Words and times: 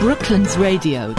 Brooklands 0.00 0.56
Radio. 0.56 1.12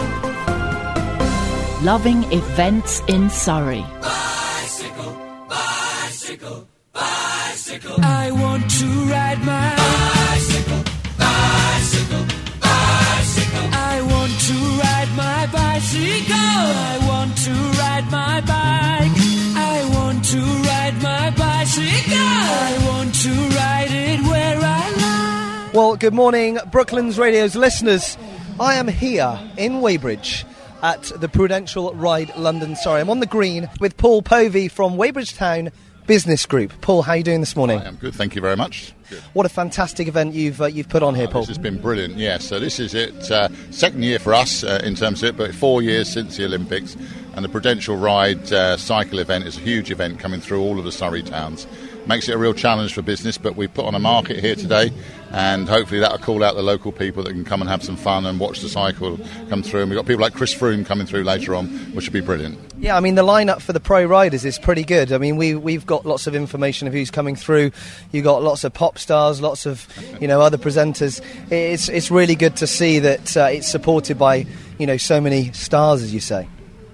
Loving 1.82 2.24
events 2.32 3.02
in 3.08 3.28
Surrey. 3.28 3.84
Bicycle, 4.00 5.16
bicycle, 5.46 6.66
bicycle. 6.94 7.96
I 8.02 8.30
want 8.30 8.70
to 8.70 8.86
ride 8.86 9.44
my 9.44 9.76
bicycle, 9.76 10.82
bicycle, 11.18 12.24
bicycle. 12.62 13.68
I 13.70 14.00
want 14.00 14.32
to 14.48 14.56
ride 14.80 15.10
my 15.14 15.46
bicycle. 15.52 16.34
I 16.34 16.98
want 17.06 17.36
to 17.36 17.52
ride 17.82 18.10
my 18.10 18.40
bike. 18.40 19.12
I 19.60 19.90
want 19.92 20.24
to 20.24 20.40
ride 20.40 21.02
my 21.02 21.28
bicycle. 21.36 22.16
I 22.16 22.78
want 22.88 23.14
to 23.14 23.30
ride 23.30 23.90
it 23.90 24.20
where 24.22 24.58
I 24.58 25.64
like. 25.66 25.74
Well, 25.74 25.96
good 25.96 26.14
morning, 26.14 26.58
Brooklands 26.72 27.18
Radio's 27.18 27.54
listeners. 27.54 28.16
I 28.60 28.74
am 28.74 28.88
here 28.88 29.40
in 29.56 29.80
Weybridge 29.80 30.44
at 30.82 31.04
the 31.16 31.30
Prudential 31.30 31.94
Ride 31.94 32.36
London. 32.36 32.76
Sorry, 32.76 33.00
I'm 33.00 33.08
on 33.08 33.20
the 33.20 33.26
green 33.26 33.70
with 33.80 33.96
Paul 33.96 34.20
Povey 34.20 34.68
from 34.68 34.98
Weybridge 34.98 35.34
Town 35.34 35.70
Business 36.06 36.44
Group. 36.44 36.78
Paul, 36.82 37.00
how 37.00 37.12
are 37.12 37.16
you 37.16 37.22
doing 37.22 37.40
this 37.40 37.56
morning? 37.56 37.78
I 37.78 37.86
am 37.86 37.96
good, 37.96 38.14
thank 38.14 38.34
you 38.34 38.42
very 38.42 38.56
much. 38.56 38.92
Good. 39.08 39.20
What 39.32 39.46
a 39.46 39.48
fantastic 39.48 40.08
event 40.08 40.34
you've 40.34 40.60
uh, 40.60 40.66
you've 40.66 40.90
put 40.90 41.02
on 41.02 41.14
here, 41.14 41.26
Oh, 41.28 41.32
Paul. 41.32 41.40
This 41.42 41.48
has 41.48 41.58
been 41.58 41.80
brilliant, 41.80 42.16
yeah. 42.16 42.36
So 42.36 42.60
this 42.60 42.78
is 42.78 42.92
it, 42.92 43.30
uh, 43.30 43.48
second 43.70 44.02
year 44.02 44.18
for 44.18 44.34
us 44.34 44.62
uh, 44.62 44.82
in 44.84 44.94
terms 44.94 45.22
of 45.22 45.30
it, 45.30 45.36
but 45.38 45.54
four 45.54 45.80
years 45.80 46.12
since 46.12 46.36
the 46.36 46.44
Olympics. 46.44 46.96
And 47.34 47.44
the 47.44 47.48
Prudential 47.48 47.96
Ride 47.96 48.52
uh, 48.52 48.76
cycle 48.76 49.20
event 49.20 49.46
is 49.46 49.56
a 49.56 49.60
huge 49.60 49.90
event 49.90 50.18
coming 50.18 50.40
through 50.40 50.60
all 50.60 50.78
of 50.78 50.84
the 50.84 50.92
Surrey 50.92 51.22
towns. 51.22 51.66
Makes 52.10 52.28
it 52.28 52.32
a 52.32 52.38
real 52.38 52.54
challenge 52.54 52.92
for 52.92 53.02
business, 53.02 53.38
but 53.38 53.54
we 53.54 53.68
put 53.68 53.84
on 53.84 53.94
a 53.94 54.00
market 54.00 54.40
here 54.40 54.56
today, 54.56 54.90
and 55.30 55.68
hopefully 55.68 56.00
that'll 56.00 56.18
call 56.18 56.42
out 56.42 56.56
the 56.56 56.62
local 56.62 56.90
people 56.90 57.22
that 57.22 57.30
can 57.30 57.44
come 57.44 57.60
and 57.60 57.70
have 57.70 57.84
some 57.84 57.94
fun 57.94 58.26
and 58.26 58.40
watch 58.40 58.62
the 58.62 58.68
cycle 58.68 59.16
come 59.48 59.62
through. 59.62 59.82
And 59.82 59.90
we've 59.90 59.96
got 59.96 60.06
people 60.06 60.22
like 60.22 60.34
Chris 60.34 60.52
Froome 60.52 60.84
coming 60.84 61.06
through 61.06 61.22
later 61.22 61.54
on, 61.54 61.68
which 61.94 62.06
will 62.06 62.12
be 62.12 62.20
brilliant. 62.20 62.58
Yeah, 62.80 62.96
I 62.96 63.00
mean 63.00 63.14
the 63.14 63.22
lineup 63.22 63.60
for 63.60 63.72
the 63.72 63.78
pro 63.78 64.04
riders 64.04 64.44
is 64.44 64.58
pretty 64.58 64.82
good. 64.82 65.12
I 65.12 65.18
mean 65.18 65.36
we 65.36 65.54
we've 65.54 65.86
got 65.86 66.04
lots 66.04 66.26
of 66.26 66.34
information 66.34 66.88
of 66.88 66.94
who's 66.94 67.12
coming 67.12 67.36
through. 67.36 67.70
You've 68.10 68.24
got 68.24 68.42
lots 68.42 68.64
of 68.64 68.74
pop 68.74 68.98
stars, 68.98 69.40
lots 69.40 69.64
of 69.64 69.86
you 70.20 70.26
know 70.26 70.40
other 70.40 70.58
presenters. 70.58 71.24
It's 71.52 71.88
it's 71.88 72.10
really 72.10 72.34
good 72.34 72.56
to 72.56 72.66
see 72.66 72.98
that 72.98 73.36
uh, 73.36 73.50
it's 73.52 73.68
supported 73.68 74.18
by 74.18 74.46
you 74.80 74.86
know 74.88 74.96
so 74.96 75.20
many 75.20 75.52
stars, 75.52 76.02
as 76.02 76.12
you 76.12 76.18
say. 76.18 76.48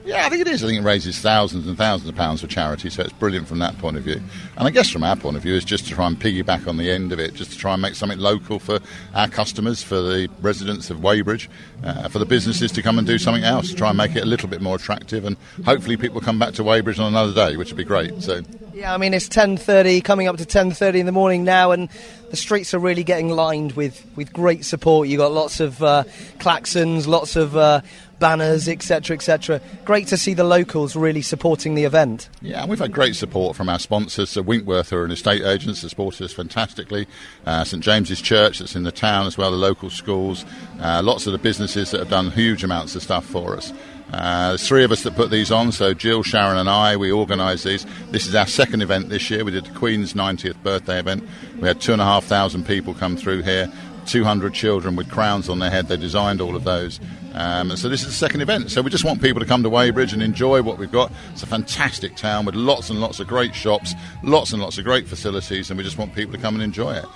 Yeah, 0.06 0.24
I 0.24 0.28
think 0.28 0.42
it 0.42 0.46
is. 0.46 0.62
I 0.62 0.68
think 0.68 0.80
it 0.80 0.84
raises 0.84 1.18
thousands 1.18 1.66
and 1.66 1.76
thousands 1.76 2.08
of 2.08 2.14
pounds 2.14 2.40
for 2.40 2.46
charity, 2.46 2.90
so 2.90 3.02
it's 3.02 3.12
brilliant 3.12 3.48
from 3.48 3.58
that 3.58 3.76
point 3.78 3.96
of 3.96 4.04
view. 4.04 4.20
And 4.56 4.68
I 4.68 4.70
guess 4.70 4.88
from 4.88 5.02
our 5.02 5.16
point 5.16 5.36
of 5.36 5.42
view, 5.42 5.54
is 5.54 5.64
just 5.64 5.88
to 5.88 5.94
try 5.94 6.06
and 6.06 6.16
piggyback 6.16 6.68
on 6.68 6.76
the 6.76 6.92
end 6.92 7.12
of 7.12 7.18
it, 7.18 7.34
just 7.34 7.50
to 7.50 7.58
try 7.58 7.72
and 7.72 7.82
make 7.82 7.96
something 7.96 8.20
local 8.20 8.60
for 8.60 8.78
our 9.14 9.28
customers, 9.28 9.82
for 9.82 9.96
the 9.96 10.28
residents 10.40 10.90
of 10.90 11.00
Weybridge, 11.00 11.50
uh, 11.84 12.08
for 12.08 12.18
the 12.18 12.26
businesses 12.26 12.72
to 12.72 12.82
come 12.82 12.98
and 12.98 13.06
do 13.06 13.18
something 13.18 13.44
else, 13.44 13.72
try 13.72 13.88
and 13.88 13.98
make 13.98 14.16
it 14.16 14.22
a 14.22 14.26
little 14.26 14.48
bit 14.48 14.60
more 14.60 14.76
attractive, 14.76 15.24
and 15.24 15.36
hopefully 15.64 15.96
people 15.96 16.20
come 16.20 16.38
back 16.38 16.54
to 16.54 16.64
Weybridge 16.64 16.98
on 16.98 17.08
another 17.08 17.32
day, 17.32 17.56
which 17.56 17.70
would 17.70 17.76
be 17.76 17.84
great. 17.84 18.22
So. 18.22 18.42
Yeah, 18.72 18.92
I 18.92 18.98
mean 18.98 19.14
it's 19.14 19.28
ten 19.28 19.56
thirty, 19.56 20.00
coming 20.00 20.28
up 20.28 20.36
to 20.38 20.46
ten 20.46 20.70
thirty 20.70 21.00
in 21.00 21.06
the 21.06 21.12
morning 21.12 21.44
now, 21.44 21.70
and 21.70 21.88
the 22.30 22.36
streets 22.36 22.74
are 22.74 22.78
really 22.78 23.04
getting 23.04 23.30
lined 23.30 23.72
with, 23.72 24.04
with 24.16 24.32
great 24.32 24.64
support. 24.64 25.08
You've 25.08 25.18
got 25.18 25.32
lots 25.32 25.60
of 25.60 25.82
uh, 25.82 26.04
claxons, 26.38 27.06
lots 27.06 27.36
of 27.36 27.56
uh, 27.56 27.82
banners, 28.18 28.68
etc., 28.68 29.14
etc. 29.14 29.60
Great 29.84 30.08
to 30.08 30.16
see 30.16 30.34
the 30.34 30.44
locals 30.44 30.96
really 30.96 31.22
supporting 31.22 31.74
the 31.74 31.84
event. 31.84 32.28
Yeah, 32.40 32.62
and 32.62 32.70
we've 32.70 32.78
had 32.78 32.92
great 32.92 33.14
support 33.14 33.56
from 33.56 33.68
our 33.68 33.78
sponsors. 33.78 34.30
So 34.30 34.42
Winkworth 34.42 34.92
are 34.92 35.04
an 35.04 35.10
estate 35.10 35.42
agents 35.42 35.82
that 35.82 35.90
supported 35.90 36.24
us 36.24 36.32
fantastically. 36.32 37.06
Uh, 37.44 37.64
St 37.64 37.82
James's 37.82 38.20
Church 38.20 38.58
that's 38.58 38.74
in 38.74 38.84
the 38.84 38.92
town 38.92 39.26
as 39.26 39.38
well, 39.38 39.50
the 39.50 39.56
local 39.56 39.90
schools. 39.90 40.44
Uh, 40.80 41.02
lots 41.04 41.26
of 41.26 41.32
the 41.32 41.38
businesses 41.66 41.90
that 41.90 41.98
have 41.98 42.08
done 42.08 42.30
huge 42.30 42.62
amounts 42.62 42.94
of 42.94 43.02
stuff 43.02 43.26
for 43.26 43.56
us. 43.56 43.72
Uh, 44.12 44.50
there's 44.50 44.68
three 44.68 44.84
of 44.84 44.92
us 44.92 45.02
that 45.02 45.16
put 45.16 45.32
these 45.32 45.50
on, 45.50 45.72
so 45.72 45.92
Jill, 45.92 46.22
Sharon, 46.22 46.58
and 46.58 46.70
I, 46.70 46.96
we 46.96 47.10
organise 47.10 47.64
these. 47.64 47.84
This 48.12 48.28
is 48.28 48.36
our 48.36 48.46
second 48.46 48.82
event 48.82 49.08
this 49.08 49.28
year. 49.30 49.44
We 49.44 49.50
did 49.50 49.64
the 49.64 49.74
Queen's 49.74 50.14
90th 50.14 50.62
birthday 50.62 51.00
event. 51.00 51.24
We 51.58 51.66
had 51.66 51.80
two 51.80 51.92
and 51.92 52.00
a 52.00 52.04
half 52.04 52.22
thousand 52.22 52.66
people 52.66 52.94
come 52.94 53.16
through 53.16 53.42
here. 53.42 53.72
200 54.06 54.54
children 54.54 54.94
with 54.94 55.10
crowns 55.10 55.48
on 55.48 55.58
their 55.58 55.70
head. 55.70 55.88
They 55.88 55.96
designed 55.96 56.40
all 56.40 56.54
of 56.54 56.62
those. 56.62 57.00
Um, 57.34 57.72
and 57.72 57.78
so 57.78 57.88
this 57.88 58.02
is 58.02 58.06
the 58.06 58.12
second 58.12 58.42
event. 58.42 58.70
So 58.70 58.80
we 58.80 58.88
just 58.88 59.04
want 59.04 59.20
people 59.20 59.40
to 59.40 59.46
come 59.46 59.64
to 59.64 59.68
Weybridge 59.68 60.12
and 60.12 60.22
enjoy 60.22 60.62
what 60.62 60.78
we've 60.78 60.92
got. 60.92 61.10
It's 61.32 61.42
a 61.42 61.48
fantastic 61.48 62.14
town 62.14 62.44
with 62.44 62.54
lots 62.54 62.90
and 62.90 63.00
lots 63.00 63.18
of 63.18 63.26
great 63.26 63.56
shops, 63.56 63.92
lots 64.22 64.52
and 64.52 64.62
lots 64.62 64.78
of 64.78 64.84
great 64.84 65.08
facilities, 65.08 65.68
and 65.68 65.76
we 65.76 65.82
just 65.82 65.98
want 65.98 66.14
people 66.14 66.32
to 66.32 66.38
come 66.38 66.54
and 66.54 66.62
enjoy 66.62 66.94
it. 66.94 67.06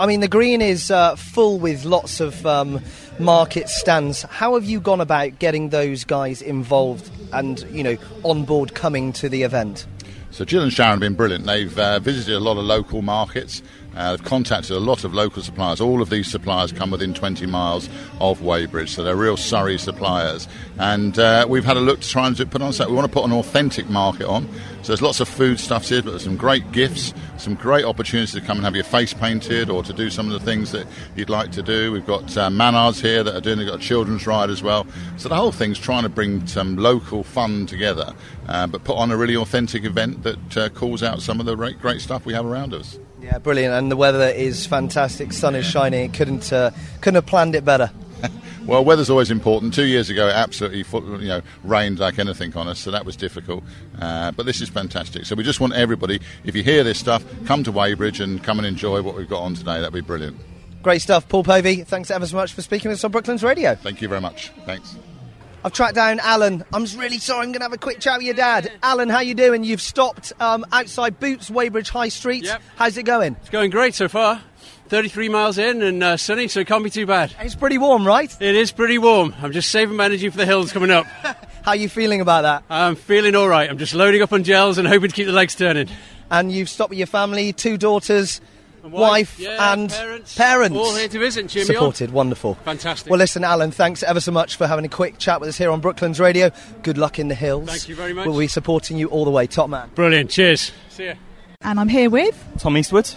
I 0.00 0.06
mean, 0.06 0.20
the 0.20 0.28
green 0.28 0.62
is 0.62 0.90
uh, 0.90 1.14
full 1.14 1.58
with 1.58 1.84
lots 1.84 2.20
of 2.20 2.46
um, 2.46 2.80
market 3.18 3.68
stands. 3.68 4.22
How 4.22 4.54
have 4.54 4.64
you 4.64 4.80
gone 4.80 5.02
about 5.02 5.38
getting 5.38 5.68
those 5.68 6.04
guys 6.04 6.40
involved 6.40 7.10
and, 7.34 7.60
you 7.70 7.82
know, 7.82 7.98
on 8.22 8.46
board 8.46 8.74
coming 8.74 9.12
to 9.12 9.28
the 9.28 9.42
event? 9.42 9.86
So 10.30 10.46
Jill 10.46 10.62
and 10.62 10.72
Sharon 10.72 10.92
have 10.92 11.00
been 11.00 11.12
brilliant. 11.12 11.44
They've 11.44 11.78
uh, 11.78 11.98
visited 11.98 12.34
a 12.34 12.40
lot 12.40 12.56
of 12.56 12.64
local 12.64 13.02
markets. 13.02 13.62
Uh, 13.96 14.16
they've 14.16 14.24
contacted 14.24 14.72
a 14.72 14.80
lot 14.80 15.04
of 15.04 15.14
local 15.14 15.42
suppliers. 15.42 15.80
All 15.80 16.00
of 16.00 16.10
these 16.10 16.30
suppliers 16.30 16.72
come 16.72 16.90
within 16.90 17.14
20 17.14 17.46
miles 17.46 17.88
of 18.20 18.42
Weybridge, 18.42 18.90
so 18.90 19.02
they're 19.02 19.16
real 19.16 19.36
Surrey 19.36 19.78
suppliers. 19.78 20.48
And 20.78 21.18
uh, 21.18 21.46
we've 21.48 21.64
had 21.64 21.76
a 21.76 21.80
look 21.80 22.00
to 22.00 22.08
try 22.08 22.26
and 22.26 22.36
put 22.50 22.62
on 22.62 22.72
something. 22.72 22.94
We 22.94 22.96
want 22.98 23.10
to 23.10 23.14
put 23.14 23.24
an 23.24 23.32
authentic 23.32 23.88
market 23.88 24.26
on. 24.26 24.48
So 24.82 24.88
there's 24.88 25.02
lots 25.02 25.20
of 25.20 25.28
food 25.28 25.60
stuffs 25.60 25.90
here, 25.90 26.02
but 26.02 26.10
there's 26.10 26.24
some 26.24 26.36
great 26.36 26.72
gifts, 26.72 27.12
some 27.36 27.54
great 27.54 27.84
opportunities 27.84 28.32
to 28.32 28.40
come 28.40 28.56
and 28.56 28.64
have 28.64 28.74
your 28.74 28.84
face 28.84 29.12
painted 29.12 29.68
or 29.68 29.82
to 29.82 29.92
do 29.92 30.08
some 30.08 30.26
of 30.26 30.32
the 30.32 30.40
things 30.40 30.72
that 30.72 30.86
you'd 31.16 31.28
like 31.28 31.52
to 31.52 31.62
do. 31.62 31.92
We've 31.92 32.06
got 32.06 32.34
uh, 32.36 32.48
Manards 32.48 33.02
here 33.02 33.22
that 33.22 33.34
are 33.34 33.40
doing, 33.40 33.58
they've 33.58 33.66
got 33.66 33.80
a 33.80 33.82
children's 33.82 34.26
ride 34.26 34.48
as 34.48 34.62
well. 34.62 34.86
So 35.18 35.28
the 35.28 35.36
whole 35.36 35.52
thing's 35.52 35.78
trying 35.78 36.04
to 36.04 36.08
bring 36.08 36.46
some 36.46 36.76
local 36.76 37.22
fun 37.22 37.66
together, 37.66 38.14
uh, 38.48 38.66
but 38.68 38.84
put 38.84 38.96
on 38.96 39.10
a 39.10 39.16
really 39.16 39.36
authentic 39.36 39.84
event 39.84 40.22
that 40.22 40.56
uh, 40.56 40.68
calls 40.70 41.02
out 41.02 41.20
some 41.20 41.40
of 41.40 41.46
the 41.46 41.54
great, 41.56 41.78
great 41.78 42.00
stuff 42.00 42.24
we 42.24 42.32
have 42.32 42.46
around 42.46 42.72
us. 42.72 42.98
Yeah, 43.30 43.38
brilliant. 43.38 43.72
And 43.72 43.92
the 43.92 43.96
weather 43.96 44.28
is 44.28 44.66
fantastic. 44.66 45.32
Sun 45.32 45.54
is 45.54 45.64
shining. 45.64 46.10
Couldn't, 46.10 46.52
uh, 46.52 46.72
couldn't 47.00 47.14
have 47.14 47.26
planned 47.26 47.54
it 47.54 47.64
better. 47.64 47.90
Well, 48.66 48.84
weather's 48.84 49.10
always 49.10 49.30
important. 49.30 49.74
Two 49.74 49.86
years 49.86 50.10
ago, 50.10 50.28
it 50.28 50.32
absolutely 50.32 50.84
you 51.22 51.28
know 51.28 51.40
rained 51.64 51.98
like 51.98 52.18
anything 52.18 52.54
on 52.56 52.68
us, 52.68 52.78
so 52.78 52.90
that 52.92 53.04
was 53.04 53.16
difficult. 53.16 53.64
Uh, 53.98 54.30
but 54.32 54.46
this 54.46 54.60
is 54.60 54.68
fantastic. 54.68 55.24
So 55.24 55.34
we 55.34 55.42
just 55.42 55.60
want 55.60 55.72
everybody, 55.72 56.20
if 56.44 56.54
you 56.54 56.62
hear 56.62 56.84
this 56.84 56.98
stuff, 56.98 57.24
come 57.46 57.64
to 57.64 57.72
Weybridge 57.72 58.20
and 58.20 58.44
come 58.44 58.58
and 58.58 58.66
enjoy 58.66 59.02
what 59.02 59.16
we've 59.16 59.28
got 59.28 59.40
on 59.40 59.54
today. 59.54 59.80
That'd 59.80 59.94
be 59.94 60.02
brilliant. 60.02 60.36
Great 60.82 61.00
stuff. 61.00 61.28
Paul 61.28 61.42
Povey, 61.42 61.82
thanks 61.84 62.10
ever 62.10 62.26
so 62.26 62.36
much 62.36 62.52
for 62.52 62.62
speaking 62.62 62.90
with 62.90 62.98
us 62.98 63.04
on 63.04 63.10
Brooklands 63.10 63.42
Radio. 63.42 63.74
Thank 63.74 64.02
you 64.02 64.08
very 64.08 64.20
much. 64.20 64.50
Thanks. 64.66 64.94
I've 65.62 65.72
tracked 65.72 65.94
down 65.94 66.20
Alan. 66.20 66.64
I'm 66.72 66.84
just 66.86 66.98
really 66.98 67.18
sorry. 67.18 67.44
I'm 67.44 67.52
going 67.52 67.60
to 67.60 67.64
have 67.64 67.72
a 67.74 67.78
quick 67.78 68.00
chat 68.00 68.18
with 68.18 68.24
your 68.24 68.34
dad. 68.34 68.72
Alan, 68.82 69.10
how 69.10 69.20
you 69.20 69.34
doing? 69.34 69.62
You've 69.62 69.82
stopped 69.82 70.32
um, 70.40 70.64
outside 70.72 71.20
Boots, 71.20 71.50
Weybridge 71.50 71.90
High 71.90 72.08
Street. 72.08 72.44
Yep. 72.44 72.62
How's 72.76 72.96
it 72.96 73.02
going? 73.02 73.36
It's 73.40 73.50
going 73.50 73.70
great 73.70 73.94
so 73.94 74.08
far. 74.08 74.40
33 74.88 75.28
miles 75.28 75.58
in 75.58 75.82
and 75.82 76.02
uh, 76.02 76.16
sunny, 76.16 76.48
so 76.48 76.60
it 76.60 76.66
can't 76.66 76.82
be 76.82 76.90
too 76.90 77.06
bad. 77.06 77.34
It's 77.40 77.54
pretty 77.54 77.76
warm, 77.78 78.06
right? 78.06 78.34
It 78.40 78.56
is 78.56 78.72
pretty 78.72 78.98
warm. 78.98 79.34
I'm 79.40 79.52
just 79.52 79.70
saving 79.70 79.96
my 79.96 80.06
energy 80.06 80.30
for 80.30 80.38
the 80.38 80.46
hills 80.46 80.72
coming 80.72 80.90
up. 80.90 81.06
How 81.62 81.72
are 81.72 81.76
you 81.76 81.90
feeling 81.90 82.22
about 82.22 82.42
that? 82.42 82.64
I'm 82.70 82.96
feeling 82.96 83.36
all 83.36 83.46
right. 83.46 83.68
I'm 83.68 83.78
just 83.78 83.94
loading 83.94 84.22
up 84.22 84.32
on 84.32 84.44
gels 84.44 84.78
and 84.78 84.88
hoping 84.88 85.10
to 85.10 85.14
keep 85.14 85.26
the 85.26 85.32
legs 85.32 85.54
turning. 85.54 85.88
And 86.30 86.50
you've 86.50 86.70
stopped 86.70 86.90
with 86.90 86.98
your 86.98 87.06
family, 87.06 87.52
two 87.52 87.76
daughters, 87.76 88.40
wife, 88.90 89.38
yeah, 89.38 89.72
and 89.72 89.90
parents, 89.90 90.34
parents. 90.34 90.76
all 90.76 90.94
here 90.94 91.08
to 91.08 91.18
visit 91.18 91.40
and 91.40 91.50
cheer. 91.50 91.64
Supported, 91.64 92.10
wonderful. 92.10 92.54
Fantastic. 92.64 93.10
Well, 93.10 93.18
listen, 93.18 93.44
Alan, 93.44 93.70
thanks 93.70 94.02
ever 94.02 94.20
so 94.20 94.32
much 94.32 94.56
for 94.56 94.66
having 94.66 94.84
a 94.84 94.88
quick 94.88 95.18
chat 95.18 95.40
with 95.40 95.48
us 95.48 95.58
here 95.58 95.70
on 95.70 95.80
Brooklands 95.80 96.20
Radio. 96.20 96.50
Good 96.82 96.98
luck 96.98 97.18
in 97.18 97.28
the 97.28 97.34
hills. 97.34 97.68
Thank 97.68 97.88
you 97.88 97.94
very 97.94 98.12
much. 98.12 98.26
We'll 98.26 98.38
be 98.38 98.48
supporting 98.48 98.96
you 98.98 99.08
all 99.08 99.24
the 99.24 99.30
way, 99.30 99.46
top 99.46 99.70
man. 99.70 99.90
Brilliant. 99.94 100.30
Cheers. 100.30 100.72
See 100.88 101.06
ya. 101.06 101.14
And 101.62 101.78
I'm 101.78 101.88
here 101.88 102.10
with. 102.10 102.42
Tom 102.58 102.76
Eastwood. 102.76 103.10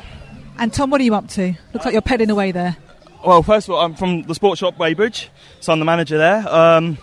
And 0.57 0.73
Tom, 0.73 0.89
what 0.89 1.01
are 1.01 1.03
you 1.03 1.15
up 1.15 1.27
to? 1.29 1.53
Looks 1.73 1.85
like 1.85 1.93
you're 1.93 2.01
peddling 2.01 2.29
away 2.29 2.51
there. 2.51 2.77
Well, 3.25 3.41
first 3.41 3.67
of 3.67 3.75
all, 3.75 3.81
I'm 3.81 3.95
from 3.95 4.23
the 4.23 4.35
sports 4.35 4.59
shop 4.59 4.77
Weybridge, 4.77 5.29
so 5.61 5.71
I'm 5.71 5.79
the 5.79 5.85
manager 5.85 6.17
there. 6.17 6.45
Um, 6.47 6.97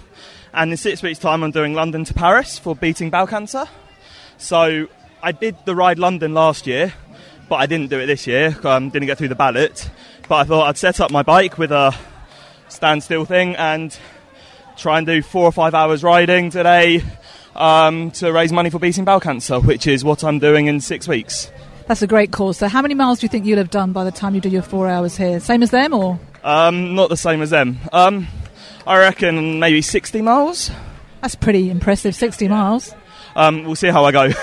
and 0.53 0.71
in 0.71 0.77
six 0.77 1.03
weeks' 1.03 1.19
time, 1.19 1.43
I'm 1.43 1.51
doing 1.51 1.75
London 1.75 2.05
to 2.05 2.15
Paris 2.15 2.59
for 2.59 2.77
beating 2.77 3.09
bowel 3.09 3.27
cancer. 3.27 3.67
So 4.37 4.89
I 5.23 5.33
did 5.33 5.57
the 5.65 5.75
ride 5.75 5.99
London 5.99 6.35
last 6.35 6.67
year, 6.67 6.93
but 7.51 7.57
I 7.57 7.67
didn't 7.67 7.91
do 7.91 7.99
it 7.99 8.07
this 8.07 8.29
year. 8.29 8.57
Um, 8.63 8.91
didn't 8.91 9.07
get 9.07 9.19
through 9.19 9.29
the 9.29 9.35
ballot. 9.35 9.91
But 10.29 10.37
I 10.37 10.45
thought 10.45 10.69
I'd 10.69 10.79
set 10.79 11.01
up 11.01 11.11
my 11.11 11.25
bike 11.25 11.59
with 11.59 11.73
a 11.73 11.93
standstill 12.69 13.25
thing 13.25 13.57
and 13.57 13.95
try 14.77 14.99
and 14.99 15.07
do 15.07 15.21
four 15.21 15.45
or 15.45 15.53
five 15.53 15.75
hours 15.75 16.05
riding 16.05 16.51
today 16.51 17.03
um, 17.57 18.13
to 18.13 18.33
raise 18.33 18.53
money 18.53 18.71
for 18.71 18.79
beating 18.79 19.05
bowel 19.05 19.19
cancer, 19.19 19.59
which 19.59 19.89
is 19.89 20.05
what 20.05 20.23
I'm 20.23 20.39
doing 20.39 20.69
in 20.69 20.81
six 20.81 21.09
weeks. 21.09 21.51
That's 21.89 22.03
a 22.03 22.07
great 22.07 22.31
cause. 22.31 22.57
So, 22.59 22.69
how 22.69 22.83
many 22.83 22.95
miles 22.95 23.19
do 23.19 23.25
you 23.25 23.29
think 23.29 23.45
you'll 23.45 23.59
have 23.59 23.71
done 23.71 23.91
by 23.91 24.05
the 24.05 24.13
time 24.13 24.37
you 24.37 24.41
do 24.41 24.49
your 24.49 24.63
four 24.63 24.87
hours 24.87 25.17
here? 25.17 25.41
Same 25.41 25.65
as 25.65 25.73
them, 25.73 25.93
or? 25.93 26.21
Um, 26.45 26.95
not 26.95 27.09
the 27.09 27.17
same 27.17 27.43
as 27.43 27.51
them. 27.51 27.81
Um, 27.93 28.29
I 28.87 28.99
reckon 29.01 29.59
maybe 29.59 29.83
60 29.83 30.23
miles. 30.23 30.71
That's 31.21 31.35
pretty 31.35 31.69
impressive, 31.69 32.15
60 32.15 32.47
miles. 32.47 32.95
Um, 33.35 33.65
we'll 33.65 33.75
see 33.75 33.89
how 33.89 34.05
I 34.05 34.13
go. 34.13 34.31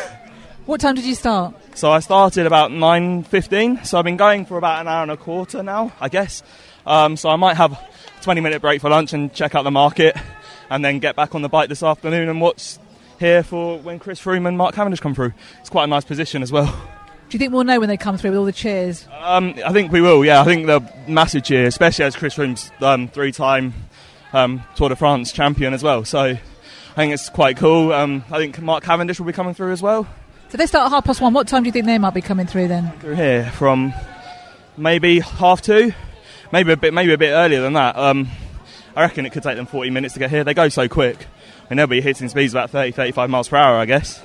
What 0.67 0.81
time 0.81 0.95
did 0.95 1.05
you 1.05 1.15
start? 1.15 1.55
So 1.77 1.91
I 1.91 1.99
started 1.99 2.47
about 2.47 2.71
9.15, 2.71 3.85
so 3.85 3.99
I've 3.99 4.03
been 4.03 4.17
going 4.17 4.47
for 4.47 4.57
about 4.57 4.81
an 4.81 4.87
hour 4.87 5.03
and 5.03 5.11
a 5.11 5.15
quarter 5.15 5.61
now, 5.61 5.93
I 6.01 6.09
guess. 6.09 6.41
Um, 6.87 7.15
so 7.15 7.29
I 7.29 7.35
might 7.35 7.55
have 7.55 7.73
a 7.73 7.79
20 8.23 8.41
minute 8.41 8.63
break 8.63 8.81
for 8.81 8.89
lunch 8.89 9.13
and 9.13 9.31
check 9.31 9.53
out 9.53 9.61
the 9.61 9.69
market, 9.69 10.17
and 10.71 10.83
then 10.83 10.97
get 10.97 11.15
back 11.15 11.35
on 11.35 11.43
the 11.43 11.49
bike 11.49 11.69
this 11.69 11.83
afternoon 11.83 12.29
and 12.29 12.41
watch 12.41 12.79
here 13.19 13.43
for 13.43 13.77
when 13.77 13.99
Chris 13.99 14.19
Froome 14.19 14.47
and 14.47 14.57
Mark 14.57 14.73
Cavendish 14.73 15.01
come 15.01 15.13
through. 15.13 15.33
It's 15.59 15.69
quite 15.69 15.83
a 15.83 15.87
nice 15.87 16.03
position 16.03 16.41
as 16.41 16.51
well. 16.51 16.65
Do 17.29 17.35
you 17.35 17.37
think 17.37 17.53
we'll 17.53 17.63
know 17.63 17.79
when 17.79 17.89
they 17.89 17.97
come 17.97 18.17
through 18.17 18.31
with 18.31 18.39
all 18.39 18.45
the 18.45 18.53
cheers? 18.53 19.07
Um, 19.15 19.53
I 19.63 19.71
think 19.71 19.91
we 19.91 20.01
will. 20.01 20.25
Yeah, 20.25 20.41
I 20.41 20.45
think 20.45 20.65
the 20.65 20.81
massive 21.07 21.43
cheer, 21.43 21.67
especially 21.67 22.05
as 22.05 22.15
Chris 22.15 22.33
Froome's 22.33 22.71
um, 22.81 23.07
three-time 23.07 23.75
um, 24.33 24.63
Tour 24.75 24.89
de 24.89 24.95
France 24.95 25.31
champion 25.31 25.75
as 25.75 25.83
well. 25.83 26.05
So 26.05 26.21
I 26.21 26.39
think 26.95 27.13
it's 27.13 27.29
quite 27.29 27.57
cool. 27.57 27.93
Um, 27.93 28.23
I 28.31 28.39
think 28.39 28.59
Mark 28.63 28.83
Cavendish 28.83 29.19
will 29.19 29.27
be 29.27 29.33
coming 29.33 29.53
through 29.53 29.73
as 29.73 29.83
well. 29.83 30.07
So 30.49 30.57
they 30.57 30.65
start 30.65 30.85
at 30.85 30.91
half 30.91 31.03
past 31.03 31.19
one. 31.19 31.33
What 31.33 31.47
time 31.47 31.63
do 31.63 31.67
you 31.67 31.73
think 31.73 31.85
they 31.85 31.97
might 31.97 32.13
be 32.13 32.21
coming 32.21 32.47
through 32.47 32.69
then? 32.69 32.91
Through 32.99 33.15
here 33.15 33.51
from 33.51 33.93
maybe 34.77 35.19
half 35.19 35.61
two, 35.61 35.93
maybe 36.53 36.71
a 36.71 36.77
bit, 36.77 36.93
maybe 36.93 37.11
a 37.11 37.17
bit 37.17 37.31
earlier 37.31 37.61
than 37.61 37.73
that. 37.73 37.97
Um, 37.97 38.29
I 38.95 39.01
reckon 39.01 39.25
it 39.25 39.31
could 39.33 39.43
take 39.43 39.57
them 39.57 39.65
40 39.65 39.89
minutes 39.89 40.13
to 40.13 40.19
get 40.19 40.29
here. 40.29 40.45
They 40.45 40.53
go 40.53 40.69
so 40.69 40.87
quick, 40.87 41.27
and 41.69 41.77
they'll 41.77 41.85
be 41.85 41.99
hitting 41.99 42.29
speeds 42.29 42.53
about 42.53 42.69
30, 42.69 42.91
35 42.91 43.29
miles 43.29 43.49
per 43.49 43.57
hour, 43.57 43.77
I 43.77 43.85
guess. 43.85 44.21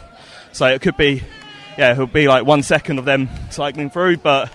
So 0.52 0.66
it 0.66 0.80
could 0.80 0.96
be, 0.96 1.22
yeah, 1.76 1.92
it'll 1.92 2.06
be 2.06 2.28
like 2.28 2.46
one 2.46 2.62
second 2.62 3.00
of 3.00 3.04
them 3.04 3.28
cycling 3.50 3.90
through, 3.90 4.18
but 4.18 4.48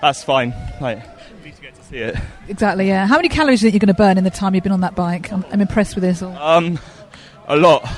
that's 0.00 0.24
fine. 0.24 0.52
Like, 0.80 0.98
at 0.98 1.44
least 1.44 1.58
you 1.58 1.68
get 1.68 1.74
to 1.76 1.84
see 1.84 1.98
it. 1.98 2.16
Exactly, 2.48 2.88
yeah. 2.88 3.06
How 3.06 3.16
many 3.16 3.28
calories 3.28 3.60
do 3.60 3.66
you 3.66 3.70
think 3.70 3.80
you're 3.80 3.86
going 3.86 3.94
to 3.94 4.02
burn 4.02 4.18
in 4.18 4.24
the 4.24 4.30
time 4.30 4.56
you've 4.56 4.64
been 4.64 4.72
on 4.72 4.80
that 4.80 4.96
bike? 4.96 5.32
I'm, 5.32 5.44
I'm 5.52 5.60
impressed 5.60 5.94
with 5.94 6.02
this. 6.02 6.20
All. 6.20 6.36
Um, 6.36 6.80
a 7.46 7.56
lot. 7.56 7.88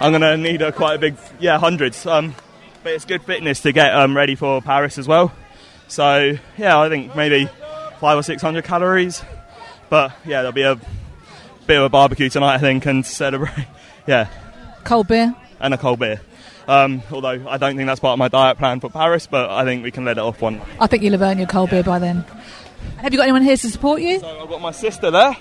I'm 0.00 0.12
going 0.12 0.22
to 0.22 0.36
need 0.38 0.62
a 0.62 0.72
quite 0.72 0.94
a 0.94 0.98
big, 0.98 1.16
yeah, 1.38 1.58
hundreds. 1.58 2.06
Um, 2.06 2.34
but 2.82 2.92
it's 2.92 3.04
good 3.04 3.22
fitness 3.22 3.60
to 3.60 3.72
get 3.72 3.94
um, 3.94 4.16
ready 4.16 4.34
for 4.34 4.60
Paris 4.62 4.98
as 4.98 5.06
well. 5.08 5.32
So 5.88 6.36
yeah, 6.56 6.78
I 6.78 6.88
think 6.88 7.14
maybe 7.16 7.48
five 8.00 8.16
or 8.18 8.22
six 8.22 8.42
hundred 8.42 8.64
calories. 8.64 9.22
But 9.88 10.12
yeah, 10.24 10.38
there'll 10.42 10.52
be 10.52 10.62
a 10.62 10.76
bit 11.66 11.78
of 11.78 11.84
a 11.84 11.88
barbecue 11.88 12.28
tonight, 12.30 12.54
I 12.54 12.58
think, 12.58 12.86
and 12.86 13.04
celebrate. 13.04 13.52
Yeah, 14.06 14.28
Cold 14.82 15.06
beer? 15.08 15.34
and 15.60 15.74
a 15.74 15.78
cold 15.78 15.98
beer. 16.00 16.20
Um, 16.66 17.02
although 17.12 17.46
I 17.48 17.58
don't 17.58 17.76
think 17.76 17.86
that's 17.86 18.00
part 18.00 18.14
of 18.14 18.18
my 18.18 18.28
diet 18.28 18.56
plan 18.58 18.80
for 18.80 18.88
Paris, 18.88 19.26
but 19.26 19.50
I 19.50 19.64
think 19.64 19.84
we 19.84 19.90
can 19.90 20.04
let 20.04 20.16
it 20.16 20.20
off 20.22 20.40
one. 20.40 20.60
I 20.80 20.86
think 20.86 21.02
you'll 21.02 21.12
have 21.12 21.22
earned 21.22 21.38
your 21.38 21.46
cold 21.46 21.70
beer 21.70 21.82
by 21.84 21.98
then. 21.98 22.24
Have 22.96 23.12
you 23.12 23.18
got 23.18 23.24
anyone 23.24 23.42
here 23.42 23.56
to 23.58 23.70
support 23.70 24.00
you? 24.00 24.18
So 24.18 24.42
I've 24.42 24.48
got 24.48 24.60
my 24.62 24.70
sister 24.72 25.10
there, 25.10 25.36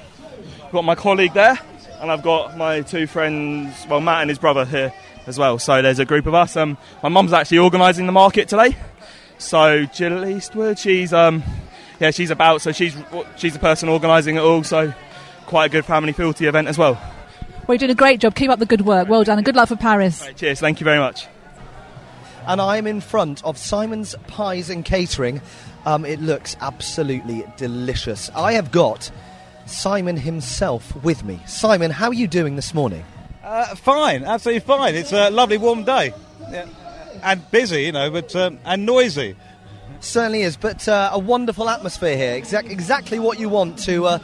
I've 0.65 0.71
got 0.71 0.83
my 0.83 0.93
colleague 0.93 1.33
there, 1.33 1.57
and 2.01 2.11
I've 2.11 2.21
got 2.21 2.57
my 2.57 2.81
two 2.81 3.07
friends, 3.07 3.87
well, 3.89 4.01
Matt 4.01 4.21
and 4.21 4.29
his 4.29 4.37
brother 4.39 4.65
here 4.65 4.93
as 5.27 5.37
well. 5.37 5.59
So 5.59 5.81
there's 5.81 5.99
a 5.99 6.05
group 6.05 6.25
of 6.25 6.33
us. 6.33 6.55
Um, 6.55 6.77
my 7.03 7.09
mum's 7.09 7.33
actually 7.33 7.59
organising 7.59 8.05
the 8.05 8.11
market 8.11 8.47
today. 8.47 8.75
So 9.37 9.85
Jill 9.85 10.25
Eastwood, 10.25 10.77
she's 10.79 11.13
um, 11.13 11.43
yeah, 11.99 12.11
she's 12.11 12.29
about. 12.31 12.61
So 12.61 12.71
she's 12.71 12.95
she's 13.37 13.53
the 13.53 13.59
person 13.59 13.89
organising 13.89 14.35
it 14.35 14.41
all. 14.41 14.63
So 14.63 14.93
quite 15.45 15.65
a 15.65 15.69
good 15.69 15.85
family 15.85 16.13
fealty 16.13 16.45
event 16.45 16.67
as 16.67 16.77
well. 16.77 16.93
Well, 17.67 17.75
you're 17.75 17.77
doing 17.79 17.91
a 17.91 17.95
great 17.95 18.19
job. 18.19 18.35
Keep 18.35 18.49
up 18.49 18.59
the 18.59 18.65
good 18.65 18.81
work. 18.81 19.07
Well 19.07 19.23
done, 19.23 19.37
and 19.37 19.45
good 19.45 19.55
luck 19.55 19.69
for 19.69 19.75
Paris. 19.75 20.21
Right, 20.21 20.35
cheers, 20.35 20.59
thank 20.59 20.79
you 20.79 20.83
very 20.83 20.97
much. 20.99 21.27
and 22.47 22.59
I'm 22.59 22.87
in 22.87 22.99
front 22.99 23.43
of 23.45 23.57
Simon's 23.57 24.15
Pies 24.27 24.69
and 24.71 24.83
Catering. 24.83 25.39
Um, 25.85 26.03
it 26.03 26.19
looks 26.19 26.57
absolutely 26.61 27.45
delicious. 27.57 28.29
I 28.35 28.53
have 28.53 28.71
got 28.71 29.11
Simon 29.67 30.17
himself 30.17 30.95
with 31.03 31.23
me. 31.23 31.39
Simon, 31.45 31.91
how 31.91 32.07
are 32.07 32.13
you 32.13 32.27
doing 32.27 32.55
this 32.55 32.73
morning? 32.73 33.05
Uh, 33.49 33.73
fine, 33.73 34.23
absolutely 34.23 34.59
fine. 34.59 34.93
It's 34.93 35.11
a 35.11 35.31
lovely 35.31 35.57
warm 35.57 35.83
day. 35.83 36.13
Yeah. 36.51 36.67
And 37.23 37.49
busy, 37.49 37.85
you 37.85 37.91
know, 37.91 38.11
but 38.11 38.35
um, 38.35 38.59
and 38.63 38.85
noisy. 38.85 39.35
Certainly 40.01 40.43
is, 40.43 40.55
but 40.55 40.87
uh, 40.87 41.09
a 41.11 41.17
wonderful 41.17 41.67
atmosphere 41.67 42.15
here. 42.15 42.35
Exact, 42.35 42.69
exactly 42.69 43.17
what 43.17 43.39
you 43.39 43.49
want 43.49 43.79
to 43.79 44.05
uh, 44.05 44.19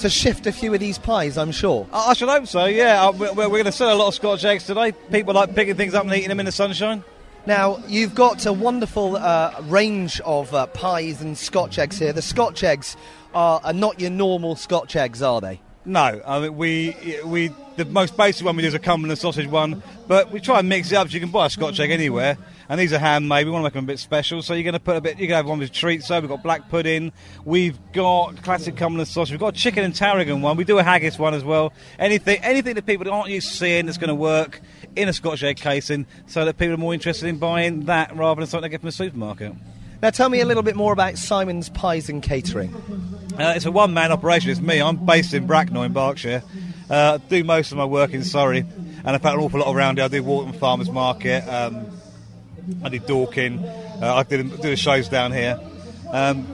to 0.00 0.10
shift 0.10 0.46
a 0.46 0.52
few 0.52 0.74
of 0.74 0.80
these 0.80 0.98
pies, 0.98 1.38
I'm 1.38 1.52
sure. 1.52 1.86
I, 1.90 2.10
I 2.10 2.12
should 2.12 2.28
hope 2.28 2.46
so, 2.46 2.66
yeah. 2.66 3.02
Uh, 3.02 3.12
We're, 3.12 3.32
we're 3.32 3.48
going 3.48 3.64
to 3.64 3.72
sell 3.72 3.90
a 3.90 3.96
lot 3.96 4.08
of 4.08 4.14
Scotch 4.14 4.44
eggs 4.44 4.66
today. 4.66 4.92
People 5.10 5.32
like 5.32 5.54
picking 5.54 5.76
things 5.76 5.94
up 5.94 6.04
and 6.04 6.12
eating 6.12 6.28
them 6.28 6.40
in 6.40 6.44
the 6.44 6.52
sunshine. 6.52 7.02
Now, 7.46 7.82
you've 7.88 8.14
got 8.14 8.44
a 8.44 8.52
wonderful 8.52 9.16
uh, 9.16 9.54
range 9.62 10.20
of 10.20 10.52
uh, 10.52 10.66
pies 10.66 11.22
and 11.22 11.38
Scotch 11.38 11.78
eggs 11.78 11.98
here. 11.98 12.12
The 12.12 12.20
Scotch 12.20 12.62
eggs 12.62 12.94
are, 13.34 13.58
are 13.64 13.72
not 13.72 14.00
your 14.00 14.10
normal 14.10 14.54
Scotch 14.54 14.96
eggs, 14.96 15.22
are 15.22 15.40
they? 15.40 15.62
No, 15.86 16.20
I 16.26 16.40
mean, 16.40 16.56
we, 16.56 17.20
we 17.24 17.52
the 17.76 17.84
most 17.84 18.16
basic 18.16 18.44
one 18.44 18.56
we 18.56 18.62
do 18.62 18.68
is 18.68 18.74
a 18.74 18.78
Cumberland 18.80 19.20
sausage 19.20 19.46
one, 19.46 19.82
but 20.08 20.32
we 20.32 20.40
try 20.40 20.58
and 20.58 20.68
mix 20.68 20.90
it 20.90 20.96
up 20.96 21.08
so 21.08 21.14
you 21.14 21.20
can 21.20 21.30
buy 21.30 21.46
a 21.46 21.50
Scotch 21.50 21.78
egg 21.78 21.90
anywhere. 21.90 22.36
And 22.68 22.80
these 22.80 22.92
are 22.92 22.98
handmade. 22.98 23.46
We 23.46 23.52
want 23.52 23.62
to 23.62 23.66
make 23.66 23.74
them 23.74 23.84
a 23.84 23.86
bit 23.86 24.00
special, 24.00 24.42
so 24.42 24.54
you're 24.54 24.64
going 24.64 24.72
to 24.72 24.80
put 24.80 24.96
a 24.96 25.00
bit. 25.00 25.20
You 25.20 25.28
can 25.28 25.36
have 25.36 25.46
one 25.46 25.60
with 25.60 25.70
treats. 25.70 26.08
So 26.08 26.18
we've 26.18 26.28
got 26.28 26.42
black 26.42 26.68
pudding. 26.68 27.12
We've 27.44 27.78
got 27.92 28.42
classic 28.42 28.76
Cumberland 28.76 29.06
sausage. 29.06 29.30
We've 29.30 29.40
got 29.40 29.54
a 29.54 29.58
chicken 29.58 29.84
and 29.84 29.94
tarragon 29.94 30.42
one. 30.42 30.56
We 30.56 30.64
do 30.64 30.78
a 30.78 30.82
haggis 30.82 31.16
one 31.16 31.34
as 31.34 31.44
well. 31.44 31.72
Anything, 32.00 32.40
anything 32.42 32.74
that 32.74 32.84
people 32.84 33.08
aren't 33.12 33.30
used 33.30 33.50
to 33.50 33.54
seeing 33.54 33.86
that's 33.86 33.98
going 33.98 34.08
to 34.08 34.16
work 34.16 34.60
in 34.96 35.08
a 35.08 35.12
Scotch 35.12 35.44
egg 35.44 35.58
casing, 35.58 36.06
so 36.26 36.44
that 36.44 36.58
people 36.58 36.74
are 36.74 36.78
more 36.78 36.94
interested 36.94 37.28
in 37.28 37.38
buying 37.38 37.84
that 37.84 38.16
rather 38.16 38.40
than 38.40 38.48
something 38.48 38.62
they 38.62 38.70
get 38.70 38.80
from 38.80 38.88
the 38.88 38.92
supermarket. 38.92 39.52
Now, 40.02 40.10
tell 40.10 40.28
me 40.28 40.40
a 40.40 40.44
little 40.44 40.62
bit 40.62 40.76
more 40.76 40.92
about 40.92 41.16
Simon's 41.16 41.70
Pies 41.70 42.10
and 42.10 42.22
Catering. 42.22 42.74
Uh, 43.38 43.54
it's 43.56 43.64
a 43.64 43.72
one 43.72 43.94
man 43.94 44.12
operation. 44.12 44.50
It's 44.50 44.60
me. 44.60 44.80
I'm 44.80 45.04
based 45.06 45.32
in 45.32 45.46
Bracknell 45.46 45.84
in 45.84 45.94
Berkshire. 45.94 46.42
Uh, 46.90 47.18
do 47.28 47.42
most 47.42 47.72
of 47.72 47.78
my 47.78 47.86
work 47.86 48.12
in 48.12 48.22
Surrey, 48.22 48.58
and 48.58 49.08
I've 49.08 49.22
had 49.22 49.34
an 49.34 49.40
awful 49.40 49.60
lot 49.60 49.74
around 49.74 49.96
here. 49.96 50.04
I 50.04 50.08
do 50.08 50.22
Walton 50.22 50.52
Farmers 50.52 50.90
Market. 50.90 51.48
Um, 51.48 51.86
I 52.84 52.90
did 52.90 53.06
Dorking. 53.06 53.64
Uh, 53.64 54.16
I 54.16 54.22
did 54.22 54.50
do 54.50 54.68
the 54.68 54.76
shows 54.76 55.08
down 55.08 55.32
here. 55.32 55.58
Um, 56.10 56.46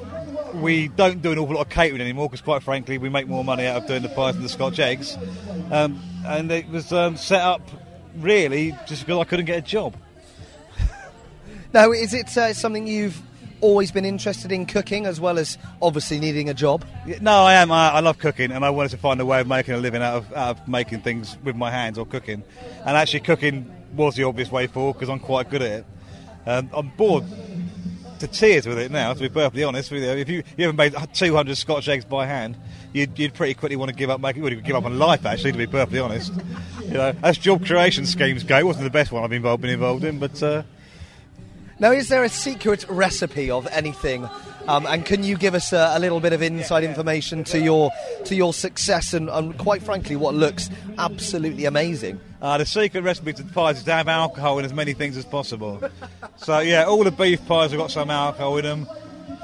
we 0.54 0.86
don't 0.88 1.20
do 1.20 1.32
an 1.32 1.38
awful 1.38 1.56
lot 1.56 1.62
of 1.62 1.68
catering 1.68 2.00
anymore 2.00 2.28
because, 2.28 2.42
quite 2.42 2.62
frankly, 2.62 2.96
we 2.96 3.08
make 3.08 3.26
more 3.26 3.42
money 3.42 3.66
out 3.66 3.76
of 3.76 3.88
doing 3.88 4.02
the 4.02 4.08
pies 4.08 4.36
and 4.36 4.44
the 4.44 4.48
Scotch 4.48 4.78
eggs. 4.78 5.18
Um, 5.72 6.00
and 6.24 6.50
it 6.52 6.68
was 6.68 6.92
um, 6.92 7.16
set 7.16 7.40
up 7.40 7.68
really 8.18 8.70
just 8.86 9.04
because 9.04 9.20
I 9.20 9.24
couldn't 9.24 9.46
get 9.46 9.58
a 9.58 9.62
job. 9.62 9.96
Now, 11.74 11.90
is 11.90 12.14
it 12.14 12.36
uh, 12.36 12.52
something 12.52 12.86
you've 12.86 13.20
always 13.62 13.90
been 13.90 14.04
interested 14.04 14.52
in 14.52 14.66
cooking 14.66 15.06
as 15.06 15.18
well 15.18 15.38
as 15.38 15.56
obviously 15.80 16.20
needing 16.20 16.50
a 16.50 16.54
job? 16.54 16.84
No, 17.22 17.44
I 17.44 17.54
am. 17.54 17.72
I, 17.72 17.92
I 17.92 18.00
love 18.00 18.18
cooking, 18.18 18.52
and 18.52 18.64
I 18.64 18.70
wanted 18.70 18.90
to 18.90 18.98
find 18.98 19.20
a 19.20 19.24
way 19.24 19.40
of 19.40 19.46
making 19.46 19.72
a 19.72 19.78
living 19.78 20.02
out 20.02 20.16
of, 20.16 20.32
out 20.34 20.58
of 20.58 20.68
making 20.68 21.00
things 21.00 21.38
with 21.42 21.56
my 21.56 21.70
hands 21.70 21.96
or 21.96 22.04
cooking. 22.04 22.42
And 22.84 22.96
actually, 22.96 23.20
cooking 23.20 23.72
was 23.94 24.16
the 24.16 24.24
obvious 24.24 24.50
way 24.52 24.66
forward 24.66 24.94
because 24.94 25.08
I'm 25.08 25.20
quite 25.20 25.48
good 25.48 25.62
at 25.62 25.70
it. 25.70 25.86
Um, 26.44 26.70
I'm 26.74 26.88
bored 26.88 27.24
to 28.18 28.26
tears 28.26 28.66
with 28.66 28.78
it 28.78 28.90
now, 28.90 29.12
to 29.12 29.20
be 29.20 29.28
perfectly 29.28 29.64
honest 29.64 29.90
with 29.90 30.02
you. 30.02 30.10
If 30.10 30.28
you, 30.28 30.42
you 30.56 30.64
ever 30.68 30.72
made 30.72 30.94
200 31.12 31.56
Scotch 31.56 31.88
eggs 31.88 32.04
by 32.04 32.26
hand, 32.26 32.56
you'd, 32.92 33.18
you'd 33.18 33.34
pretty 33.34 33.54
quickly 33.54 33.76
want 33.76 33.90
to 33.90 33.94
give 33.94 34.10
up 34.10 34.20
making. 34.20 34.44
You'd 34.44 34.64
give 34.64 34.76
up 34.76 34.84
on 34.84 34.98
life, 34.98 35.24
actually, 35.24 35.52
to 35.52 35.58
be 35.58 35.66
perfectly 35.66 36.00
honest. 36.00 36.32
You 36.82 36.94
know, 36.94 37.14
as 37.22 37.38
job 37.38 37.64
creation 37.64 38.06
schemes 38.06 38.44
go, 38.44 38.58
it 38.58 38.66
wasn't 38.66 38.84
the 38.84 38.90
best 38.90 39.12
one 39.12 39.22
I've 39.22 39.32
involved, 39.32 39.62
been 39.62 39.70
involved 39.70 40.04
in, 40.04 40.18
but. 40.18 40.42
Uh, 40.42 40.62
Now, 41.82 41.90
is 41.90 42.06
there 42.06 42.22
a 42.22 42.28
secret 42.28 42.86
recipe 42.88 43.50
of 43.50 43.66
anything? 43.72 44.28
Um, 44.68 44.86
and 44.86 45.04
can 45.04 45.24
you 45.24 45.36
give 45.36 45.56
us 45.56 45.72
a, 45.72 45.94
a 45.94 45.98
little 45.98 46.20
bit 46.20 46.32
of 46.32 46.40
inside 46.40 46.84
information 46.84 47.42
to 47.42 47.58
your 47.58 47.90
to 48.26 48.36
your 48.36 48.52
success 48.52 49.12
and, 49.12 49.28
and 49.28 49.58
quite 49.58 49.82
frankly, 49.82 50.14
what 50.14 50.32
looks 50.32 50.70
absolutely 50.96 51.64
amazing? 51.64 52.20
Uh, 52.40 52.56
the 52.56 52.66
secret 52.66 53.02
recipe 53.02 53.32
to 53.32 53.42
pies 53.46 53.78
is 53.78 53.82
to 53.82 53.92
have 53.92 54.06
alcohol 54.06 54.60
in 54.60 54.64
as 54.64 54.72
many 54.72 54.92
things 54.92 55.16
as 55.16 55.24
possible. 55.24 55.82
so 56.36 56.60
yeah, 56.60 56.84
all 56.84 57.02
the 57.02 57.10
beef 57.10 57.44
pies 57.48 57.72
have 57.72 57.80
got 57.80 57.90
some 57.90 58.10
alcohol 58.10 58.58
in 58.58 58.64
them. 58.64 58.86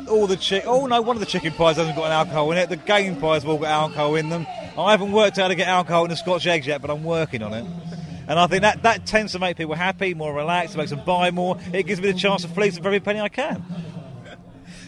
All 0.09 0.29
the 0.29 0.37
chick, 0.37 0.63
oh 0.65 0.87
no, 0.87 1.03
one 1.03 1.17
of 1.17 1.21
the 1.21 1.27
chicken 1.27 1.53
pies 1.55 1.75
hasn't 1.75 1.97
got 1.97 2.07
an 2.07 2.13
alcohol 2.13 2.53
in 2.53 2.59
it. 2.59 2.69
The 2.69 2.77
game 2.77 3.17
pies 3.17 3.43
have 3.43 3.51
all 3.51 3.59
got 3.59 3.67
alcohol 3.67 4.15
in 4.15 4.29
them. 4.29 4.47
I 4.79 4.93
haven't 4.93 5.11
worked 5.11 5.41
out 5.41 5.43
how 5.43 5.49
to 5.49 5.57
get 5.57 5.67
alcohol 5.67 6.05
in 6.05 6.11
the 6.11 6.17
Scotch 6.17 6.47
eggs 6.47 6.69
yet, 6.69 6.83
but 6.83 6.91
I'm 6.93 7.03
working 7.03 7.43
on 7.43 7.53
it. 7.53 7.67
And 8.29 8.39
I 8.39 8.47
think 8.47 8.63
that, 8.63 8.83
that 8.83 9.07
tends 9.07 9.33
to 9.33 9.39
make 9.39 9.57
people 9.57 9.75
happy, 9.75 10.15
more 10.15 10.35
relaxed, 10.35 10.75
it 10.75 10.79
makes 10.79 10.91
them 10.91 11.03
buy 11.05 11.31
more. 11.31 11.59
It 11.73 11.85
gives 11.85 12.01
me 12.01 12.13
the 12.13 12.19
chance 12.19 12.43
to 12.43 12.49
fleece 12.49 12.77
every 12.77 13.01
penny 13.01 13.21
I 13.21 13.31
can. 13.31 13.65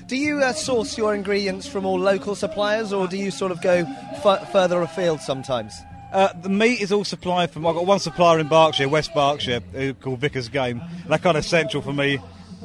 Do 0.06 0.16
you 0.16 0.40
uh, 0.40 0.52
source 0.52 0.98
your 0.98 1.14
ingredients 1.14 1.66
from 1.66 1.86
all 1.86 1.98
local 1.98 2.34
suppliers, 2.34 2.92
or 2.92 3.08
do 3.08 3.16
you 3.16 3.30
sort 3.30 3.52
of 3.52 3.62
go 3.62 3.84
f- 4.24 4.52
further 4.52 4.82
afield 4.82 5.20
sometimes? 5.20 5.72
Uh, 6.12 6.32
the 6.42 6.48
meat 6.48 6.80
is 6.80 6.90
all 6.90 7.04
supplied 7.04 7.50
from. 7.50 7.64
I've 7.66 7.76
got 7.76 7.86
one 7.86 8.00
supplier 8.00 8.40
in 8.40 8.48
Berkshire, 8.48 8.88
West 8.88 9.14
Berkshire, 9.14 9.60
called 10.00 10.18
Vicars 10.18 10.48
Game. 10.48 10.82
They're 11.08 11.18
kind 11.18 11.36
of 11.36 11.44
central 11.44 11.82
for 11.82 11.92
me 11.92 12.18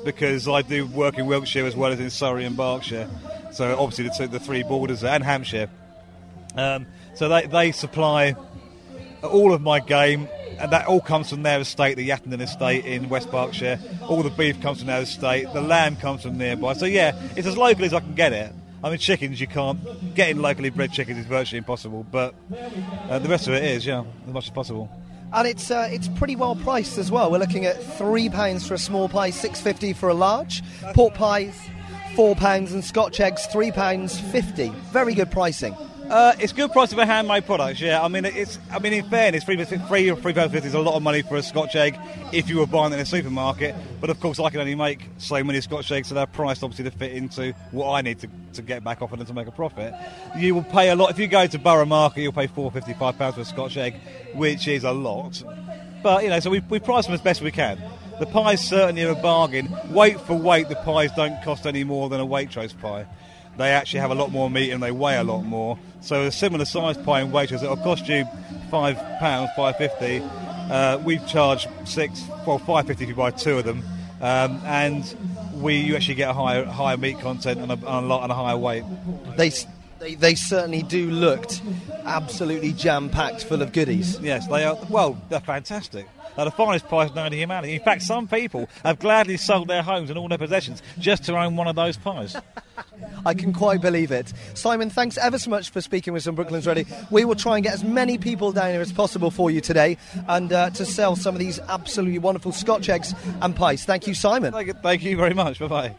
because 0.03 0.47
I 0.47 0.63
do 0.63 0.87
work 0.87 1.17
in 1.17 1.27
Wiltshire 1.27 1.65
as 1.65 1.75
well 1.75 1.91
as 1.91 1.99
in 1.99 2.09
Surrey 2.09 2.45
and 2.45 2.57
Berkshire. 2.57 3.07
So 3.51 3.77
obviously 3.79 4.05
the, 4.05 4.15
two, 4.17 4.27
the 4.27 4.39
three 4.39 4.63
borders 4.63 5.01
there, 5.01 5.13
and 5.13 5.23
Hampshire. 5.23 5.69
Um, 6.55 6.87
so 7.13 7.29
they, 7.29 7.45
they 7.45 7.71
supply 7.71 8.35
all 9.21 9.53
of 9.53 9.61
my 9.61 9.79
game, 9.79 10.27
and 10.59 10.71
that 10.71 10.87
all 10.87 11.01
comes 11.01 11.29
from 11.29 11.43
their 11.43 11.59
estate, 11.59 11.97
the 11.97 12.09
Yattendon 12.09 12.41
estate 12.41 12.85
in 12.85 13.09
West 13.09 13.31
Berkshire. 13.31 13.79
All 14.07 14.23
the 14.23 14.29
beef 14.29 14.61
comes 14.61 14.79
from 14.79 14.87
their 14.87 15.01
estate, 15.01 15.51
the 15.53 15.61
lamb 15.61 15.95
comes 15.95 16.23
from 16.23 16.37
nearby. 16.37 16.73
So 16.73 16.85
yeah, 16.85 17.19
it's 17.35 17.47
as 17.47 17.57
local 17.57 17.85
as 17.85 17.93
I 17.93 17.99
can 17.99 18.15
get 18.15 18.33
it. 18.33 18.51
I 18.83 18.89
mean, 18.89 18.99
chickens 18.99 19.41
you 19.41 19.47
can't 19.47 19.79
getting 20.13 20.37
locally 20.37 20.69
bred 20.69 20.91
chickens 20.91 21.17
is 21.17 21.25
virtually 21.25 21.57
impossible, 21.57 22.05
but 22.11 22.35
uh, 23.09 23.19
the 23.19 23.29
rest 23.29 23.47
of 23.47 23.53
it 23.55 23.63
is 23.63 23.85
yeah, 23.85 24.03
as 24.27 24.33
much 24.33 24.45
as 24.45 24.51
possible. 24.51 24.89
And 25.33 25.47
it's 25.47 25.71
uh, 25.71 25.89
it's 25.91 26.07
pretty 26.07 26.35
well 26.35 26.55
priced 26.55 26.97
as 26.97 27.11
well. 27.11 27.31
We're 27.31 27.39
looking 27.39 27.65
at 27.65 27.81
three 27.97 28.29
pounds 28.29 28.67
for 28.67 28.75
a 28.75 28.77
small 28.77 29.09
pie, 29.09 29.31
six 29.31 29.59
fifty 29.59 29.91
for 29.91 30.09
a 30.09 30.13
large. 30.13 30.61
Pork 30.93 31.15
pies, 31.15 31.59
four 32.15 32.35
pounds, 32.35 32.73
and 32.73 32.85
Scotch 32.85 33.19
eggs 33.19 33.45
three 33.47 33.71
pounds 33.71 34.19
fifty. 34.19 34.69
Very 34.91 35.15
good 35.15 35.31
pricing. 35.31 35.75
Uh, 36.09 36.33
it's 36.39 36.53
good 36.53 36.71
price 36.71 36.93
for 36.93 37.03
handmade 37.03 37.45
products. 37.47 37.81
Yeah, 37.81 38.03
I 38.03 38.07
mean 38.09 38.25
it's. 38.25 38.59
I 38.71 38.77
mean 38.77 38.93
in 38.93 39.09
fairness, 39.09 39.43
three 39.43 39.63
three 39.63 40.13
three 40.13 40.33
pound 40.33 40.51
fifty 40.51 40.67
is 40.67 40.75
a 40.75 40.79
lot 40.79 40.93
of 40.95 41.01
money 41.01 41.23
for 41.23 41.35
a 41.35 41.41
Scotch 41.41 41.75
egg 41.75 41.97
if 42.31 42.47
you 42.47 42.59
were 42.59 42.67
buying 42.67 42.91
it 42.93 42.97
in 42.97 43.01
a 43.01 43.05
supermarket. 43.05 43.75
But 43.99 44.11
of 44.11 44.19
course, 44.19 44.39
I 44.39 44.51
can 44.51 44.59
only 44.59 44.75
make 44.75 45.09
so 45.17 45.43
many 45.43 45.59
Scotch 45.61 45.91
eggs, 45.91 46.09
so 46.09 46.15
they're 46.15 46.27
priced 46.27 46.63
obviously 46.63 46.85
to 46.85 46.91
fit 46.91 47.13
into 47.13 47.53
what 47.71 47.91
I 47.91 48.01
need 48.01 48.19
to, 48.19 48.29
to 48.53 48.61
get 48.61 48.83
back 48.83 49.01
off 49.01 49.13
of 49.13 49.25
to 49.25 49.33
make 49.33 49.47
a 49.47 49.51
profit. 49.51 49.95
You 50.37 50.53
will 50.53 50.63
pay 50.63 50.89
a 50.89 50.95
lot 50.95 51.09
if 51.09 51.17
you 51.17 51.25
go 51.25 51.47
to 51.47 51.57
Borough 51.57 51.85
Market. 51.85 52.21
You'll 52.21 52.33
pay 52.33 52.47
four 52.47 52.69
fifty 52.69 52.93
five 52.93 53.17
pounds 53.17 53.35
for 53.35 53.41
a 53.41 53.45
Scotch 53.45 53.75
egg, 53.75 53.95
which 54.35 54.67
is 54.67 54.83
a 54.83 54.91
lot. 54.91 55.41
But 56.03 56.23
you 56.23 56.29
know, 56.29 56.39
so 56.39 56.51
we 56.51 56.59
we 56.69 56.77
price 56.77 57.05
them 57.05 57.15
as 57.15 57.21
best 57.21 57.41
we 57.41 57.51
can. 57.51 57.81
The 58.19 58.27
pies 58.27 58.65
certainly 58.65 59.03
are 59.03 59.11
a 59.11 59.15
bargain. 59.15 59.75
Weight 59.89 60.21
for 60.21 60.35
weight, 60.35 60.69
the 60.69 60.75
pies 60.75 61.09
don't 61.15 61.41
cost 61.43 61.65
any 61.65 61.83
more 61.83 62.09
than 62.09 62.21
a 62.21 62.25
Waitrose 62.25 62.79
pie 62.79 63.07
they 63.57 63.71
actually 63.71 63.99
have 64.01 64.11
a 64.11 64.15
lot 64.15 64.31
more 64.31 64.49
meat 64.49 64.71
and 64.71 64.81
they 64.81 64.91
weigh 64.91 65.17
a 65.17 65.23
lot 65.23 65.43
more. 65.43 65.77
So 66.01 66.23
a 66.23 66.31
similar 66.31 66.65
sized 66.65 67.03
pie 67.03 67.21
in 67.21 67.31
Waitrose, 67.31 67.63
it'll 67.63 67.77
cost 67.77 68.07
you 68.07 68.25
five 68.69 68.97
pounds, 69.19 69.49
five 69.55 69.77
fifty. 69.77 70.21
Uh, 70.23 70.97
we 70.99 71.19
charge 71.19 71.67
six, 71.85 72.23
well, 72.45 72.59
five 72.59 72.87
fifty 72.87 73.03
if 73.03 73.09
you 73.09 73.15
buy 73.15 73.31
two 73.31 73.57
of 73.57 73.65
them, 73.65 73.83
um, 74.21 74.61
and 74.65 75.15
we 75.55 75.77
you 75.77 75.95
actually 75.95 76.15
get 76.15 76.29
a 76.29 76.33
higher 76.33 76.65
higher 76.65 76.97
meat 76.97 77.19
content 77.19 77.59
and 77.59 77.71
a, 77.71 77.75
and 77.75 77.83
a 77.83 78.01
lot 78.01 78.23
and 78.23 78.31
a 78.31 78.35
higher 78.35 78.57
weight. 78.57 78.83
They. 79.37 79.51
They, 79.97 80.15
they 80.15 80.35
certainly 80.35 80.83
do 80.83 81.09
looked 81.09 81.61
absolutely 82.03 82.73
jam 82.73 83.09
packed 83.09 83.45
full 83.45 83.61
of 83.61 83.71
goodies. 83.71 84.19
Yes, 84.19 84.45
they 84.47 84.65
are. 84.65 84.77
Well, 84.89 85.19
they're 85.29 85.39
fantastic. 85.39 86.05
They're 86.35 86.45
the 86.45 86.51
finest 86.51 86.87
pies 86.87 87.13
known 87.15 87.31
to 87.31 87.37
humanity. 87.37 87.75
In 87.75 87.81
fact, 87.81 88.01
some 88.01 88.27
people 88.27 88.69
have 88.83 88.99
gladly 88.99 89.37
sold 89.37 89.67
their 89.67 89.81
homes 89.81 90.09
and 90.09 90.19
all 90.19 90.27
their 90.27 90.37
possessions 90.37 90.81
just 90.99 91.23
to 91.25 91.37
own 91.37 91.55
one 91.55 91.67
of 91.67 91.75
those 91.75 91.97
pies. 91.97 92.35
I 93.25 93.33
can 93.33 93.53
quite 93.53 93.81
believe 93.81 94.11
it. 94.11 94.33
Simon, 94.53 94.89
thanks 94.89 95.17
ever 95.17 95.37
so 95.37 95.49
much 95.49 95.69
for 95.69 95.81
speaking 95.81 96.13
with 96.13 96.23
some 96.23 96.35
Brooklands 96.35 96.67
Radio. 96.67 96.85
We 97.09 97.25
will 97.25 97.35
try 97.35 97.55
and 97.55 97.63
get 97.63 97.73
as 97.73 97.83
many 97.83 98.17
people 98.17 98.51
down 98.51 98.71
here 98.71 98.81
as 98.81 98.91
possible 98.91 99.31
for 99.31 99.49
you 99.49 99.61
today 99.61 99.97
and 100.27 100.51
uh, 100.51 100.69
to 100.71 100.85
sell 100.85 101.15
some 101.15 101.35
of 101.35 101.39
these 101.39 101.59
absolutely 101.59 102.19
wonderful 102.19 102.51
Scotch 102.51 102.89
eggs 102.89 103.13
and 103.41 103.55
pies. 103.55 103.85
Thank 103.85 104.07
you, 104.07 104.13
Simon. 104.13 104.53
Thank 104.53 105.03
you, 105.03 105.17
very 105.17 105.33
much. 105.33 105.59
Bye 105.59 105.67
bye. 105.67 105.95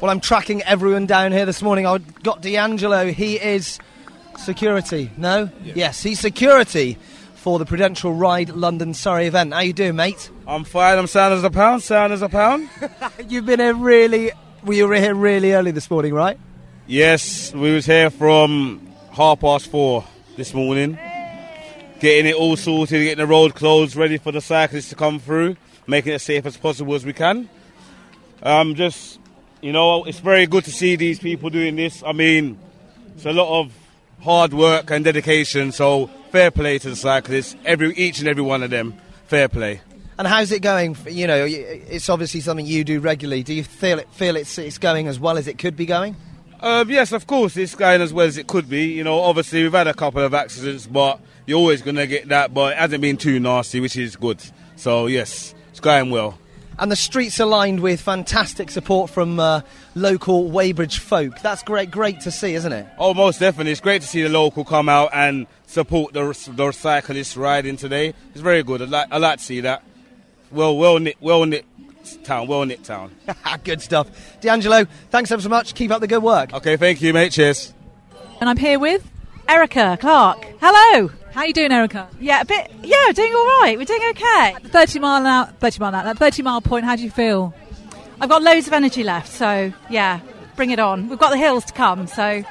Well, 0.00 0.10
I'm 0.10 0.20
tracking 0.20 0.62
everyone 0.62 1.06
down 1.06 1.32
here 1.32 1.46
this 1.46 1.62
morning. 1.62 1.86
I 1.86 1.98
got 1.98 2.42
D'Angelo. 2.42 3.06
He 3.12 3.36
is 3.40 3.78
security. 4.38 5.10
No? 5.16 5.50
Yes, 5.62 6.02
he's 6.02 6.20
security 6.20 6.98
for 7.44 7.58
the 7.58 7.66
Prudential 7.66 8.14
Ride 8.14 8.48
London 8.48 8.94
Surrey 8.94 9.26
event. 9.26 9.52
How 9.52 9.60
you 9.60 9.74
doing, 9.74 9.96
mate? 9.96 10.30
I'm 10.48 10.64
fine. 10.64 10.96
I'm 10.96 11.06
sound 11.06 11.34
as 11.34 11.44
a 11.44 11.50
pound. 11.50 11.82
Sound 11.82 12.10
as 12.14 12.22
a 12.22 12.28
pound. 12.30 12.70
You've 13.28 13.44
been 13.44 13.60
here 13.60 13.74
really. 13.74 14.32
We 14.62 14.82
were 14.82 14.94
here 14.94 15.14
really 15.14 15.52
early 15.52 15.70
this 15.70 15.90
morning, 15.90 16.14
right? 16.14 16.38
yes, 16.86 17.52
we 17.52 17.74
was 17.74 17.84
here 17.84 18.08
from 18.08 18.90
half 19.10 19.40
past 19.40 19.66
four 19.70 20.06
this 20.38 20.54
morning, 20.54 20.98
getting 22.00 22.24
it 22.24 22.34
all 22.34 22.56
sorted, 22.56 23.02
getting 23.02 23.18
the 23.18 23.26
road 23.26 23.54
closed, 23.54 23.94
ready 23.94 24.16
for 24.16 24.32
the 24.32 24.40
cyclists 24.40 24.88
to 24.88 24.94
come 24.94 25.18
through, 25.18 25.54
making 25.86 26.12
it 26.12 26.14
as 26.14 26.22
safe 26.22 26.46
as 26.46 26.56
possible 26.56 26.94
as 26.94 27.04
we 27.04 27.12
can. 27.12 27.50
Um, 28.42 28.74
just 28.74 29.20
you 29.60 29.72
know, 29.72 30.04
it's 30.04 30.20
very 30.20 30.46
good 30.46 30.64
to 30.64 30.72
see 30.72 30.96
these 30.96 31.18
people 31.18 31.50
doing 31.50 31.76
this. 31.76 32.02
I 32.06 32.12
mean, 32.12 32.58
it's 33.14 33.26
a 33.26 33.34
lot 33.34 33.60
of 33.60 33.70
hard 34.22 34.54
work 34.54 34.90
and 34.90 35.04
dedication. 35.04 35.72
So 35.72 36.08
fair 36.34 36.50
play 36.50 36.78
to 36.80 36.90
the 36.90 36.96
cyclists, 36.96 37.54
every 37.64 37.94
each 37.94 38.18
and 38.18 38.26
every 38.26 38.42
one 38.42 38.64
of 38.64 38.70
them. 38.70 38.92
Fair 39.26 39.48
play. 39.48 39.80
And 40.18 40.26
how's 40.26 40.50
it 40.50 40.62
going? 40.62 40.96
You 41.08 41.28
know, 41.28 41.46
it's 41.46 42.08
obviously 42.08 42.40
something 42.40 42.66
you 42.66 42.82
do 42.82 42.98
regularly. 42.98 43.44
Do 43.44 43.54
you 43.54 43.62
feel 43.62 44.00
it? 44.00 44.08
Feel 44.10 44.34
it's 44.34 44.58
it's 44.58 44.78
going 44.78 45.06
as 45.06 45.20
well 45.20 45.38
as 45.38 45.46
it 45.46 45.58
could 45.58 45.76
be 45.76 45.86
going? 45.86 46.16
Um, 46.58 46.90
yes, 46.90 47.12
of 47.12 47.28
course, 47.28 47.56
it's 47.56 47.76
going 47.76 48.02
as 48.02 48.12
well 48.12 48.26
as 48.26 48.36
it 48.36 48.48
could 48.48 48.68
be. 48.68 48.86
You 48.94 49.04
know, 49.04 49.20
obviously 49.20 49.62
we've 49.62 49.72
had 49.72 49.86
a 49.86 49.94
couple 49.94 50.22
of 50.22 50.34
accidents, 50.34 50.88
but 50.88 51.20
you're 51.46 51.58
always 51.58 51.82
going 51.82 51.96
to 51.96 52.06
get 52.08 52.28
that. 52.30 52.52
But 52.52 52.72
it 52.72 52.78
hasn't 52.78 53.00
been 53.00 53.16
too 53.16 53.38
nasty, 53.38 53.78
which 53.78 53.96
is 53.96 54.16
good. 54.16 54.42
So 54.74 55.06
yes, 55.06 55.54
it's 55.70 55.78
going 55.78 56.10
well. 56.10 56.36
And 56.80 56.90
the 56.90 56.96
streets 56.96 57.38
are 57.38 57.46
lined 57.46 57.78
with 57.78 58.00
fantastic 58.00 58.70
support 58.70 59.08
from 59.08 59.38
uh, 59.38 59.60
local 59.94 60.50
Weybridge 60.50 60.98
folk. 60.98 61.38
That's 61.40 61.62
great, 61.62 61.92
great 61.92 62.22
to 62.22 62.32
see, 62.32 62.54
isn't 62.54 62.72
it? 62.72 62.88
Oh, 62.98 63.14
most 63.14 63.38
definitely. 63.38 63.70
It's 63.70 63.80
great 63.80 64.02
to 64.02 64.08
see 64.08 64.22
the 64.22 64.28
local 64.28 64.64
come 64.64 64.88
out 64.88 65.10
and 65.12 65.46
support 65.74 66.12
the, 66.12 66.24
the 66.54 66.72
cyclists 66.72 67.36
riding 67.36 67.76
today. 67.76 68.14
It's 68.30 68.40
very 68.40 68.62
good. 68.62 68.80
I 68.80 68.84
like, 68.84 69.08
I 69.10 69.18
like 69.18 69.38
to 69.38 69.44
see 69.44 69.60
that. 69.60 69.82
Well, 70.52 70.76
well 70.76 71.00
knit, 71.00 71.16
well 71.20 71.44
knit 71.44 71.66
town, 72.22 72.46
well 72.46 72.64
knit 72.64 72.84
town. 72.84 73.10
good 73.64 73.82
stuff. 73.82 74.08
D'Angelo, 74.40 74.84
thanks 75.10 75.32
ever 75.32 75.42
so 75.42 75.48
much. 75.48 75.74
Keep 75.74 75.90
up 75.90 76.00
the 76.00 76.06
good 76.06 76.22
work. 76.22 76.54
Okay, 76.54 76.76
thank 76.76 77.02
you, 77.02 77.12
mate. 77.12 77.32
Cheers. 77.32 77.74
And 78.40 78.48
I'm 78.48 78.56
here 78.56 78.78
with 78.78 79.08
Erica 79.48 79.98
Clark. 80.00 80.46
Hello. 80.60 81.10
How 81.32 81.40
are 81.40 81.46
you 81.48 81.52
doing, 81.52 81.72
Erica? 81.72 82.08
Yeah, 82.20 82.42
a 82.42 82.44
bit. 82.44 82.70
Yeah, 82.84 83.10
doing 83.12 83.32
all 83.32 83.46
right. 83.60 83.74
We're 83.76 83.84
doing 83.84 84.02
okay. 84.10 84.56
The 84.62 84.68
30 84.68 85.00
mile 85.00 85.26
out, 85.26 85.58
30 85.58 85.80
mile 85.80 85.94
out, 85.94 86.04
that 86.04 86.18
30 86.18 86.42
mile 86.42 86.60
point. 86.60 86.84
How 86.84 86.94
do 86.94 87.02
you 87.02 87.10
feel? 87.10 87.52
I've 88.20 88.28
got 88.28 88.42
loads 88.42 88.68
of 88.68 88.72
energy 88.72 89.02
left, 89.02 89.32
so 89.32 89.72
yeah, 89.90 90.20
bring 90.54 90.70
it 90.70 90.78
on. 90.78 91.08
We've 91.08 91.18
got 91.18 91.30
the 91.30 91.36
hills 91.36 91.64
to 91.64 91.72
come, 91.72 92.06
so 92.06 92.44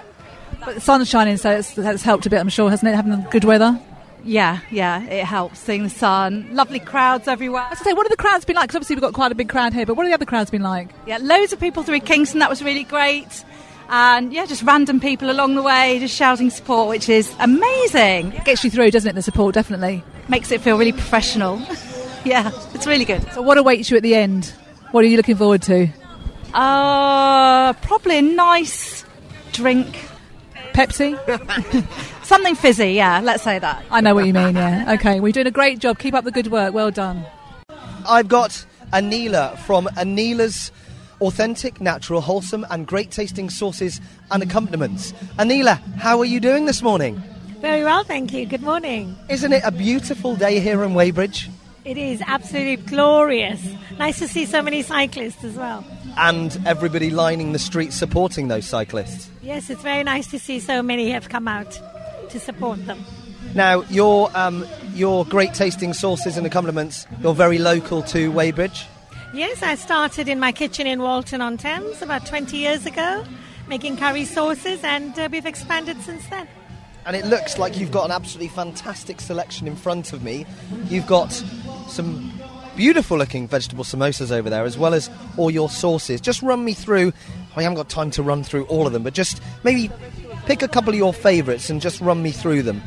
But 0.66 0.76
the 0.76 0.82
sun's 0.82 1.10
shining, 1.10 1.38
so 1.38 1.52
it's, 1.52 1.74
that's 1.74 2.04
helped 2.04 2.26
a 2.26 2.30
bit, 2.30 2.40
I'm 2.40 2.50
sure, 2.50 2.70
hasn't 2.70 2.90
it? 2.90 2.96
Having 2.96 3.26
good 3.32 3.44
weather. 3.44 3.80
yeah, 4.24 4.60
yeah, 4.72 5.04
it 5.04 5.26
helps. 5.26 5.60
Seeing 5.60 5.84
the 5.84 5.90
sun, 5.90 6.48
lovely 6.56 6.80
crowds 6.80 7.28
everywhere. 7.28 7.64
I 7.64 7.70
was 7.70 7.80
going 7.80 7.84
to 7.86 7.90
say, 7.90 7.94
what 7.94 8.06
have 8.06 8.12
the 8.12 8.18
crowds 8.18 8.46
been 8.46 8.56
like? 8.56 8.70
'Cause 8.70 8.76
obviously 8.78 8.96
we've 8.96 9.02
got 9.02 9.14
quite 9.14 9.32
a 9.32 9.36
big 9.36 9.50
crowd 9.50 9.74
here, 9.74 9.86
but 9.86 9.96
what 9.96 10.06
have 10.06 10.12
the 10.12 10.14
other 10.16 10.26
crowds 10.26 10.50
been 10.50 10.62
like? 10.64 10.90
Yeah, 11.06 11.18
loads 11.22 11.52
of 11.54 11.60
people 11.60 11.84
through 11.84 12.00
Kingston. 12.02 12.40
That 12.40 12.50
was 12.50 12.64
really 12.64 12.84
great. 12.86 13.44
And 13.90 14.32
yeah, 14.32 14.46
just 14.46 14.64
random 14.64 15.00
people 15.02 15.30
along 15.30 15.56
the 15.56 15.62
way, 15.62 16.00
just 16.00 16.16
shouting 16.16 16.50
support, 16.50 16.88
which 16.88 17.10
is 17.10 17.34
amazing. 17.40 18.32
It 18.32 18.46
Gets 18.46 18.64
you 18.64 18.70
through, 18.72 18.92
doesn't 18.92 19.10
it? 19.10 19.14
The 19.16 19.22
support 19.22 19.54
definitely 19.54 20.02
makes 20.30 20.52
it 20.52 20.62
feel 20.62 20.78
really 20.78 20.94
professional. 20.94 21.60
yeah, 22.24 22.50
it's 22.74 22.88
really 22.88 23.04
good. 23.06 23.30
So, 23.34 23.42
what 23.42 23.58
awaits 23.58 23.92
you 23.92 23.98
at 23.98 24.04
the 24.04 24.16
end? 24.16 24.54
What 24.92 25.04
are 25.04 25.08
you 25.08 25.18
looking 25.18 25.36
forward 25.36 25.62
to? 25.64 25.90
Uh, 26.54 27.74
probably 27.74 28.18
a 28.20 28.22
nice 28.22 29.04
drink. 29.52 29.88
Pepsi? 30.74 31.16
Something 32.24 32.56
fizzy, 32.56 32.94
yeah, 32.94 33.20
let's 33.22 33.44
say 33.44 33.60
that. 33.60 33.86
I 33.92 34.02
know 34.02 34.16
what 34.16 34.26
you 34.26 34.34
mean. 34.34 34.56
Yeah. 34.56 34.94
Okay, 34.94 35.20
we're 35.20 35.32
doing 35.32 35.48
a 35.48 35.52
great 35.52 35.80
job. 35.80 36.00
Keep 36.00 36.14
up 36.14 36.24
the 36.24 36.32
good 36.32 36.48
work. 36.48 36.74
Well 36.74 36.92
done. 36.92 37.26
I've 38.08 38.28
got 38.28 38.66
Anila 38.92 39.58
from 39.60 39.86
Anila's 39.98 40.72
Authentic, 41.22 41.80
Natural, 41.80 42.22
Wholesome, 42.22 42.66
and 42.70 42.86
Great 42.86 43.12
Tasting 43.12 43.50
Sauces 43.50 44.02
and 44.32 44.44
Accompaniments. 44.44 45.14
Anila, 45.40 45.82
how 45.96 46.20
are 46.20 46.26
you 46.26 46.40
doing 46.40 46.66
this 46.66 46.82
morning? 46.82 47.22
Very 47.62 47.84
well, 47.84 48.04
thank 48.04 48.34
you. 48.34 48.46
Good 48.46 48.62
morning. 48.62 49.16
Isn't 49.30 49.54
it 49.54 49.64
a 49.64 49.72
beautiful 49.72 50.36
day 50.36 50.60
here 50.60 50.84
in 50.84 50.94
Weybridge? 50.94 51.50
It 51.86 51.98
is 51.98 52.22
absolutely 52.26 52.78
glorious. 52.78 53.66
Nice 53.98 54.20
to 54.20 54.28
see 54.28 54.46
so 54.46 54.62
many 54.62 54.82
cyclists 54.82 55.44
as 55.44 55.56
well. 55.56 55.86
And 56.18 56.60
everybody 56.66 57.10
lining 57.10 57.54
the 57.54 57.60
streets 57.60 57.96
supporting 57.96 58.48
those 58.48 58.66
cyclists. 58.66 59.30
Yes, 59.42 59.70
it's 59.70 59.82
very 59.82 60.04
nice 60.04 60.28
to 60.32 60.40
see 60.40 60.60
so 60.60 60.82
many 60.84 61.10
have 61.12 61.30
come 61.30 61.48
out 61.48 61.80
to 62.30 62.40
support 62.40 62.86
them. 62.86 63.04
Now, 63.56 63.82
your 63.84 64.36
um, 64.36 64.66
your 64.94 65.26
great 65.26 65.54
tasting 65.54 65.94
sauces 65.94 66.38
and 66.38 66.46
accompaniments, 66.48 67.06
you're 67.22 67.34
very 67.34 67.60
local 67.60 68.02
to 68.04 68.32
Weybridge. 68.32 68.86
Yes, 69.34 69.64
I 69.64 69.76
started 69.76 70.28
in 70.28 70.40
my 70.40 70.52
kitchen 70.52 70.86
in 70.86 71.02
Walton 71.02 71.42
on 71.42 71.58
Thames 71.58 72.02
about 72.02 72.26
20 72.26 72.56
years 72.56 72.86
ago, 72.86 73.24
making 73.68 73.98
curry 73.98 74.26
sauces, 74.26 74.84
and 74.84 75.18
uh, 75.18 75.28
we've 75.32 75.46
expanded 75.46 76.00
since 76.02 76.28
then. 76.28 76.48
And 77.06 77.16
it 77.16 77.26
looks 77.26 77.58
like 77.58 77.78
you've 77.78 77.92
got 77.92 78.06
an 78.06 78.12
absolutely 78.12 78.50
fantastic 78.50 79.20
selection 79.20 79.68
in 79.68 79.76
front 79.76 80.14
of 80.14 80.24
me. 80.24 80.46
You've 80.86 81.08
got 81.08 81.32
some 81.88 82.32
beautiful 82.76 83.18
looking 83.18 83.48
vegetable 83.48 83.84
samosas 83.84 84.32
over 84.32 84.50
there, 84.50 84.64
as 84.64 84.78
well 84.78 84.94
as 84.94 85.10
all 85.38 85.52
your 85.52 85.70
sauces. 85.70 86.22
Just 86.22 86.42
run 86.42 86.64
me 86.66 86.74
through. 86.74 87.14
I 87.56 87.64
haven't 87.64 87.76
got 87.76 87.90
time 87.90 88.12
to 88.12 88.24
run 88.24 88.44
through 88.44 88.66
all 88.66 88.88
of 88.88 88.94
them, 88.94 89.04
but 89.04 89.14
just 89.14 89.42
maybe 89.64 89.90
pick 90.46 90.62
a 90.62 90.68
couple 90.68 90.92
of 90.92 90.98
your 90.98 91.14
favourites 91.14 91.70
and 91.70 91.82
just 91.82 92.02
run 92.02 92.22
me 92.24 92.32
through 92.32 92.64
them. 92.64 92.82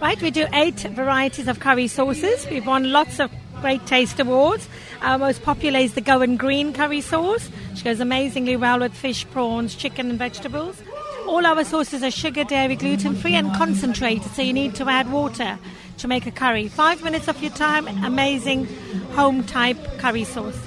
Right, 0.00 0.20
we 0.20 0.30
do 0.30 0.46
eight 0.52 0.80
varieties 0.80 1.48
of 1.48 1.60
curry 1.60 1.86
sauces. 1.86 2.46
We've 2.50 2.66
won 2.66 2.90
lots 2.90 3.20
of 3.20 3.30
great 3.60 3.86
taste 3.86 4.18
awards. 4.18 4.68
Our 5.00 5.18
most 5.18 5.42
popular 5.42 5.78
is 5.78 5.94
the 5.94 6.00
Goan 6.00 6.36
Green 6.36 6.72
curry 6.72 7.00
sauce, 7.00 7.48
which 7.70 7.84
goes 7.84 8.00
amazingly 8.00 8.56
well 8.56 8.80
with 8.80 8.94
fish, 8.94 9.28
prawns, 9.30 9.74
chicken, 9.76 10.10
and 10.10 10.18
vegetables. 10.18 10.82
All 11.26 11.46
our 11.46 11.62
sauces 11.64 12.02
are 12.02 12.10
sugar, 12.10 12.42
dairy, 12.42 12.74
gluten 12.74 13.14
free, 13.14 13.34
and 13.34 13.54
concentrated, 13.54 14.30
so 14.32 14.42
you 14.42 14.52
need 14.52 14.74
to 14.74 14.88
add 14.88 15.10
water 15.12 15.58
to 15.98 16.08
make 16.08 16.26
a 16.26 16.30
curry. 16.30 16.68
Five 16.68 17.02
minutes 17.02 17.28
of 17.28 17.40
your 17.42 17.52
time, 17.52 17.86
amazing 18.04 18.66
home 19.12 19.44
type 19.44 19.76
curry 19.98 20.24
sauce. 20.24 20.58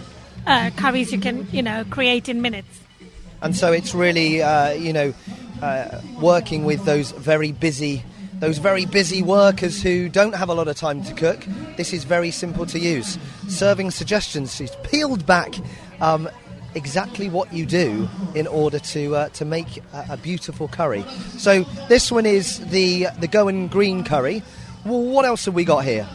Uh, 0.48 0.70
curries 0.78 1.12
you 1.12 1.20
can, 1.20 1.48
you 1.52 1.62
know, 1.62 1.84
create 1.90 2.30
in 2.30 2.42
minutes. 2.42 2.80
And 3.42 3.56
so 3.56 3.72
it's 3.72 3.94
really, 3.94 4.42
uh, 4.42 4.72
you 4.72 4.94
know, 4.94 5.14
uh, 5.62 6.02
working 6.20 6.66
with 6.66 6.86
those 6.86 7.12
very 7.12 7.52
busy, 7.52 8.04
those 8.36 8.58
very 8.58 8.86
busy 8.86 9.22
workers 9.22 9.82
who 9.82 10.10
don't 10.10 10.36
have 10.36 10.50
a 10.50 10.54
lot 10.54 10.68
of 10.68 10.76
time 10.78 11.04
to 11.04 11.14
cook. 11.14 11.46
This 11.78 11.94
is 11.94 12.04
very 12.04 12.32
simple 12.32 12.66
to 12.68 12.80
use. 12.80 13.18
Serving 13.48 13.92
suggestions, 13.92 14.56
she's 14.56 14.76
peeled 14.84 15.26
back 15.26 15.56
um, 16.02 16.30
exactly 16.76 17.30
what 17.30 17.52
you 17.54 17.66
do 17.66 18.08
in 18.36 18.48
order 18.48 18.80
to 18.80 19.16
uh, 19.16 19.30
to 19.30 19.46
make 19.46 19.78
a, 19.94 20.06
a 20.12 20.18
beautiful 20.18 20.68
curry. 20.68 21.04
So 21.38 21.64
this 21.88 22.12
one 22.12 22.26
is 22.26 22.60
the 22.68 23.08
the 23.20 23.28
Goan 23.28 23.68
green 23.68 24.04
curry. 24.04 24.44
Well, 24.86 25.02
what 25.02 25.26
else 25.26 25.46
have 25.46 25.56
we 25.56 25.66
got 25.66 25.84
here? 25.84 26.08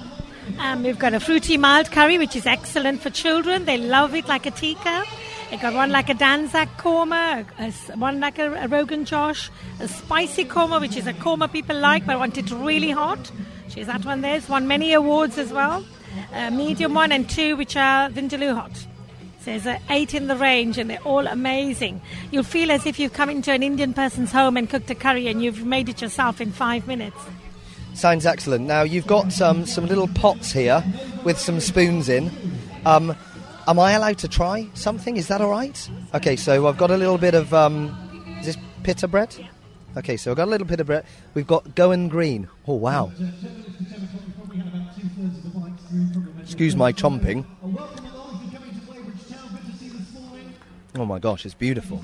Um, 0.58 0.82
we've 0.82 0.98
got 0.98 1.12
a 1.14 1.20
fruity 1.20 1.56
mild 1.56 1.90
curry, 1.90 2.18
which 2.18 2.36
is 2.36 2.46
excellent 2.46 3.00
for 3.00 3.10
children. 3.10 3.64
They 3.64 3.78
love 3.78 4.14
it 4.14 4.28
like 4.28 4.46
a 4.46 4.50
tikka. 4.50 5.04
We've 5.50 5.60
got 5.60 5.74
one 5.74 5.90
like 5.90 6.08
a 6.08 6.14
dhansak 6.14 6.68
korma, 6.76 7.44
a, 7.58 7.92
a- 7.92 7.96
one 7.96 8.20
like 8.20 8.38
a, 8.38 8.52
a 8.54 8.68
Rogan 8.68 9.04
Josh, 9.04 9.50
a 9.80 9.88
spicy 9.88 10.44
korma, 10.44 10.80
which 10.80 10.96
is 10.96 11.06
a 11.08 11.12
korma 11.12 11.50
people 11.50 11.76
like 11.78 12.06
but 12.06 12.18
want 12.18 12.38
it 12.38 12.50
really 12.52 12.90
hot. 12.90 13.30
She's 13.68 13.86
that 13.86 14.04
one 14.04 14.20
there. 14.20 14.36
It's 14.36 14.48
won 14.48 14.68
many 14.68 14.92
awards 14.92 15.38
as 15.38 15.52
well. 15.52 15.84
A 16.32 16.50
medium 16.50 16.94
one 16.94 17.10
and 17.12 17.28
two, 17.28 17.56
which 17.56 17.76
are 17.76 18.08
Vindaloo 18.10 18.54
hot. 18.54 18.76
So 19.40 19.46
there's 19.46 19.66
uh, 19.66 19.78
eight 19.90 20.14
in 20.14 20.26
the 20.26 20.36
range, 20.36 20.76
and 20.78 20.90
they're 20.90 21.02
all 21.02 21.26
amazing. 21.26 22.00
You'll 22.30 22.42
feel 22.42 22.70
as 22.70 22.84
if 22.86 22.98
you've 22.98 23.12
come 23.14 23.30
into 23.30 23.50
an 23.52 23.62
Indian 23.62 23.94
person's 23.94 24.30
home 24.32 24.56
and 24.56 24.68
cooked 24.68 24.90
a 24.90 24.94
curry, 24.94 25.28
and 25.28 25.42
you've 25.42 25.64
made 25.64 25.88
it 25.88 26.02
yourself 26.02 26.40
in 26.40 26.52
five 26.52 26.86
minutes. 26.86 27.16
Sounds 28.00 28.25
excellent. 28.25 28.66
Now 28.66 28.80
you've 28.80 29.07
got 29.07 29.42
um, 29.42 29.66
some 29.66 29.85
little 29.85 30.09
pots 30.09 30.52
here 30.52 30.83
with 31.23 31.38
some 31.38 31.61
spoons 31.61 32.09
in. 32.09 32.30
Um, 32.87 33.14
am 33.69 33.78
I 33.78 33.92
allowed 33.92 34.16
to 34.21 34.28
try 34.28 34.71
something? 34.73 35.19
Is 35.19 35.28
that 35.28 35.42
all 35.42 35.50
right? 35.50 35.90
Okay, 36.14 36.35
so 36.35 36.66
I've 36.66 36.78
got 36.78 36.90
a 36.90 36.97
little 36.97 37.19
bit 37.19 37.35
of 37.35 37.52
um, 37.52 37.95
is 38.40 38.47
this 38.47 38.57
pita 38.85 39.07
bread? 39.07 39.37
Okay, 39.99 40.16
so 40.16 40.30
I've 40.30 40.38
got 40.38 40.49
a 40.49 40.50
little 40.50 40.66
bit 40.66 40.80
of 40.80 40.87
bread. 40.87 41.04
We've 41.35 41.47
got 41.47 41.75
Goan 41.75 42.09
green. 42.09 42.49
Oh 42.66 42.76
wow! 42.76 43.12
Excuse 46.40 46.75
my 46.75 46.95
chomping. 46.95 47.45
Oh 50.95 51.04
my 51.04 51.19
gosh, 51.19 51.45
it's 51.45 51.54
beautiful. 51.54 52.02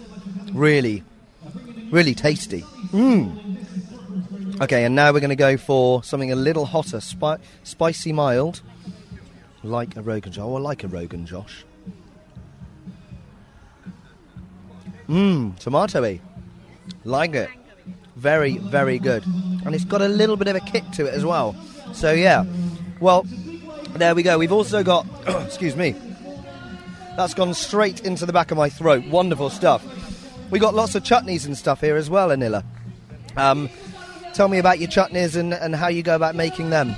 Really, 0.52 1.04
really 1.90 2.14
tasty. 2.14 2.60
Mmm. 2.92 3.56
Okay, 4.58 4.84
and 4.84 4.94
now 4.94 5.12
we're 5.12 5.20
going 5.20 5.28
to 5.28 5.36
go 5.36 5.58
for 5.58 6.02
something 6.02 6.32
a 6.32 6.36
little 6.36 6.64
hotter, 6.64 7.00
spi- 7.00 7.36
spicy 7.62 8.12
mild, 8.12 8.62
like 9.62 9.96
a 9.96 10.02
Rogan 10.02 10.32
Josh. 10.32 10.42
Oh, 10.42 10.56
I 10.56 10.60
like 10.60 10.82
a 10.82 10.88
Rogan 10.88 11.26
Josh. 11.26 11.64
Mmm, 15.08 15.60
tomatoey. 15.60 16.20
Like 17.04 17.34
it. 17.34 17.50
Very, 18.16 18.56
very 18.56 18.98
good. 18.98 19.26
And 19.26 19.74
it's 19.74 19.84
got 19.84 20.00
a 20.00 20.08
little 20.08 20.38
bit 20.38 20.48
of 20.48 20.56
a 20.56 20.60
kick 20.60 20.90
to 20.92 21.04
it 21.04 21.12
as 21.12 21.24
well. 21.24 21.54
So, 21.92 22.12
yeah. 22.12 22.46
Well, 22.98 23.24
there 23.94 24.14
we 24.14 24.22
go. 24.22 24.38
We've 24.38 24.52
also 24.52 24.82
got, 24.82 25.06
excuse 25.44 25.76
me, 25.76 25.94
that's 27.14 27.34
gone 27.34 27.52
straight 27.52 28.00
into 28.06 28.24
the 28.24 28.32
back 28.32 28.50
of 28.50 28.56
my 28.56 28.70
throat. 28.70 29.04
Wonderful 29.06 29.50
stuff. 29.50 29.84
We 30.50 30.58
got 30.58 30.74
lots 30.74 30.94
of 30.94 31.02
chutneys 31.02 31.44
and 31.44 31.58
stuff 31.58 31.82
here 31.82 31.96
as 31.96 32.08
well, 32.08 32.30
Anila. 32.30 32.64
Um, 33.36 33.68
tell 34.36 34.48
me 34.48 34.58
about 34.58 34.78
your 34.78 34.88
chutneys 34.88 35.34
and, 35.34 35.54
and 35.54 35.74
how 35.74 35.88
you 35.88 36.02
go 36.02 36.14
about 36.14 36.34
making 36.34 36.70
them. 36.70 36.94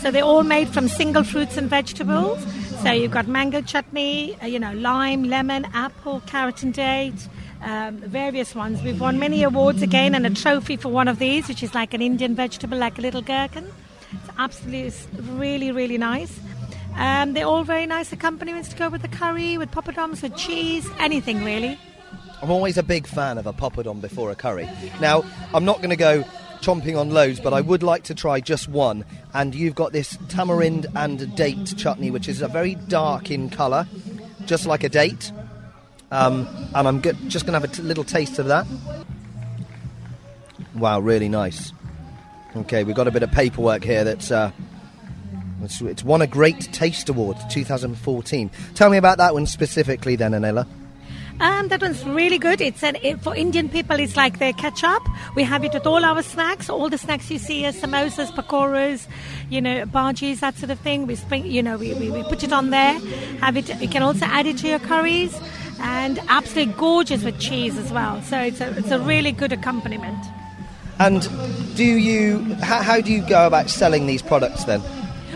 So 0.00 0.10
they're 0.10 0.22
all 0.22 0.44
made 0.44 0.68
from 0.68 0.88
single 0.88 1.24
fruits 1.24 1.56
and 1.56 1.68
vegetables. 1.68 2.44
So 2.82 2.92
you've 2.92 3.10
got 3.10 3.26
mango 3.26 3.60
chutney, 3.60 4.36
uh, 4.40 4.46
you 4.46 4.58
know, 4.58 4.72
lime, 4.74 5.24
lemon, 5.24 5.66
apple, 5.72 6.20
carrot 6.26 6.62
and 6.62 6.72
date, 6.72 7.28
um, 7.62 7.96
various 7.98 8.54
ones. 8.54 8.82
We've 8.82 9.00
won 9.00 9.18
many 9.18 9.42
awards 9.42 9.82
again 9.82 10.14
and 10.14 10.26
a 10.26 10.30
trophy 10.30 10.76
for 10.76 10.88
one 10.88 11.08
of 11.08 11.18
these, 11.18 11.48
which 11.48 11.62
is 11.62 11.74
like 11.74 11.94
an 11.94 12.02
Indian 12.02 12.34
vegetable, 12.34 12.78
like 12.78 12.98
a 12.98 13.00
little 13.00 13.22
gherkin. 13.22 13.66
It's 14.12 14.30
absolutely, 14.38 14.82
it's 14.82 15.06
really, 15.20 15.72
really 15.72 15.98
nice. 15.98 16.38
Um, 16.96 17.32
they're 17.32 17.46
all 17.46 17.64
very 17.64 17.86
nice 17.86 18.12
accompaniments 18.12 18.68
to 18.68 18.76
go 18.76 18.88
with 18.88 19.02
the 19.02 19.08
curry, 19.08 19.58
with 19.58 19.70
poppadoms, 19.70 20.22
with 20.22 20.36
cheese, 20.36 20.88
anything 20.98 21.44
really. 21.44 21.78
I'm 22.42 22.50
always 22.50 22.76
a 22.76 22.82
big 22.82 23.06
fan 23.06 23.38
of 23.38 23.46
a 23.46 23.52
poppadom 23.52 24.00
before 24.00 24.30
a 24.30 24.34
curry. 24.34 24.68
Now, 25.00 25.24
I'm 25.54 25.64
not 25.64 25.78
going 25.78 25.90
to 25.90 25.96
go 25.96 26.24
chomping 26.62 26.98
on 26.98 27.10
loads, 27.10 27.40
but 27.40 27.52
I 27.52 27.60
would 27.60 27.82
like 27.82 28.04
to 28.04 28.14
try 28.14 28.40
just 28.40 28.68
one. 28.68 29.04
And 29.34 29.54
you've 29.54 29.74
got 29.74 29.92
this 29.92 30.16
tamarind 30.28 30.86
and 30.94 31.34
date 31.36 31.74
chutney, 31.76 32.10
which 32.10 32.28
is 32.28 32.40
a 32.40 32.48
very 32.48 32.76
dark 32.76 33.30
in 33.30 33.50
colour, 33.50 33.86
just 34.46 34.64
like 34.64 34.84
a 34.84 34.88
date. 34.88 35.32
Um, 36.10 36.48
and 36.74 36.88
I'm 36.88 37.00
go- 37.00 37.12
just 37.28 37.46
going 37.46 37.54
to 37.54 37.60
have 37.60 37.70
a 37.70 37.74
t- 37.74 37.82
little 37.82 38.04
taste 38.04 38.38
of 38.38 38.46
that. 38.46 38.66
Wow, 40.74 41.00
really 41.00 41.28
nice. 41.28 41.72
Okay, 42.56 42.84
we've 42.84 42.96
got 42.96 43.08
a 43.08 43.10
bit 43.10 43.22
of 43.22 43.32
paperwork 43.32 43.84
here 43.84 44.04
that's. 44.04 44.30
Uh, 44.30 44.52
it's, 45.62 45.80
it's 45.80 46.02
won 46.02 46.22
a 46.22 46.26
Great 46.26 46.60
Taste 46.72 47.08
Award 47.08 47.36
2014. 47.50 48.50
Tell 48.74 48.90
me 48.90 48.96
about 48.96 49.18
that 49.18 49.32
one 49.32 49.46
specifically, 49.46 50.16
then, 50.16 50.32
Anila. 50.32 50.66
Um, 51.40 51.68
that 51.68 51.80
one's 51.80 52.04
really 52.04 52.38
good. 52.38 52.60
It's 52.60 52.82
an, 52.82 52.96
it, 53.02 53.20
for 53.20 53.34
Indian 53.34 53.68
people. 53.68 53.98
It's 53.98 54.16
like 54.16 54.38
their 54.38 54.52
ketchup. 54.52 55.02
We 55.34 55.42
have 55.42 55.64
it 55.64 55.72
with 55.74 55.86
all 55.86 56.04
our 56.04 56.22
snacks. 56.22 56.70
All 56.70 56.88
the 56.88 56.98
snacks 56.98 57.30
you 57.30 57.38
see 57.38 57.66
are 57.66 57.72
samosas, 57.72 58.30
pakoras, 58.32 59.06
you 59.50 59.60
know, 59.60 59.84
bhajis, 59.86 60.40
that 60.40 60.56
sort 60.56 60.70
of 60.70 60.78
thing. 60.80 61.06
We 61.06 61.16
spring, 61.16 61.46
you 61.46 61.62
know, 61.62 61.76
we, 61.76 61.94
we, 61.94 62.10
we 62.10 62.22
put 62.24 62.44
it 62.44 62.52
on 62.52 62.70
there. 62.70 62.98
Have 63.40 63.56
it. 63.56 63.68
You 63.80 63.88
can 63.88 64.02
also 64.02 64.24
add 64.26 64.46
it 64.46 64.58
to 64.58 64.68
your 64.68 64.78
curries, 64.78 65.36
and 65.80 66.20
absolutely 66.28 66.74
gorgeous 66.74 67.24
with 67.24 67.40
cheese 67.40 67.76
as 67.76 67.90
well. 67.92 68.22
So 68.22 68.38
it's 68.38 68.60
a 68.60 68.76
it's 68.78 68.90
a 68.90 69.00
really 69.00 69.32
good 69.32 69.52
accompaniment. 69.52 70.24
And 70.98 71.22
do 71.76 71.84
you? 71.84 72.54
How, 72.60 72.82
how 72.82 73.00
do 73.00 73.10
you 73.10 73.26
go 73.26 73.46
about 73.46 73.68
selling 73.70 74.06
these 74.06 74.22
products 74.22 74.64
then? 74.64 74.80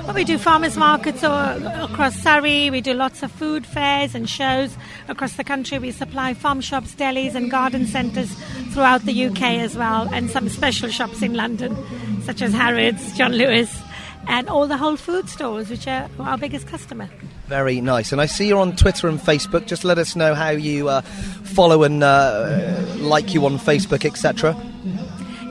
Well, 0.06 0.14
we 0.14 0.22
do 0.22 0.38
farmers 0.38 0.76
markets 0.76 1.24
across 1.24 2.14
Surrey. 2.14 2.70
We 2.70 2.80
do 2.80 2.94
lots 2.94 3.24
of 3.24 3.32
food 3.32 3.66
fairs 3.66 4.14
and 4.14 4.30
shows 4.30 4.76
across 5.08 5.32
the 5.34 5.42
country. 5.42 5.80
We 5.80 5.90
supply 5.90 6.32
farm 6.32 6.60
shops, 6.60 6.94
delis, 6.94 7.34
and 7.34 7.50
garden 7.50 7.86
centres 7.86 8.32
throughout 8.72 9.02
the 9.02 9.26
UK 9.26 9.42
as 9.42 9.76
well, 9.76 10.08
and 10.14 10.30
some 10.30 10.48
special 10.48 10.90
shops 10.90 11.22
in 11.22 11.34
London, 11.34 11.76
such 12.22 12.40
as 12.40 12.52
Harrods, 12.52 13.16
John 13.18 13.32
Lewis, 13.32 13.82
and 14.28 14.48
all 14.48 14.68
the 14.68 14.76
whole 14.76 14.96
food 14.96 15.28
stores, 15.28 15.70
which 15.70 15.88
are 15.88 16.08
our 16.20 16.38
biggest 16.38 16.68
customer. 16.68 17.10
Very 17.48 17.80
nice. 17.80 18.12
And 18.12 18.20
I 18.20 18.26
see 18.26 18.46
you're 18.46 18.60
on 18.60 18.76
Twitter 18.76 19.08
and 19.08 19.18
Facebook. 19.18 19.66
Just 19.66 19.82
let 19.82 19.98
us 19.98 20.14
know 20.14 20.36
how 20.36 20.50
you 20.50 20.88
uh, 20.88 21.00
follow 21.00 21.82
and 21.82 22.04
uh, 22.04 22.80
like 22.98 23.34
you 23.34 23.44
on 23.44 23.58
Facebook, 23.58 24.04
etc. 24.04 24.56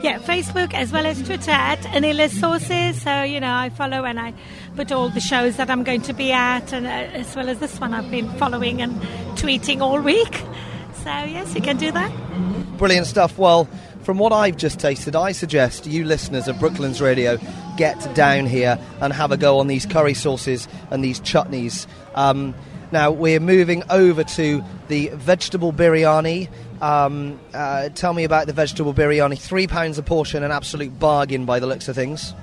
Yeah, 0.02 0.18
Facebook 0.18 0.72
as 0.74 0.92
well 0.92 1.06
as 1.06 1.20
Twitter 1.22 1.50
at 1.50 1.80
Anila 1.80 2.28
Sauces. 2.28 3.00
So, 3.02 3.22
you 3.22 3.40
know, 3.40 3.52
I 3.52 3.70
follow 3.70 4.04
and 4.04 4.20
I 4.20 4.34
put 4.76 4.92
all 4.92 5.08
the 5.08 5.20
shows 5.20 5.56
that 5.56 5.70
I'm 5.70 5.82
going 5.84 6.02
to 6.02 6.12
be 6.12 6.32
at, 6.32 6.72
and 6.72 6.86
uh, 6.86 6.90
as 6.90 7.34
well 7.34 7.48
as 7.48 7.58
this 7.58 7.80
one 7.80 7.94
I've 7.94 8.10
been 8.10 8.28
following 8.34 8.82
and 8.82 8.94
tweeting 9.36 9.80
all 9.80 10.00
week. 10.00 10.36
So, 11.02 11.10
yes, 11.10 11.54
you 11.54 11.60
can 11.60 11.76
do 11.76 11.90
that. 11.92 12.12
Brilliant 12.78 13.06
stuff. 13.06 13.38
Well, 13.38 13.68
from 14.02 14.18
what 14.18 14.32
I've 14.32 14.56
just 14.56 14.78
tasted, 14.78 15.16
I 15.16 15.32
suggest 15.32 15.86
you 15.86 16.04
listeners 16.04 16.46
of 16.46 16.60
Brooklands 16.60 17.00
Radio 17.00 17.38
get 17.76 18.14
down 18.14 18.46
here 18.46 18.78
and 19.00 19.12
have 19.12 19.32
a 19.32 19.36
go 19.36 19.58
on 19.58 19.66
these 19.66 19.86
curry 19.86 20.14
sauces 20.14 20.68
and 20.90 21.02
these 21.02 21.20
chutneys. 21.20 21.86
Um, 22.14 22.54
now 22.92 23.10
we're 23.10 23.40
moving 23.40 23.82
over 23.90 24.22
to 24.22 24.62
the 24.86 25.08
vegetable 25.08 25.72
biryani. 25.72 26.48
Um, 26.80 27.40
uh, 27.54 27.88
tell 27.90 28.12
me 28.12 28.24
about 28.24 28.46
the 28.46 28.52
vegetable 28.52 28.92
biryani. 28.92 29.38
Three 29.38 29.66
pounds 29.66 29.98
a 29.98 30.02
portion, 30.02 30.42
an 30.42 30.52
absolute 30.52 30.98
bargain 30.98 31.44
by 31.44 31.58
the 31.58 31.66
looks 31.66 31.88
of 31.88 31.94
things. 31.94 32.34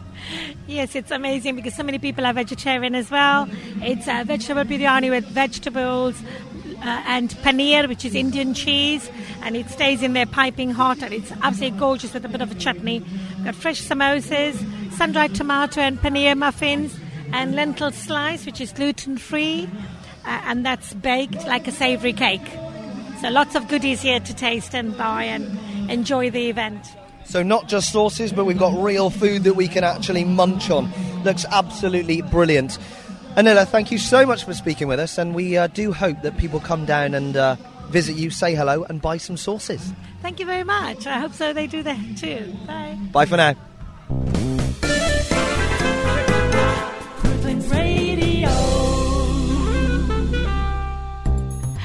Yes, 0.67 0.95
it's 0.95 1.11
amazing 1.11 1.55
because 1.55 1.75
so 1.75 1.83
many 1.83 1.99
people 1.99 2.25
are 2.25 2.33
vegetarian 2.33 2.95
as 2.95 3.11
well. 3.11 3.47
It's 3.81 4.07
a 4.07 4.23
vegetable 4.23 4.63
biryani 4.63 5.09
with 5.09 5.25
vegetables 5.25 6.21
uh, 6.77 7.03
and 7.05 7.29
paneer, 7.29 7.87
which 7.87 8.05
is 8.05 8.15
Indian 8.15 8.53
cheese, 8.53 9.09
and 9.41 9.55
it 9.55 9.69
stays 9.69 10.01
in 10.01 10.13
there 10.13 10.25
piping 10.25 10.71
hot, 10.71 11.01
and 11.03 11.13
it's 11.13 11.31
absolutely 11.43 11.77
gorgeous 11.77 12.13
with 12.13 12.25
a 12.25 12.29
bit 12.29 12.41
of 12.41 12.51
a 12.51 12.55
chutney. 12.55 12.99
We've 13.35 13.45
got 13.45 13.55
fresh 13.55 13.81
samosas, 13.81 14.55
sun-dried 14.93 15.35
tomato 15.35 15.81
and 15.81 15.99
paneer 15.99 16.37
muffins, 16.37 16.97
and 17.31 17.55
lentil 17.55 17.91
slice, 17.91 18.45
which 18.45 18.61
is 18.61 18.71
gluten-free, 18.71 19.69
uh, 20.25 20.41
and 20.45 20.65
that's 20.65 20.93
baked 20.93 21.45
like 21.45 21.67
a 21.67 21.71
savoury 21.71 22.13
cake. 22.13 22.47
So 23.23 23.29
lots 23.29 23.55
of 23.55 23.69
goodies 23.69 24.01
here 24.01 24.19
to 24.19 24.33
taste 24.33 24.75
and 24.75 24.97
buy 24.97 25.23
and 25.23 25.89
enjoy 25.89 26.29
the 26.29 26.49
event. 26.49 26.93
So 27.23 27.41
not 27.41 27.69
just 27.69 27.93
sauces, 27.93 28.33
but 28.33 28.43
we've 28.43 28.59
got 28.59 28.73
real 28.83 29.09
food 29.09 29.45
that 29.45 29.53
we 29.53 29.69
can 29.69 29.85
actually 29.85 30.25
munch 30.25 30.69
on. 30.69 30.91
Looks 31.23 31.45
absolutely 31.49 32.21
brilliant. 32.21 32.77
Anila, 33.37 33.65
thank 33.65 33.93
you 33.93 33.97
so 33.97 34.25
much 34.25 34.43
for 34.43 34.53
speaking 34.53 34.89
with 34.89 34.99
us, 34.99 35.17
and 35.17 35.33
we 35.33 35.55
uh, 35.55 35.67
do 35.67 35.93
hope 35.93 36.21
that 36.23 36.37
people 36.37 36.59
come 36.59 36.85
down 36.85 37.13
and 37.13 37.37
uh, 37.37 37.55
visit 37.87 38.17
you, 38.17 38.29
say 38.29 38.55
hello, 38.55 38.83
and 38.83 39.01
buy 39.01 39.15
some 39.15 39.37
sauces. 39.37 39.93
Thank 40.21 40.41
you 40.41 40.45
very 40.45 40.65
much. 40.65 41.07
I 41.07 41.19
hope 41.19 41.31
so 41.31 41.53
they 41.53 41.65
do 41.65 41.81
that 41.81 42.17
too. 42.17 42.53
Bye. 42.67 42.97
Bye 43.13 43.25
for 43.25 43.37
now. 43.37 43.55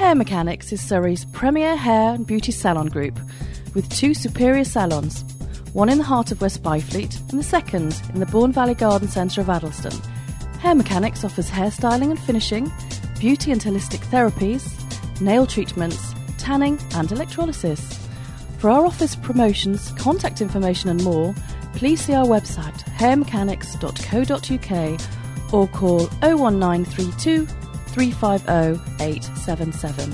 Hair 0.09 0.15
Mechanics 0.15 0.73
is 0.73 0.81
Surrey's 0.81 1.27
premier 1.27 1.77
hair 1.77 2.15
and 2.15 2.27
beauty 2.27 2.51
salon 2.51 2.87
group, 2.87 3.21
with 3.75 3.87
two 3.91 4.15
superior 4.15 4.65
salons, 4.65 5.23
one 5.75 5.91
in 5.91 5.99
the 5.99 6.05
heart 6.05 6.33
of 6.33 6.41
West 6.41 6.63
Byfleet 6.63 7.21
and 7.31 7.39
the 7.39 7.45
second 7.45 8.01
in 8.15 8.21
the 8.21 8.25
Bourne 8.25 8.51
Valley 8.51 8.73
Garden 8.73 9.07
Centre 9.07 9.43
of 9.43 9.51
Addlestone. 9.51 10.01
Hair 10.61 10.77
Mechanics 10.77 11.25
offers 11.25 11.51
hairstyling 11.51 12.09
and 12.09 12.19
finishing, 12.19 12.73
beauty 13.21 13.53
and 13.53 13.61
holistic 13.61 13.99
therapies, 14.07 14.73
nail 15.21 15.45
treatments, 15.45 16.15
tanning, 16.39 16.81
and 16.95 17.13
electrolysis. 17.13 17.99
For 18.57 18.71
our 18.71 18.87
office 18.87 19.15
promotions, 19.15 19.93
contact 19.99 20.41
information, 20.41 20.89
and 20.89 21.05
more, 21.05 21.35
please 21.75 22.01
see 22.01 22.15
our 22.15 22.25
website 22.25 22.83
hairmechanics.co.uk 22.97 25.53
or 25.53 25.69
call 25.69 26.07
01932 26.23 27.47
350 27.99 28.81
877. 29.03 30.13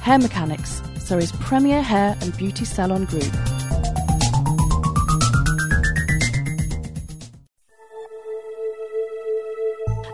Hair 0.00 0.20
Mechanics, 0.20 0.82
Surrey's 0.96 1.32
premier 1.32 1.82
hair 1.82 2.16
and 2.22 2.34
beauty 2.38 2.64
salon 2.64 3.04
group. 3.04 3.22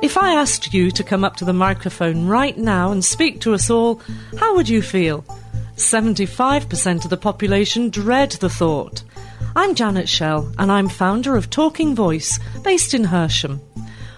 If 0.02 0.18
I 0.18 0.34
asked 0.34 0.74
you 0.74 0.90
to 0.90 1.04
come 1.04 1.22
up 1.22 1.36
to 1.36 1.44
the 1.44 1.52
microphone 1.52 2.26
right 2.26 2.58
now 2.58 2.90
and 2.90 3.04
speak 3.04 3.40
to 3.42 3.54
us 3.54 3.70
all, 3.70 4.00
how 4.38 4.56
would 4.56 4.68
you 4.68 4.82
feel? 4.82 5.22
75% 5.76 7.04
of 7.04 7.10
the 7.10 7.16
population 7.16 7.88
dread 7.88 8.32
the 8.32 8.50
thought. 8.50 9.04
I'm 9.54 9.76
Janet 9.76 10.08
Shell, 10.08 10.52
and 10.58 10.72
I'm 10.72 10.88
founder 10.88 11.36
of 11.36 11.50
Talking 11.50 11.94
Voice, 11.94 12.40
based 12.64 12.94
in 12.94 13.04
Hersham. 13.04 13.60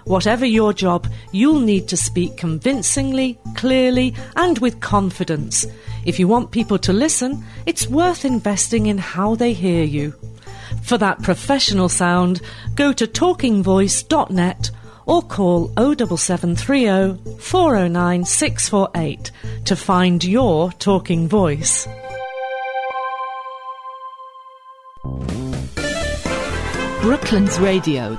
Whatever 0.09 0.47
your 0.47 0.73
job, 0.73 1.07
you'll 1.33 1.61
need 1.61 1.87
to 1.89 1.97
speak 1.97 2.39
convincingly, 2.39 3.39
clearly, 3.55 4.15
and 4.37 4.59
with 4.59 4.81
confidence. 4.81 5.67
If 6.07 6.19
you 6.19 6.27
want 6.27 6.51
people 6.51 6.79
to 6.79 6.95
listen, 6.95 7.45
it's 7.67 7.89
worth 7.89 8.25
investing 8.25 8.87
in 8.87 8.97
how 8.97 9.35
they 9.35 9.53
hear 9.53 9.85
you. 9.85 10.15
For 10.83 10.97
that 10.97 11.23
professional 11.23 11.91
sound, 11.91 12.41
go 12.75 12.95
to 12.95 13.07
talkingvoice.net 13.07 14.71
or 15.05 15.21
call 15.21 15.69
07730 15.77 17.39
409 17.39 18.25
648 18.25 19.31
to 19.67 19.77
find 19.77 20.25
your 20.25 20.73
talking 20.73 21.29
voice. 21.29 21.87
Brooklands 27.03 27.59
Radio. 27.61 28.17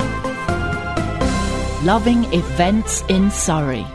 Loving 1.84 2.26
events 2.34 3.04
in 3.08 3.32
Surrey. 3.32 3.86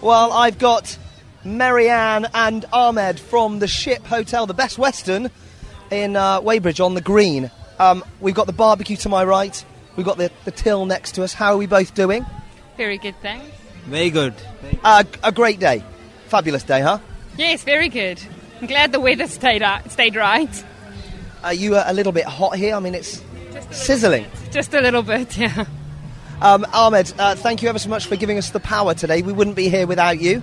Well, 0.00 0.32
I've 0.32 0.58
got 0.58 0.96
Marianne 1.44 2.26
and 2.32 2.64
Ahmed 2.72 3.20
from 3.20 3.58
the 3.58 3.68
Ship 3.68 4.02
Hotel, 4.02 4.46
the 4.46 4.54
Best 4.54 4.78
Western 4.78 5.30
in 5.90 6.16
uh, 6.16 6.40
Weybridge 6.40 6.80
on 6.80 6.94
the 6.94 7.02
Green. 7.02 7.50
Um, 7.78 8.02
we've 8.18 8.34
got 8.34 8.46
the 8.46 8.54
barbecue 8.54 8.96
to 8.96 9.10
my 9.10 9.24
right. 9.24 9.62
We've 9.96 10.06
got 10.06 10.16
the, 10.16 10.32
the 10.46 10.52
till 10.52 10.86
next 10.86 11.16
to 11.16 11.22
us. 11.22 11.34
How 11.34 11.52
are 11.52 11.58
we 11.58 11.66
both 11.66 11.94
doing? 11.94 12.24
Very 12.78 12.96
good, 12.96 13.14
thanks. 13.20 13.54
Very 13.84 14.08
good. 14.08 14.32
Uh, 14.82 15.04
a 15.22 15.32
great 15.32 15.60
day. 15.60 15.84
Fabulous 16.28 16.62
day, 16.62 16.80
huh? 16.80 16.98
Yes, 17.36 17.62
very 17.62 17.90
good. 17.90 18.22
I'm 18.62 18.68
glad 18.68 18.90
the 18.90 19.00
weather 19.00 19.26
stayed 19.26 19.62
uh, 19.62 19.86
stayed 19.90 20.16
right. 20.16 20.64
Are 21.44 21.52
you 21.52 21.76
uh, 21.76 21.84
a 21.86 21.92
little 21.92 22.12
bit 22.12 22.24
hot 22.24 22.56
here? 22.56 22.74
I 22.74 22.80
mean, 22.80 22.94
it's 22.94 23.22
sizzling. 23.70 24.24
Just 24.50 24.72
a 24.72 24.80
little 24.80 25.02
bit, 25.02 25.36
yeah. 25.36 25.66
Um, 26.42 26.66
Ahmed, 26.72 27.12
uh, 27.18 27.34
thank 27.34 27.62
you 27.62 27.68
ever 27.68 27.78
so 27.78 27.88
much 27.88 28.06
for 28.06 28.16
giving 28.16 28.36
us 28.36 28.50
the 28.50 28.60
power 28.60 28.94
today. 28.94 29.22
We 29.22 29.32
wouldn't 29.32 29.56
be 29.56 29.68
here 29.68 29.86
without 29.86 30.20
you. 30.20 30.42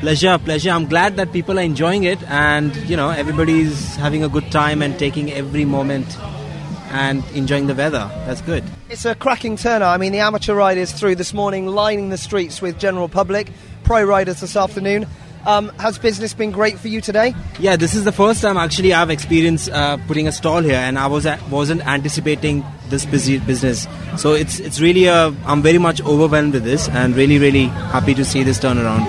Pleasure, 0.00 0.38
pleasure. 0.38 0.70
I'm 0.70 0.86
glad 0.86 1.16
that 1.16 1.32
people 1.32 1.58
are 1.58 1.62
enjoying 1.62 2.04
it 2.04 2.22
and, 2.24 2.74
you 2.88 2.96
know, 2.96 3.10
everybody's 3.10 3.96
having 3.96 4.24
a 4.24 4.28
good 4.28 4.50
time 4.50 4.82
and 4.82 4.98
taking 4.98 5.32
every 5.32 5.64
moment 5.64 6.16
and 6.90 7.24
enjoying 7.34 7.66
the 7.66 7.74
weather. 7.74 8.10
That's 8.26 8.40
good. 8.42 8.64
It's 8.90 9.04
a 9.04 9.14
cracking 9.14 9.56
turnout. 9.56 9.94
I 9.94 9.96
mean, 9.98 10.12
the 10.12 10.18
amateur 10.18 10.54
riders 10.54 10.92
through 10.92 11.16
this 11.16 11.32
morning, 11.32 11.66
lining 11.66 12.10
the 12.10 12.18
streets 12.18 12.60
with 12.60 12.78
general 12.78 13.08
public. 13.08 13.50
Pro 13.84 14.04
riders 14.04 14.40
this 14.40 14.56
afternoon. 14.56 15.06
Um, 15.44 15.70
has 15.78 15.98
business 15.98 16.34
been 16.34 16.52
great 16.52 16.78
for 16.78 16.88
you 16.88 17.00
today? 17.00 17.34
Yeah, 17.58 17.76
this 17.76 17.94
is 17.94 18.04
the 18.04 18.12
first 18.12 18.42
time 18.42 18.56
actually 18.56 18.92
I've 18.94 19.10
experienced 19.10 19.70
uh, 19.70 19.96
putting 20.06 20.28
a 20.28 20.32
stall 20.32 20.62
here, 20.62 20.76
and 20.76 20.98
I 20.98 21.06
was 21.08 21.26
wasn't 21.50 21.86
anticipating 21.86 22.64
this 22.88 23.04
busy 23.04 23.38
business. 23.38 23.88
So 24.16 24.32
it's 24.32 24.60
it's 24.60 24.80
really 24.80 25.06
a 25.06 25.34
I'm 25.44 25.62
very 25.62 25.78
much 25.78 26.00
overwhelmed 26.02 26.54
with 26.54 26.64
this, 26.64 26.88
and 26.88 27.16
really 27.16 27.38
really 27.38 27.66
happy 27.66 28.14
to 28.14 28.24
see 28.24 28.42
this 28.42 28.58
turnaround. 28.58 29.06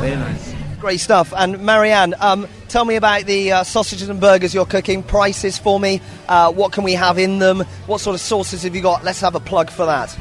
Very 0.00 0.16
nice. 0.16 0.54
Great 0.80 1.00
stuff. 1.00 1.32
And 1.36 1.60
Marianne, 1.60 2.14
um, 2.20 2.46
tell 2.68 2.84
me 2.84 2.94
about 2.94 3.24
the 3.26 3.50
uh, 3.50 3.64
sausages 3.64 4.08
and 4.08 4.20
burgers 4.20 4.54
you're 4.54 4.66
cooking. 4.66 5.02
Prices 5.02 5.58
for 5.58 5.80
me. 5.80 6.00
Uh, 6.28 6.52
what 6.52 6.72
can 6.72 6.84
we 6.84 6.92
have 6.94 7.18
in 7.18 7.40
them? 7.40 7.60
What 7.86 8.00
sort 8.00 8.14
of 8.14 8.20
sauces 8.20 8.62
have 8.62 8.76
you 8.76 8.82
got? 8.82 9.04
Let's 9.04 9.20
have 9.20 9.34
a 9.34 9.40
plug 9.40 9.70
for 9.70 9.86
that. 9.86 10.16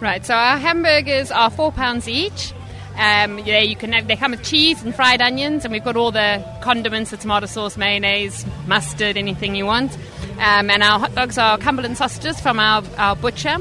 Right, 0.00 0.24
so 0.24 0.34
our 0.34 0.56
hamburgers 0.56 1.30
are 1.30 1.50
four 1.50 1.72
pounds 1.72 2.08
each. 2.08 2.52
Um, 3.00 3.38
yeah, 3.38 3.60
you 3.60 3.76
can 3.76 4.06
they 4.06 4.14
come 4.14 4.32
with 4.32 4.42
cheese 4.42 4.82
and 4.82 4.94
fried 4.94 5.22
onions, 5.22 5.64
and 5.64 5.72
we've 5.72 5.82
got 5.82 5.96
all 5.96 6.12
the 6.12 6.44
condiments: 6.60 7.10
the 7.10 7.16
tomato 7.16 7.46
sauce, 7.46 7.78
mayonnaise, 7.78 8.44
mustard, 8.66 9.16
anything 9.16 9.54
you 9.54 9.64
want. 9.64 9.96
Um, 10.38 10.68
and 10.68 10.82
our 10.82 10.98
hot 10.98 11.14
dogs 11.14 11.38
are 11.38 11.56
Cumberland 11.56 11.96
sausages 11.96 12.38
from 12.38 12.60
our, 12.60 12.82
our 12.98 13.16
butcher. 13.16 13.56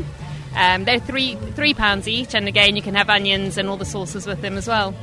Um, 0.58 0.84
they're 0.84 1.00
three 1.00 1.36
three 1.56 1.74
pounds 1.74 2.06
each, 2.06 2.36
and 2.36 2.50
again, 2.50 2.76
you 2.76 2.82
can 2.82 2.96
have 2.96 3.10
onions 3.10 3.58
and 3.58 3.70
all 3.70 3.78
the 3.78 3.86
sauces 3.86 4.28
with 4.28 4.42
them 4.42 4.58
as 4.58 4.68
well. 4.68 4.94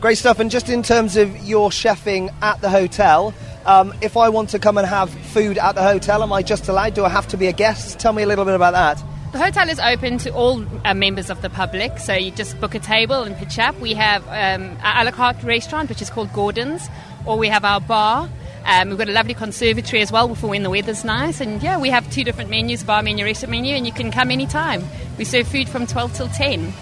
Great 0.00 0.18
stuff. 0.18 0.38
And 0.38 0.52
just 0.52 0.68
in 0.68 0.84
terms 0.84 1.16
of 1.16 1.36
your 1.38 1.70
chefing 1.70 2.32
at 2.42 2.60
the 2.60 2.70
hotel, 2.70 3.34
um, 3.66 3.92
if 4.00 4.16
I 4.16 4.28
want 4.28 4.50
to 4.50 4.60
come 4.60 4.78
and 4.78 4.86
have 4.86 5.10
food 5.10 5.58
at 5.58 5.74
the 5.74 5.82
hotel, 5.82 6.22
am 6.22 6.32
I 6.32 6.42
just 6.42 6.68
allowed? 6.68 6.94
Do 6.94 7.04
I 7.04 7.08
have 7.08 7.26
to 7.28 7.36
be 7.36 7.48
a 7.48 7.52
guest? 7.52 7.98
Tell 7.98 8.12
me 8.12 8.22
a 8.22 8.26
little 8.26 8.44
bit 8.44 8.54
about 8.54 8.72
that. 8.72 9.09
The 9.32 9.38
hotel 9.38 9.68
is 9.68 9.78
open 9.78 10.18
to 10.18 10.34
all 10.34 10.64
uh, 10.84 10.92
members 10.92 11.30
of 11.30 11.40
the 11.40 11.48
public, 11.48 11.98
so 11.98 12.14
you 12.14 12.32
just 12.32 12.60
book 12.60 12.74
a 12.74 12.80
table 12.80 13.22
and 13.22 13.36
pitch 13.36 13.60
up. 13.60 13.78
We 13.78 13.94
have 13.94 14.26
um, 14.26 14.76
a 14.82 15.04
la 15.04 15.12
carte 15.12 15.40
restaurant, 15.44 15.88
which 15.88 16.02
is 16.02 16.10
called 16.10 16.32
Gordon's, 16.32 16.88
or 17.24 17.38
we 17.38 17.46
have 17.46 17.64
our 17.64 17.80
bar. 17.80 18.28
Um, 18.66 18.88
we've 18.88 18.98
got 18.98 19.08
a 19.08 19.12
lovely 19.12 19.34
conservatory 19.34 20.02
as 20.02 20.10
well 20.10 20.34
for 20.34 20.48
when 20.48 20.64
the 20.64 20.70
weather's 20.70 21.04
nice. 21.04 21.40
And 21.40 21.62
yeah, 21.62 21.78
we 21.78 21.90
have 21.90 22.10
two 22.10 22.24
different 22.24 22.50
menus 22.50 22.82
bar 22.82 23.04
menu, 23.04 23.24
restaurant 23.24 23.52
menu, 23.52 23.76
and 23.76 23.86
you 23.86 23.92
can 23.92 24.10
come 24.10 24.32
anytime. 24.32 24.82
We 25.16 25.24
serve 25.24 25.46
food 25.46 25.68
from 25.68 25.86
12 25.86 26.12
till 26.12 26.28
10. 26.28 26.72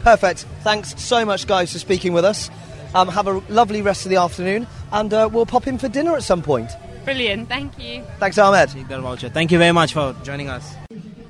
Perfect. 0.00 0.40
Thanks 0.60 1.00
so 1.02 1.24
much, 1.24 1.46
guys, 1.46 1.72
for 1.72 1.78
speaking 1.78 2.12
with 2.12 2.26
us. 2.26 2.50
Um, 2.94 3.08
have 3.08 3.26
a 3.26 3.42
lovely 3.48 3.80
rest 3.80 4.04
of 4.04 4.10
the 4.10 4.16
afternoon, 4.16 4.66
and 4.92 5.14
uh, 5.14 5.30
we'll 5.32 5.46
pop 5.46 5.66
in 5.66 5.78
for 5.78 5.88
dinner 5.88 6.14
at 6.14 6.24
some 6.24 6.42
point. 6.42 6.70
Brilliant, 7.06 7.48
thank 7.48 7.78
you. 7.78 8.04
Thanks, 8.18 8.36
Ahmed. 8.36 8.68
Take 8.68 8.88
that 8.88 9.00
voucher. 9.00 9.30
Thank 9.30 9.50
you 9.50 9.58
very 9.58 9.72
much 9.72 9.94
for 9.94 10.14
joining 10.24 10.50
us. 10.50 10.74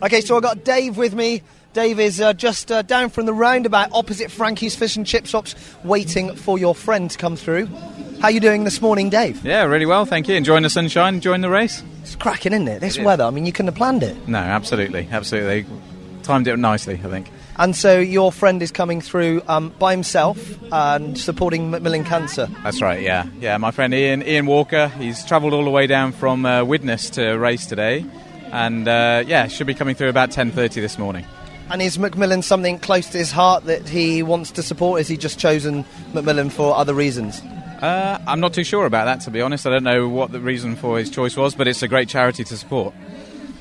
Okay, 0.07 0.21
so 0.21 0.37
I've 0.37 0.43
got 0.43 0.63
Dave 0.63 0.97
with 0.97 1.15
me. 1.15 1.43
Dave 1.73 1.99
is 1.99 2.21
uh, 2.21 2.33
just 2.33 2.71
uh, 2.71 2.83
down 2.83 3.11
from 3.11 3.27
the 3.27 3.33
roundabout 3.33 3.89
opposite 3.93 4.31
Frankie's 4.31 4.77
Fish 4.77 4.95
and 4.97 5.05
Chip 5.05 5.27
Shops, 5.27 5.57
waiting 5.83 6.33
for 6.37 6.59
your 6.61 6.77
friend 6.77 7.11
to 7.11 7.19
come 7.19 7.35
through. 7.35 7.67
How 8.21 8.29
are 8.29 8.31
you 8.31 8.39
doing 8.39 8.63
this 8.63 8.81
morning, 8.81 9.11
Dave? 9.11 9.45
Yeah, 9.45 9.65
really 9.65 9.85
well, 9.85 10.05
thank 10.07 10.29
you. 10.29 10.37
Enjoying 10.37 10.63
the 10.63 10.71
sunshine, 10.71 11.15
enjoying 11.17 11.41
the 11.41 11.51
race. 11.51 11.83
It's 12.03 12.15
cracking, 12.15 12.53
isn't 12.53 12.69
it? 12.69 12.81
This 12.81 12.97
It 12.97 13.01
is. 13.01 13.05
weather. 13.05 13.25
I 13.25 13.31
mean, 13.31 13.47
you 13.47 13.53
couldn't 13.53 13.67
have 13.67 13.75
planned 13.75 14.05
it. 14.05 14.29
No, 14.29 14.39
absolutely, 14.39 15.09
absolutely. 15.11 15.67
Timed 16.23 16.47
it 16.47 16.57
nicely, 16.57 16.95
I 17.05 17.09
think. 17.09 17.29
And 17.57 17.75
so 17.75 17.99
your 17.99 18.31
friend 18.31 18.63
is 18.63 18.71
coming 18.71 19.01
through 19.01 19.43
um, 19.49 19.71
by 19.81 19.91
himself 19.91 20.39
and 20.73 21.19
supporting 21.19 21.71
Macmillan 21.73 22.05
Cancer. 22.05 22.47
That's 22.63 22.81
right. 22.81 23.03
Yeah, 23.03 23.27
yeah. 23.41 23.57
My 23.57 23.73
friend 23.73 23.93
Ian, 23.93 24.23
Ian 24.23 24.47
Walker. 24.47 24.87
He's 25.01 25.25
travelled 25.25 25.53
all 25.53 25.65
the 25.65 25.71
way 25.71 25.89
down 25.89 26.13
from 26.13 26.47
uh, 26.47 26.63
Widnes 26.65 27.11
to 27.11 27.33
race 27.33 27.67
today, 27.67 28.05
and 28.57 28.89
uh, 28.89 29.23
yeah, 29.27 29.47
should 29.49 29.67
be 29.67 29.75
coming 29.75 29.95
through 29.95 30.09
about 30.09 30.31
ten 30.31 30.51
thirty 30.51 30.81
this 30.81 30.99
morning. 30.99 31.25
And 31.69 31.83
is 31.83 31.99
Macmillan 31.99 32.43
something 32.43 32.79
close 32.79 33.09
to 33.11 33.19
his 33.19 33.33
heart 33.33 33.65
that 33.65 33.89
he 33.89 34.23
wants 34.23 34.53
to 34.53 34.63
support? 34.63 35.01
Is 35.01 35.09
he 35.09 35.17
just 35.17 35.39
chosen 35.39 35.85
Macmillan 36.15 36.51
for 36.51 36.77
other 36.77 36.95
reasons? 36.95 37.41
Uh, 37.83 38.19
I'm 38.27 38.41
not 38.41 38.55
too 38.55 38.65
sure 38.65 38.87
about 38.87 39.05
that, 39.05 39.21
to 39.23 39.31
be 39.31 39.43
honest. 39.43 39.67
I 39.67 39.71
don't 39.71 39.85
know 39.85 40.09
what 40.09 40.33
the 40.33 40.41
reason 40.41 40.77
for 40.77 40.99
his 40.99 41.11
choice 41.11 41.37
was, 41.37 41.55
but 41.55 41.69
it's 41.69 41.83
a 41.83 41.89
great 41.89 42.09
charity 42.09 42.45
to 42.45 42.57
support. 42.57 42.95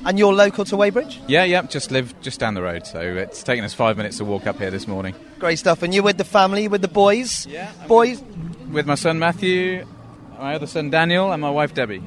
And 0.04 0.20
you're 0.20 0.32
local 0.32 0.64
to 0.66 0.76
Weybridge? 0.76 1.20
Yeah, 1.26 1.42
yeah. 1.42 1.62
Just 1.62 1.90
live 1.90 2.14
just 2.20 2.38
down 2.38 2.54
the 2.54 2.62
road, 2.62 2.86
so 2.86 3.00
it's 3.00 3.42
taken 3.42 3.64
us 3.64 3.74
five 3.74 3.96
minutes 3.96 4.18
to 4.18 4.24
walk 4.24 4.46
up 4.46 4.56
here 4.56 4.70
this 4.70 4.86
morning. 4.86 5.16
Great 5.40 5.58
stuff. 5.58 5.82
And 5.82 5.92
you're 5.92 6.04
with 6.04 6.16
the 6.16 6.24
family, 6.24 6.68
with 6.68 6.80
the 6.80 6.88
boys? 6.88 7.44
Yeah. 7.46 7.72
Boys? 7.88 8.22
With 8.70 8.86
my 8.86 8.94
son 8.94 9.18
Matthew, 9.18 9.84
my 10.38 10.54
other 10.54 10.68
son 10.68 10.90
Daniel, 10.90 11.32
and 11.32 11.42
my 11.42 11.50
wife 11.50 11.74
Debbie. 11.74 12.04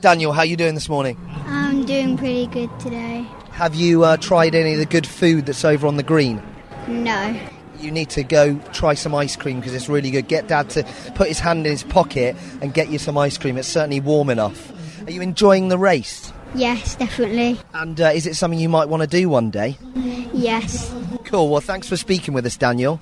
Daniel, 0.00 0.32
how 0.32 0.40
are 0.40 0.46
you 0.46 0.56
doing 0.56 0.74
this 0.74 0.88
morning? 0.88 1.18
I'm 1.46 1.84
doing 1.84 2.16
pretty 2.16 2.46
good 2.46 2.70
today. 2.80 3.26
Have 3.52 3.74
you 3.74 4.02
uh, 4.04 4.16
tried 4.16 4.54
any 4.54 4.72
of 4.72 4.78
the 4.78 4.86
good 4.86 5.06
food 5.06 5.44
that's 5.44 5.62
over 5.62 5.86
on 5.86 5.96
the 5.96 6.02
green? 6.02 6.42
No. 6.88 7.38
You 7.78 7.90
need 7.90 8.08
to 8.10 8.22
go 8.22 8.56
try 8.72 8.94
some 8.94 9.14
ice 9.14 9.36
cream 9.36 9.60
because 9.60 9.74
it's 9.74 9.90
really 9.90 10.10
good. 10.10 10.26
Get 10.26 10.48
Dad 10.48 10.70
to 10.70 10.84
put 11.14 11.28
his 11.28 11.38
hand 11.38 11.66
in 11.66 11.72
his 11.72 11.82
pocket 11.82 12.34
and 12.62 12.72
get 12.72 12.88
you 12.88 12.98
some 12.98 13.18
ice 13.18 13.36
cream. 13.36 13.58
It's 13.58 13.68
certainly 13.68 14.00
warm 14.00 14.30
enough. 14.30 14.72
Are 15.06 15.10
you 15.10 15.20
enjoying 15.20 15.68
the 15.68 15.78
race? 15.78 16.32
Yes, 16.54 16.96
definitely. 16.96 17.58
And 17.74 18.00
uh, 18.00 18.06
is 18.06 18.26
it 18.26 18.36
something 18.36 18.58
you 18.58 18.70
might 18.70 18.88
want 18.88 19.02
to 19.02 19.06
do 19.06 19.28
one 19.28 19.50
day? 19.50 19.76
Yes. 20.32 20.94
Cool. 21.24 21.50
Well, 21.50 21.60
thanks 21.60 21.88
for 21.88 21.98
speaking 21.98 22.32
with 22.32 22.46
us, 22.46 22.56
Daniel. 22.56 23.00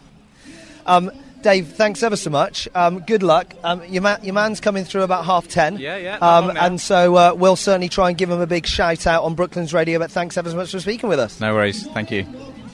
Um, 0.85 1.13
Dave, 1.42 1.68
thanks 1.68 2.03
ever 2.03 2.16
so 2.16 2.31
much. 2.31 2.68
Um, 2.74 3.01
good 3.01 3.22
luck. 3.22 3.55
Um, 3.62 3.83
your, 3.88 4.03
ma- 4.03 4.18
your 4.22 4.35
man's 4.35 4.61
coming 4.61 4.85
through 4.85 5.03
about 5.03 5.24
half 5.24 5.46
ten. 5.48 5.79
Yeah, 5.79 5.96
yeah, 5.96 6.16
Um, 6.18 6.51
and 6.57 6.81
so 6.81 7.14
uh, 7.16 7.35
we'll 7.37 7.57
certainly 7.57 7.88
try 7.88 8.09
and 8.09 8.18
give 8.18 8.31
him 8.31 8.40
a 8.40 8.46
big 8.46 8.66
shout 8.66 9.07
out 9.07 9.22
on 9.24 9.35
Brooklands 9.35 9.72
Radio. 9.72 9.98
But 9.98 10.11
thanks 10.11 10.37
ever 10.37 10.51
so 10.51 10.57
much 10.57 10.70
for 10.72 10.81
speaking 10.81 11.09
with 11.09 11.20
us. 11.20 11.40
No 11.40 11.55
worries. 11.55 11.87
Thank 11.88 12.11
you. 12.11 12.27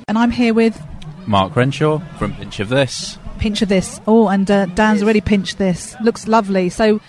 And 0.09 0.16
I'm 0.18 0.31
here 0.31 0.55
with 0.55 0.81
Mark 1.27 1.55
Renshaw 1.57 1.98
from 2.18 2.35
Pinch 2.35 2.61
of 2.61 2.68
This. 2.70 3.18
pinch 3.38 3.61
of 3.62 3.68
this. 3.68 4.00
Oh, 4.07 4.29
and 4.29 4.50
uh, 4.50 4.66
Dan's 4.66 5.03
already 5.03 5.20
pinched 5.20 5.59
this. 5.59 5.94
Looks 6.03 6.27
lovely. 6.27 6.68
So, 6.70 7.00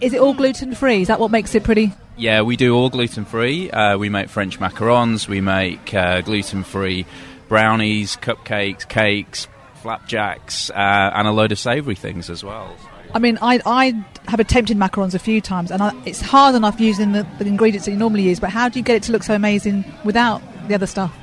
is 0.00 0.12
it 0.12 0.20
all 0.20 0.34
gluten 0.34 0.74
free? 0.74 1.02
Is 1.02 1.08
that 1.08 1.20
what 1.20 1.30
makes 1.30 1.54
it 1.54 1.62
pretty? 1.64 1.92
Yeah, 2.16 2.42
we 2.42 2.56
do 2.56 2.74
all 2.74 2.90
gluten 2.90 3.24
free. 3.24 3.70
Uh, 3.70 3.96
we 3.98 4.08
make 4.08 4.28
French 4.28 4.58
macarons, 4.58 5.28
we 5.28 5.40
make 5.40 5.94
uh, 5.94 6.20
gluten 6.22 6.64
free 6.64 7.06
brownies, 7.48 8.16
cupcakes, 8.16 8.86
cakes, 8.88 9.46
flapjacks, 9.88 10.68
uh, 10.68 11.10
and 11.14 11.26
a 11.26 11.32
load 11.32 11.50
of 11.50 11.58
savoury 11.58 11.94
things 11.94 12.28
as 12.28 12.44
well. 12.44 12.76
I 13.14 13.18
mean, 13.18 13.38
I, 13.40 13.58
I 13.64 14.04
have 14.26 14.38
attempted 14.38 14.76
macarons 14.76 15.14
a 15.14 15.18
few 15.18 15.40
times, 15.40 15.70
and 15.70 15.82
I, 15.82 15.94
it's 16.04 16.20
hard 16.20 16.54
enough 16.54 16.78
using 16.78 17.12
the, 17.12 17.26
the 17.38 17.46
ingredients 17.46 17.86
that 17.86 17.92
you 17.92 17.96
normally 17.96 18.24
use. 18.24 18.38
But 18.38 18.50
how 18.50 18.68
do 18.68 18.78
you 18.78 18.84
get 18.84 18.96
it 18.96 19.02
to 19.04 19.12
look 19.12 19.22
so 19.22 19.34
amazing 19.34 19.86
without 20.04 20.42
the 20.68 20.74
other 20.74 20.86
stuff? 20.86 21.16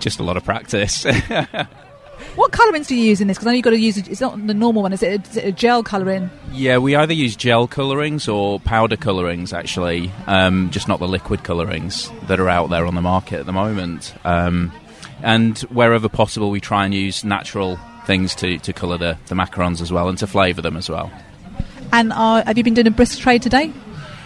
Just 0.00 0.20
a 0.20 0.22
lot 0.22 0.36
of 0.36 0.44
practice. 0.44 1.06
What 2.34 2.52
colourings 2.52 2.86
do 2.86 2.94
you 2.94 3.02
use 3.02 3.22
in 3.22 3.28
this? 3.28 3.38
Because 3.38 3.46
I 3.46 3.50
know 3.50 3.54
you've 3.56 3.64
got 3.64 3.70
to 3.70 3.78
use. 3.78 3.96
It's 3.96 4.20
not 4.20 4.46
the 4.46 4.52
normal 4.52 4.82
one. 4.82 4.92
Is 4.92 5.02
it? 5.02 5.08
A, 5.26 5.30
is 5.30 5.36
it 5.38 5.44
a 5.46 5.52
gel 5.52 5.82
colouring? 5.82 6.30
yeah, 6.52 6.76
we 6.76 6.94
either 6.94 7.14
use 7.14 7.34
gel 7.34 7.66
colourings 7.66 8.28
or 8.28 8.60
powder 8.60 8.96
colourings, 8.96 9.54
actually, 9.54 10.12
um, 10.26 10.68
just 10.70 10.86
not 10.86 11.00
the 11.00 11.08
liquid 11.08 11.44
colourings 11.44 12.10
that 12.24 12.38
are 12.38 12.50
out 12.50 12.68
there 12.68 12.84
on 12.84 12.94
the 12.94 13.00
market 13.00 13.40
at 13.40 13.46
the 13.46 13.52
moment. 13.52 14.14
Um, 14.24 14.70
and 15.22 15.58
wherever 15.70 16.10
possible, 16.10 16.50
we 16.50 16.60
try 16.60 16.84
and 16.84 16.94
use 16.94 17.24
natural 17.24 17.78
things 18.06 18.34
to, 18.36 18.58
to 18.58 18.72
colour 18.72 18.98
the, 18.98 19.18
the 19.26 19.34
macarons 19.34 19.80
as 19.80 19.92
well 19.92 20.08
and 20.08 20.18
to 20.18 20.26
flavour 20.26 20.62
them 20.62 20.76
as 20.76 20.88
well. 20.88 21.10
And 21.92 22.12
uh, 22.12 22.44
have 22.44 22.56
you 22.56 22.64
been 22.64 22.74
doing 22.74 22.86
a 22.86 22.90
brisk 22.90 23.18
trade 23.18 23.42
today? 23.42 23.72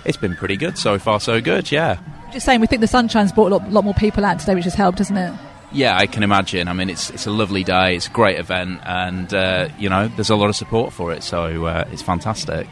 It's 0.05 0.17
been 0.17 0.37
pretty 0.37 0.57
good 0.57 0.77
so 0.77 0.99
far, 0.99 1.21
so 1.21 1.41
good, 1.41 1.73
yeah. 1.73 1.99
Just 2.33 2.45
saying, 2.45 2.61
we 2.61 2.67
think 2.67 2.81
the 2.81 2.87
sunshine's 2.87 3.33
brought 3.33 3.53
a 3.53 3.57
lot, 3.57 3.71
lot 3.71 3.85
more 3.85 3.95
people 3.95 4.25
out 4.25 4.39
today, 4.39 4.55
which 4.55 4.65
has 4.65 4.75
helped, 4.75 4.99
hasn't 4.99 5.19
it? 5.19 5.33
Yeah, 5.73 5.97
I 5.97 6.07
can 6.07 6.23
imagine. 6.23 6.69
I 6.69 6.73
mean, 6.73 6.89
it's 6.89 7.11
it's 7.11 7.27
a 7.27 7.33
lovely 7.33 7.65
day. 7.65 7.97
It's 7.97 8.07
a 8.07 8.11
great 8.11 8.39
event, 8.39 8.81
and 8.85 9.33
uh, 9.35 9.69
you 9.77 9.89
know, 9.89 10.07
there's 10.07 10.31
a 10.31 10.37
lot 10.37 10.49
of 10.49 10.55
support 10.55 10.93
for 10.93 11.13
it. 11.13 11.25
So 11.25 11.67
uh, 11.67 11.89
it's 11.91 12.03
fantastic. 12.03 12.69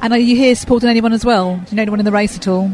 And 0.00 0.14
are 0.14 0.18
you 0.18 0.34
here 0.34 0.54
supporting 0.54 0.88
anyone 0.88 1.12
as 1.12 1.26
well? 1.26 1.56
Do 1.56 1.64
you 1.70 1.76
know 1.76 1.82
anyone 1.82 2.00
in 2.00 2.06
the 2.06 2.12
race 2.12 2.36
at 2.36 2.48
all? 2.48 2.70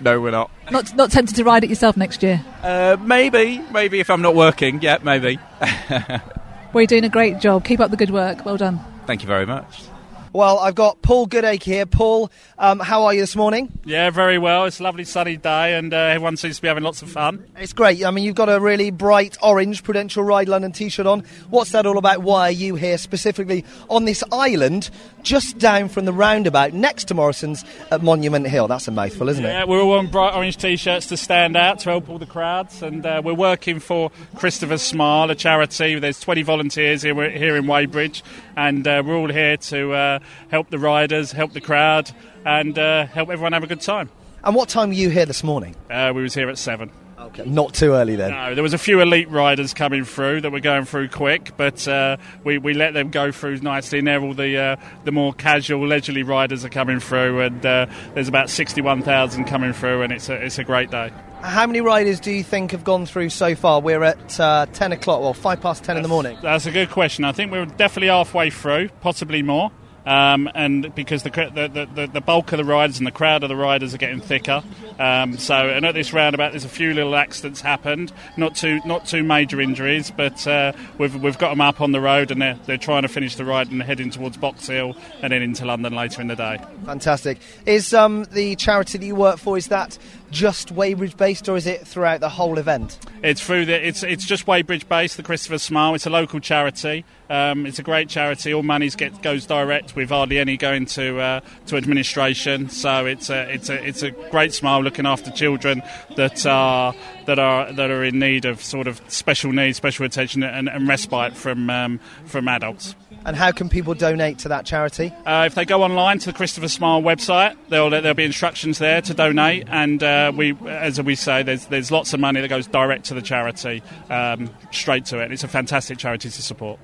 No, 0.00 0.20
we're 0.20 0.32
not. 0.32 0.50
Not 0.70 0.94
not 0.96 1.10
tempted 1.10 1.36
to 1.36 1.44
ride 1.44 1.64
it 1.64 1.70
yourself 1.70 1.96
next 1.96 2.22
year? 2.22 2.44
Uh, 2.62 2.98
maybe, 3.00 3.58
maybe 3.72 4.00
if 4.00 4.10
I'm 4.10 4.22
not 4.22 4.34
working. 4.34 4.82
Yeah, 4.82 4.98
maybe. 5.02 5.38
Well, 6.72 6.82
you're 6.82 6.86
doing 6.86 7.04
a 7.04 7.08
great 7.08 7.40
job. 7.40 7.64
Keep 7.64 7.80
up 7.80 7.90
the 7.90 7.96
good 7.96 8.10
work. 8.10 8.44
Well 8.44 8.56
done. 8.56 8.80
Thank 9.06 9.22
you 9.22 9.26
very 9.26 9.46
much. 9.46 9.82
Well, 10.32 10.60
I've 10.60 10.76
got 10.76 11.02
Paul 11.02 11.26
Goodacre 11.26 11.62
here. 11.62 11.86
Paul, 11.86 12.30
um, 12.56 12.78
how 12.78 13.04
are 13.04 13.14
you 13.14 13.20
this 13.20 13.34
morning? 13.34 13.72
Yeah, 13.84 14.10
very 14.10 14.38
well. 14.38 14.64
It's 14.64 14.78
a 14.78 14.84
lovely 14.84 15.02
sunny 15.02 15.36
day, 15.36 15.74
and 15.74 15.92
uh, 15.92 15.96
everyone 15.96 16.36
seems 16.36 16.56
to 16.56 16.62
be 16.62 16.68
having 16.68 16.84
lots 16.84 17.02
of 17.02 17.10
fun. 17.10 17.44
It's 17.58 17.72
great. 17.72 18.04
I 18.04 18.12
mean, 18.12 18.22
you've 18.22 18.36
got 18.36 18.48
a 18.48 18.60
really 18.60 18.92
bright 18.92 19.36
orange 19.42 19.82
Prudential 19.82 20.22
Ride 20.22 20.48
London 20.48 20.70
t-shirt 20.70 21.06
on. 21.06 21.24
What's 21.50 21.72
that 21.72 21.84
all 21.84 21.98
about? 21.98 22.22
Why 22.22 22.42
are 22.48 22.52
you 22.52 22.76
here 22.76 22.96
specifically 22.96 23.64
on 23.88 24.04
this 24.04 24.22
island 24.30 24.90
just 25.22 25.58
down 25.58 25.88
from 25.88 26.04
the 26.04 26.12
roundabout 26.12 26.74
next 26.74 27.06
to 27.06 27.14
Morrison's 27.14 27.64
at 27.90 28.00
Monument 28.00 28.46
Hill? 28.46 28.68
That's 28.68 28.86
a 28.86 28.92
mouthful, 28.92 29.28
isn't 29.30 29.44
it? 29.44 29.48
Yeah, 29.48 29.64
we're 29.64 29.80
all 29.80 29.90
wearing 29.90 30.10
bright 30.10 30.34
orange 30.34 30.58
t-shirts 30.58 31.06
to 31.06 31.16
stand 31.16 31.56
out 31.56 31.80
to 31.80 31.90
help 31.90 32.08
all 32.08 32.18
the 32.18 32.26
crowds, 32.26 32.82
and 32.82 33.04
uh, 33.04 33.20
we're 33.24 33.34
working 33.34 33.80
for 33.80 34.12
Christopher's 34.36 34.82
Smile, 34.82 35.28
a 35.28 35.34
charity. 35.34 35.98
There's 35.98 36.20
20 36.20 36.42
volunteers 36.42 37.02
here, 37.02 37.30
here 37.30 37.56
in 37.56 37.66
Weybridge, 37.66 38.22
and 38.56 38.86
uh, 38.86 39.02
we're 39.04 39.16
all 39.16 39.30
here 39.30 39.56
to 39.56 39.92
uh, 39.92 40.18
help 40.50 40.70
the 40.70 40.78
riders, 40.78 41.32
help 41.32 41.52
the 41.52 41.60
crowd, 41.60 42.10
and 42.44 42.78
uh, 42.78 43.06
help 43.06 43.30
everyone 43.30 43.52
have 43.52 43.62
a 43.62 43.66
good 43.66 43.80
time. 43.80 44.10
And 44.42 44.54
what 44.54 44.68
time 44.68 44.88
were 44.88 44.94
you 44.94 45.10
here 45.10 45.26
this 45.26 45.44
morning? 45.44 45.76
Uh, 45.90 46.12
we 46.14 46.22
was 46.22 46.34
here 46.34 46.48
at 46.48 46.58
seven. 46.58 46.90
Okay. 47.20 47.44
Not 47.44 47.74
too 47.74 47.92
early 47.92 48.16
then. 48.16 48.30
No, 48.30 48.54
there 48.54 48.62
was 48.62 48.72
a 48.72 48.78
few 48.78 49.00
elite 49.00 49.30
riders 49.30 49.74
coming 49.74 50.04
through 50.04 50.40
that 50.40 50.50
were 50.50 50.60
going 50.60 50.84
through 50.84 51.08
quick, 51.08 51.52
but 51.56 51.86
uh, 51.86 52.16
we, 52.44 52.58
we 52.58 52.74
let 52.74 52.94
them 52.94 53.10
go 53.10 53.30
through 53.30 53.58
nicely. 53.58 53.98
And 53.98 54.08
there, 54.08 54.20
all 54.20 54.34
the 54.34 54.56
uh, 54.56 54.76
the 55.04 55.12
more 55.12 55.32
casual, 55.32 55.86
leisurely 55.86 56.22
riders 56.22 56.64
are 56.64 56.70
coming 56.70 56.98
through, 56.98 57.40
and 57.40 57.64
uh, 57.64 57.86
there's 58.14 58.28
about 58.28 58.50
sixty-one 58.50 59.02
thousand 59.02 59.44
coming 59.44 59.72
through, 59.72 60.02
and 60.02 60.12
it's 60.12 60.28
a 60.28 60.34
it's 60.34 60.58
a 60.58 60.64
great 60.64 60.90
day. 60.90 61.12
How 61.42 61.66
many 61.66 61.80
riders 61.80 62.20
do 62.20 62.30
you 62.30 62.42
think 62.42 62.72
have 62.72 62.84
gone 62.84 63.06
through 63.06 63.30
so 63.30 63.54
far? 63.54 63.80
We're 63.80 64.02
at 64.02 64.38
uh, 64.38 64.66
10 64.74 64.92
o'clock, 64.92 65.22
or 65.22 65.34
5 65.34 65.60
past 65.62 65.82
10 65.84 65.96
in 65.96 66.02
the 66.02 66.08
morning. 66.08 66.36
That's 66.42 66.66
a 66.66 66.70
good 66.70 66.90
question. 66.90 67.24
I 67.24 67.32
think 67.32 67.50
we're 67.50 67.64
definitely 67.64 68.08
halfway 68.08 68.50
through, 68.50 68.90
possibly 69.00 69.42
more. 69.42 69.72
Um, 70.06 70.50
and 70.54 70.94
because 70.94 71.22
the, 71.24 71.30
the, 71.30 71.88
the, 71.94 72.06
the 72.06 72.20
bulk 72.20 72.52
of 72.52 72.58
the 72.58 72.64
riders 72.64 72.98
and 72.98 73.06
the 73.06 73.12
crowd 73.12 73.42
of 73.42 73.48
the 73.48 73.56
riders 73.56 73.92
are 73.94 73.98
getting 73.98 74.20
thicker, 74.20 74.62
um, 74.98 75.36
so 75.36 75.54
and 75.54 75.84
at 75.84 75.94
this 75.94 76.12
roundabout 76.12 76.52
there's 76.52 76.64
a 76.64 76.70
few 76.70 76.94
little 76.94 77.14
accidents 77.14 77.60
happened, 77.60 78.12
not 78.36 78.54
too 78.54 78.80
not 78.86 79.06
too 79.06 79.22
major 79.22 79.60
injuries, 79.60 80.10
but 80.10 80.46
uh, 80.46 80.72
we've 80.98 81.14
we've 81.22 81.38
got 81.38 81.50
them 81.50 81.60
up 81.60 81.80
on 81.80 81.92
the 81.92 82.00
road 82.00 82.30
and 82.30 82.40
they're, 82.40 82.58
they're 82.66 82.78
trying 82.78 83.02
to 83.02 83.08
finish 83.08 83.36
the 83.36 83.44
ride 83.44 83.70
and 83.70 83.82
heading 83.82 84.10
towards 84.10 84.36
Box 84.36 84.66
Hill 84.66 84.96
and 85.22 85.32
then 85.32 85.42
into 85.42 85.64
London 85.64 85.94
later 85.94 86.20
in 86.22 86.28
the 86.28 86.36
day. 86.36 86.58
Fantastic. 86.86 87.38
Is 87.66 87.92
um, 87.92 88.24
the 88.24 88.56
charity 88.56 88.98
that 88.98 89.06
you 89.06 89.14
work 89.14 89.38
for, 89.38 89.58
is 89.58 89.68
that 89.68 89.98
just 90.30 90.70
Weybridge 90.70 91.16
based 91.16 91.48
or 91.48 91.56
is 91.56 91.66
it 91.66 91.86
throughout 91.86 92.20
the 92.20 92.28
whole 92.28 92.58
event? 92.58 92.98
It's 93.22 93.40
through 93.40 93.66
the 93.66 93.86
it's 93.86 94.02
it's 94.02 94.24
just 94.24 94.46
Weybridge 94.46 94.88
based, 94.88 95.16
the 95.16 95.22
Christopher 95.22 95.58
Smile. 95.58 95.94
It's 95.94 96.06
a 96.06 96.10
local 96.10 96.40
charity. 96.40 97.04
Um, 97.28 97.66
it's 97.66 97.78
a 97.78 97.82
great 97.82 98.08
charity. 98.08 98.52
All 98.52 98.62
money 98.62 98.88
get, 98.90 99.22
goes 99.22 99.46
direct, 99.46 99.94
with 99.94 100.08
hardly 100.08 100.38
any 100.38 100.56
going 100.56 100.86
to 100.86 101.20
uh, 101.20 101.40
to 101.66 101.76
administration. 101.76 102.68
So 102.68 103.06
it's 103.06 103.30
a 103.30 103.52
it's 103.52 103.68
a 103.68 103.86
it's 103.86 104.02
a 104.02 104.10
great 104.10 104.54
smile 104.54 104.82
looking 104.82 105.06
after 105.06 105.30
children 105.30 105.82
that 106.16 106.46
are 106.46 106.94
that 107.26 107.38
are 107.38 107.72
that 107.72 107.90
are 107.90 108.04
in 108.04 108.18
need 108.18 108.44
of 108.44 108.62
sort 108.62 108.86
of 108.86 109.00
special 109.08 109.52
needs, 109.52 109.76
special 109.76 110.06
attention, 110.06 110.42
and, 110.42 110.68
and 110.68 110.88
respite 110.88 111.34
from 111.34 111.70
um, 111.70 112.00
from 112.24 112.48
adults. 112.48 112.94
And 113.24 113.36
how 113.36 113.52
can 113.52 113.68
people 113.68 113.92
donate 113.94 114.38
to 114.40 114.48
that 114.48 114.64
charity? 114.64 115.12
Uh, 115.26 115.44
if 115.46 115.54
they 115.54 115.64
go 115.66 115.82
online 115.82 116.18
to 116.20 116.26
the 116.26 116.32
Christopher 116.32 116.68
Smile 116.68 117.02
website, 117.02 117.54
there'll, 117.68 117.90
there'll 117.90 118.14
be 118.14 118.24
instructions 118.24 118.78
there 118.78 119.02
to 119.02 119.12
donate. 119.12 119.68
And 119.70 120.02
uh, 120.02 120.32
we, 120.34 120.54
as 120.66 121.00
we 121.02 121.14
say, 121.14 121.42
there's, 121.42 121.66
there's 121.66 121.90
lots 121.90 122.14
of 122.14 122.20
money 122.20 122.40
that 122.40 122.48
goes 122.48 122.66
direct 122.66 123.04
to 123.06 123.14
the 123.14 123.20
charity, 123.22 123.82
um, 124.08 124.48
straight 124.70 125.04
to 125.06 125.18
it. 125.18 125.32
It's 125.32 125.44
a 125.44 125.48
fantastic 125.48 125.98
charity 125.98 126.30
to 126.30 126.42
support. 126.42 126.78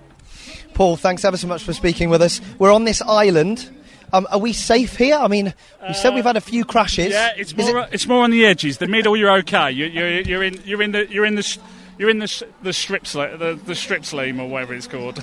Paul, 0.74 0.96
thanks 0.96 1.24
ever 1.24 1.38
so 1.38 1.46
much 1.46 1.62
for 1.62 1.72
speaking 1.72 2.10
with 2.10 2.20
us. 2.20 2.40
We're 2.58 2.72
on 2.72 2.84
this 2.84 3.00
island. 3.00 3.70
Um, 4.12 4.26
are 4.30 4.38
we 4.38 4.52
safe 4.52 4.96
here? 4.96 5.16
I 5.16 5.26
mean, 5.28 5.52
you 5.88 5.94
said 5.94 6.14
we've 6.14 6.22
had 6.24 6.36
a 6.36 6.40
few 6.40 6.64
crashes. 6.64 7.12
Yeah, 7.12 7.32
it's 7.36 7.56
more, 7.56 7.80
it- 7.80 7.88
it's 7.92 8.06
more 8.06 8.22
on 8.22 8.30
the 8.30 8.44
edges. 8.46 8.78
The 8.78 8.86
middle, 8.86 9.16
you're 9.16 9.32
okay. 9.38 9.70
You, 9.72 9.86
you're, 9.86 10.20
you're 10.20 10.42
in 10.44 10.60
you're 10.64 10.82
in 10.82 10.92
the 10.92 11.06
you're 11.10 11.24
in 11.24 11.34
the 11.34 11.58
you're 11.98 12.10
in 12.10 12.18
the 12.18 12.26
sh- 12.26 12.42
the 12.62 12.72
strip 12.72 13.04
sla- 13.04 13.38
the, 13.38 13.54
the 13.54 13.74
strip 13.74 14.04
sleam 14.04 14.40
or 14.40 14.48
whatever 14.48 14.74
it's 14.74 14.86
called. 14.86 15.22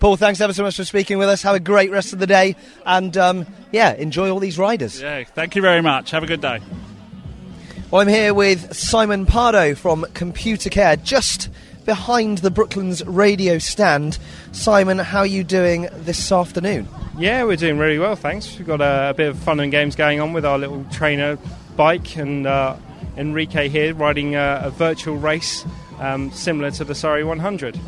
Paul, 0.00 0.16
thanks 0.16 0.40
ever 0.40 0.52
so 0.52 0.62
much 0.64 0.76
for 0.76 0.84
speaking 0.84 1.18
with 1.18 1.28
us. 1.28 1.42
Have 1.42 1.54
a 1.54 1.60
great 1.60 1.90
rest 1.90 2.12
of 2.12 2.18
the 2.18 2.26
day. 2.26 2.56
And 2.84 3.16
um, 3.16 3.46
yeah, 3.70 3.94
enjoy 3.94 4.30
all 4.30 4.40
these 4.40 4.58
riders. 4.58 5.00
yeah, 5.00 5.24
thank 5.24 5.54
you 5.54 5.62
very 5.62 5.80
much. 5.80 6.10
Have 6.10 6.22
a 6.22 6.26
good 6.26 6.40
day. 6.40 6.60
Well, 7.90 8.00
I'm 8.00 8.08
here 8.08 8.32
with 8.34 8.74
Simon 8.74 9.26
Pardo 9.26 9.74
from 9.74 10.06
Computer 10.14 10.70
Care, 10.70 10.96
just 10.96 11.50
behind 11.84 12.38
the 12.38 12.50
Brooklands 12.50 13.04
radio 13.04 13.58
stand. 13.58 14.18
Simon, 14.52 14.98
how 14.98 15.20
are 15.20 15.26
you 15.26 15.44
doing 15.44 15.88
this 15.92 16.32
afternoon? 16.32 16.88
Yeah, 17.18 17.44
we're 17.44 17.56
doing 17.56 17.78
really 17.78 17.98
well, 17.98 18.16
thanks. 18.16 18.56
We've 18.56 18.66
got 18.66 18.80
a, 18.80 19.10
a 19.10 19.14
bit 19.14 19.28
of 19.28 19.38
fun 19.38 19.60
and 19.60 19.70
games 19.70 19.94
going 19.94 20.20
on 20.20 20.32
with 20.32 20.46
our 20.46 20.58
little 20.58 20.84
trainer 20.90 21.36
bike, 21.76 22.16
and 22.16 22.46
uh, 22.46 22.76
Enrique 23.16 23.68
here 23.68 23.94
riding 23.94 24.34
a, 24.34 24.62
a 24.64 24.70
virtual 24.70 25.16
race 25.16 25.64
um, 25.98 26.30
similar 26.32 26.70
to 26.72 26.84
the 26.84 26.94
Surrey 26.94 27.24
100. 27.24 27.78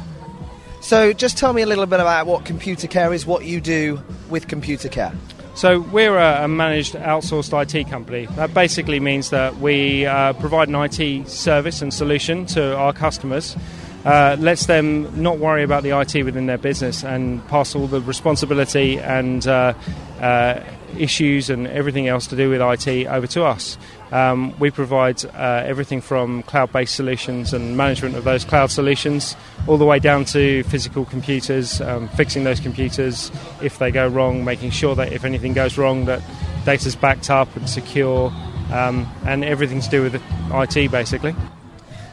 So, 0.80 1.12
just 1.12 1.38
tell 1.38 1.52
me 1.52 1.62
a 1.62 1.66
little 1.66 1.86
bit 1.86 2.00
about 2.00 2.26
what 2.26 2.44
Computer 2.44 2.86
Care 2.86 3.12
is, 3.14 3.24
what 3.24 3.44
you 3.44 3.60
do 3.60 4.02
with 4.28 4.48
Computer 4.48 4.88
Care. 4.88 5.12
So 5.54 5.80
we're 5.80 6.18
a, 6.18 6.44
a 6.44 6.48
managed 6.48 6.94
outsourced 6.94 7.76
IT 7.76 7.88
company. 7.88 8.26
That 8.34 8.52
basically 8.52 8.98
means 8.98 9.30
that 9.30 9.58
we 9.58 10.04
uh, 10.04 10.32
provide 10.34 10.68
an 10.68 10.74
IT 10.74 11.28
service 11.28 11.80
and 11.80 11.94
solution 11.94 12.44
to 12.46 12.76
our 12.76 12.92
customers. 12.92 13.56
Uh, 14.04 14.36
lets 14.38 14.66
them 14.66 15.22
not 15.22 15.38
worry 15.38 15.62
about 15.62 15.82
the 15.82 15.98
IT 15.98 16.24
within 16.24 16.46
their 16.46 16.58
business 16.58 17.04
and 17.04 17.46
pass 17.48 17.74
all 17.74 17.86
the 17.86 18.00
responsibility 18.02 18.98
and 18.98 19.46
uh, 19.46 19.72
uh, 20.20 20.60
issues 20.98 21.50
and 21.50 21.66
everything 21.66 22.08
else 22.08 22.26
to 22.28 22.36
do 22.36 22.50
with 22.50 22.60
IT 22.60 23.06
over 23.06 23.26
to 23.28 23.44
us. 23.44 23.78
Um, 24.12 24.58
we 24.58 24.70
provide 24.70 25.24
uh, 25.24 25.62
everything 25.66 26.00
from 26.00 26.42
cloud 26.44 26.72
based 26.72 26.94
solutions 26.94 27.52
and 27.52 27.76
management 27.76 28.16
of 28.16 28.24
those 28.24 28.44
cloud 28.44 28.70
solutions, 28.70 29.36
all 29.66 29.76
the 29.76 29.84
way 29.84 29.98
down 29.98 30.24
to 30.26 30.62
physical 30.64 31.04
computers, 31.04 31.80
um, 31.80 32.08
fixing 32.08 32.44
those 32.44 32.60
computers 32.60 33.30
if 33.62 33.78
they 33.78 33.90
go 33.90 34.06
wrong, 34.06 34.44
making 34.44 34.70
sure 34.70 34.94
that 34.94 35.12
if 35.12 35.24
anything 35.24 35.52
goes 35.52 35.76
wrong, 35.76 36.04
that 36.04 36.22
data's 36.64 36.96
backed 36.96 37.30
up 37.30 37.54
and 37.56 37.68
secure, 37.68 38.32
um, 38.72 39.10
and 39.26 39.44
everything 39.44 39.80
to 39.80 39.90
do 39.90 40.02
with 40.02 40.22
IT 40.52 40.90
basically. 40.90 41.34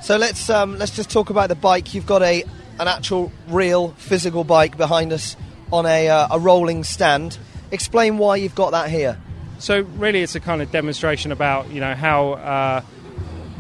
So 0.02 0.18
let's 0.18 0.50
um, 0.50 0.78
let's 0.80 0.96
just 0.96 1.12
talk 1.12 1.30
about 1.30 1.50
the 1.50 1.56
bike. 1.56 1.94
You've 1.94 2.08
got 2.08 2.24
a 2.24 2.44
an 2.80 2.88
actual, 2.88 3.32
real, 3.48 3.90
physical 3.90 4.44
bike 4.44 4.76
behind 4.76 5.14
us 5.14 5.36
on 5.72 5.86
a 5.86 6.10
uh, 6.10 6.28
a 6.32 6.40
rolling 6.40 6.84
stand. 6.84 7.38
Explain 7.72 8.18
why 8.18 8.36
you've 8.38 8.56
got 8.56 8.72
that 8.72 8.90
here. 8.90 9.18
So 9.60 9.82
really, 9.82 10.22
it's 10.22 10.36
a 10.36 10.40
kind 10.40 10.62
of 10.62 10.72
demonstration 10.72 11.32
about 11.32 11.70
you 11.72 11.80
know 11.80 11.96
how 11.96 12.34
uh, 12.34 12.82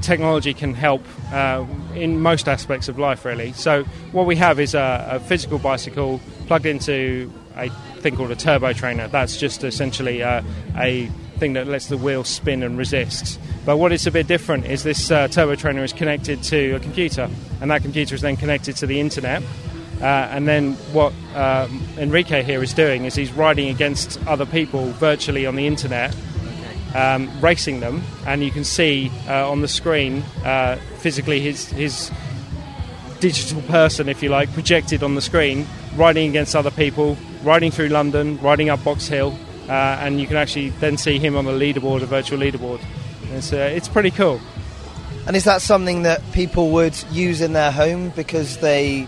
technology 0.01 0.53
can 0.53 0.73
help 0.73 1.03
uh, 1.31 1.65
in 1.95 2.19
most 2.19 2.47
aspects 2.47 2.89
of 2.89 2.99
life, 2.99 3.23
really. 3.23 3.53
So, 3.53 3.83
what 4.11 4.25
we 4.25 4.35
have 4.35 4.59
is 4.59 4.73
a, 4.73 5.07
a 5.11 5.19
physical 5.19 5.59
bicycle 5.59 6.19
plugged 6.47 6.65
into 6.65 7.31
a 7.55 7.69
thing 7.99 8.15
called 8.15 8.31
a 8.31 8.35
turbo 8.35 8.73
trainer. 8.73 9.07
That's 9.07 9.37
just 9.37 9.63
essentially 9.63 10.23
uh, 10.23 10.41
a 10.75 11.05
thing 11.37 11.53
that 11.53 11.67
lets 11.67 11.87
the 11.87 11.97
wheel 11.97 12.23
spin 12.23 12.63
and 12.63 12.77
resist. 12.77 13.39
But 13.65 13.77
what 13.77 13.91
is 13.91 14.07
a 14.07 14.11
bit 14.11 14.27
different 14.27 14.65
is 14.65 14.83
this 14.83 15.11
uh, 15.11 15.27
turbo 15.27 15.55
trainer 15.55 15.83
is 15.83 15.93
connected 15.93 16.43
to 16.43 16.73
a 16.73 16.79
computer, 16.79 17.29
and 17.61 17.71
that 17.71 17.81
computer 17.81 18.15
is 18.15 18.21
then 18.21 18.37
connected 18.37 18.75
to 18.77 18.87
the 18.87 18.99
internet. 18.99 19.43
Uh, 20.01 20.27
and 20.31 20.47
then 20.47 20.73
what 20.93 21.13
um, 21.35 21.81
Enrique 21.97 22.41
here 22.41 22.63
is 22.63 22.73
doing 22.73 23.05
is 23.05 23.13
he's 23.13 23.31
riding 23.31 23.69
against 23.69 24.19
other 24.25 24.47
people 24.47 24.85
virtually 24.93 25.45
on 25.45 25.55
the 25.55 25.67
internet, 25.67 26.15
um, 26.95 27.29
racing 27.39 27.81
them, 27.81 28.01
and 28.25 28.43
you 28.43 28.49
can 28.49 28.63
see 28.63 29.11
uh, 29.27 29.49
on 29.49 29.61
the 29.61 29.67
screen 29.67 30.23
uh, 30.43 30.75
physically 30.97 31.39
his 31.39 31.67
his 31.67 32.11
digital 33.19 33.61
person, 33.63 34.09
if 34.09 34.23
you 34.23 34.29
like, 34.29 34.51
projected 34.53 35.03
on 35.03 35.13
the 35.13 35.21
screen, 35.21 35.67
riding 35.95 36.27
against 36.27 36.55
other 36.55 36.71
people, 36.71 37.15
riding 37.43 37.69
through 37.69 37.89
London, 37.89 38.39
riding 38.41 38.69
up 38.69 38.83
Box 38.83 39.07
Hill, 39.07 39.37
uh, 39.69 39.71
and 40.01 40.19
you 40.19 40.25
can 40.25 40.35
actually 40.35 40.69
then 40.79 40.97
see 40.97 41.19
him 41.19 41.37
on 41.37 41.45
the 41.45 41.51
leaderboard, 41.51 42.01
a 42.01 42.07
virtual 42.07 42.39
leaderboard. 42.39 42.81
It's 43.33 43.53
uh, 43.53 43.57
it's 43.57 43.87
pretty 43.87 44.11
cool. 44.11 44.41
And 45.27 45.35
is 45.35 45.43
that 45.43 45.61
something 45.61 46.01
that 46.01 46.19
people 46.31 46.71
would 46.71 46.99
use 47.11 47.41
in 47.41 47.53
their 47.53 47.71
home 47.71 48.09
because 48.15 48.57
they 48.57 49.07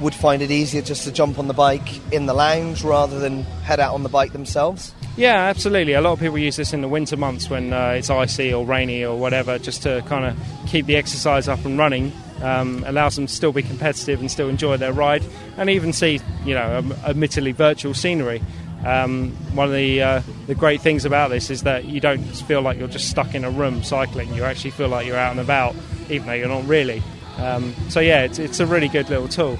would 0.00 0.14
find 0.14 0.42
it 0.42 0.50
easier 0.50 0.82
just 0.82 1.04
to 1.04 1.12
jump 1.12 1.38
on 1.38 1.48
the 1.48 1.54
bike 1.54 2.00
in 2.12 2.26
the 2.26 2.34
lounge 2.34 2.82
rather 2.84 3.18
than 3.18 3.42
head 3.42 3.80
out 3.80 3.94
on 3.94 4.02
the 4.02 4.08
bike 4.08 4.32
themselves? 4.32 4.94
Yeah, 5.16 5.34
absolutely. 5.34 5.94
A 5.94 6.00
lot 6.00 6.12
of 6.12 6.20
people 6.20 6.38
use 6.38 6.56
this 6.56 6.72
in 6.72 6.80
the 6.80 6.88
winter 6.88 7.16
months 7.16 7.50
when 7.50 7.72
uh, 7.72 7.90
it's 7.90 8.08
icy 8.08 8.54
or 8.54 8.64
rainy 8.64 9.04
or 9.04 9.18
whatever, 9.18 9.58
just 9.58 9.82
to 9.82 10.02
kind 10.06 10.24
of 10.24 10.38
keep 10.68 10.86
the 10.86 10.96
exercise 10.96 11.48
up 11.48 11.64
and 11.64 11.78
running. 11.78 12.12
Um, 12.40 12.84
allows 12.86 13.16
them 13.16 13.26
to 13.26 13.32
still 13.32 13.50
be 13.50 13.64
competitive 13.64 14.20
and 14.20 14.30
still 14.30 14.48
enjoy 14.48 14.76
their 14.76 14.92
ride, 14.92 15.24
and 15.56 15.68
even 15.68 15.92
see, 15.92 16.20
you 16.44 16.54
know, 16.54 16.78
um, 16.78 16.92
admittedly 17.04 17.50
virtual 17.50 17.94
scenery. 17.94 18.40
Um, 18.86 19.32
one 19.54 19.66
of 19.66 19.74
the 19.74 20.00
uh, 20.00 20.22
the 20.46 20.54
great 20.54 20.80
things 20.80 21.04
about 21.04 21.30
this 21.30 21.50
is 21.50 21.64
that 21.64 21.86
you 21.86 21.98
don't 21.98 22.22
feel 22.22 22.62
like 22.62 22.78
you're 22.78 22.86
just 22.86 23.10
stuck 23.10 23.34
in 23.34 23.44
a 23.44 23.50
room 23.50 23.82
cycling. 23.82 24.32
You 24.34 24.44
actually 24.44 24.70
feel 24.70 24.86
like 24.86 25.04
you're 25.04 25.16
out 25.16 25.32
and 25.32 25.40
about, 25.40 25.74
even 26.08 26.28
though 26.28 26.34
you're 26.34 26.48
not 26.48 26.64
really. 26.68 27.02
Um, 27.38 27.74
so 27.88 27.98
yeah, 27.98 28.22
it's, 28.22 28.38
it's 28.38 28.60
a 28.60 28.66
really 28.66 28.88
good 28.88 29.10
little 29.10 29.26
tool. 29.26 29.58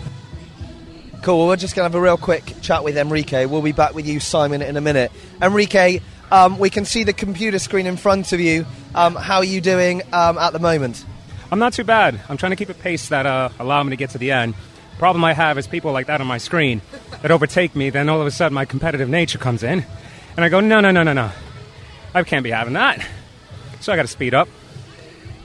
Cool. 1.22 1.38
Well, 1.38 1.48
we're 1.48 1.57
just 1.57 1.74
going 1.74 1.88
to 1.88 1.92
have 1.92 2.00
a 2.00 2.02
real 2.02 2.16
quick 2.16 2.54
chat 2.62 2.85
with 2.85 2.96
Enrique. 2.96 3.46
We'll 3.46 3.61
be 3.61 3.72
back 3.72 3.94
with 3.94 4.07
you, 4.07 4.20
Simon, 4.20 4.62
in 4.62 4.76
a 4.76 4.81
minute. 4.81 5.11
Enrique, 5.42 6.00
um, 6.31 6.59
we 6.59 6.70
can 6.70 6.85
see 6.85 7.04
the 7.04 7.12
computer 7.12 7.59
screen 7.59 7.87
in 7.87 7.96
front 7.96 8.33
of 8.33 8.40
you. 8.40 8.64
Um, 8.94 9.16
how 9.16 9.38
are 9.38 9.44
you 9.44 9.61
doing 9.61 10.02
um, 10.12 10.38
at 10.38 10.52
the 10.52 10.61
moment? 10.61 11.04
I'm 11.50 11.59
not 11.59 11.72
too 11.72 11.85
bad. 11.85 12.20
I'm 12.28 12.37
trying 12.37 12.50
to 12.50 12.57
keep 12.57 12.68
a 12.68 12.74
pace 12.74 13.09
that 13.09 13.26
uh, 13.26 13.48
allow 13.59 13.83
me 13.83 13.90
to 13.90 13.96
get 13.96 14.11
to 14.11 14.18
the 14.18 14.31
end. 14.31 14.54
Problem 14.98 15.24
I 15.24 15.33
have 15.33 15.59
is 15.59 15.66
people 15.66 15.92
like 15.92 16.07
that 16.07 16.20
on 16.20 16.26
my 16.26 16.38
screen 16.38 16.83
that 17.22 17.31
overtake 17.31 17.74
me. 17.74 17.90
Then 17.90 18.09
all 18.09 18.20
of 18.20 18.26
a 18.26 18.31
sudden, 18.31 18.54
my 18.54 18.64
competitive 18.64 19.09
nature 19.09 19.38
comes 19.38 19.62
in, 19.62 19.85
and 20.37 20.44
I 20.44 20.48
go, 20.48 20.61
no, 20.61 20.81
no, 20.81 20.90
no, 20.90 21.02
no, 21.02 21.12
no. 21.12 21.31
I 22.14 22.22
can't 22.22 22.44
be 22.44 22.50
having 22.50 22.74
that. 22.74 23.04
So 23.81 23.92
I 23.92 23.96
got 23.96 24.02
to 24.02 24.09
speed 24.09 24.35
up, 24.35 24.48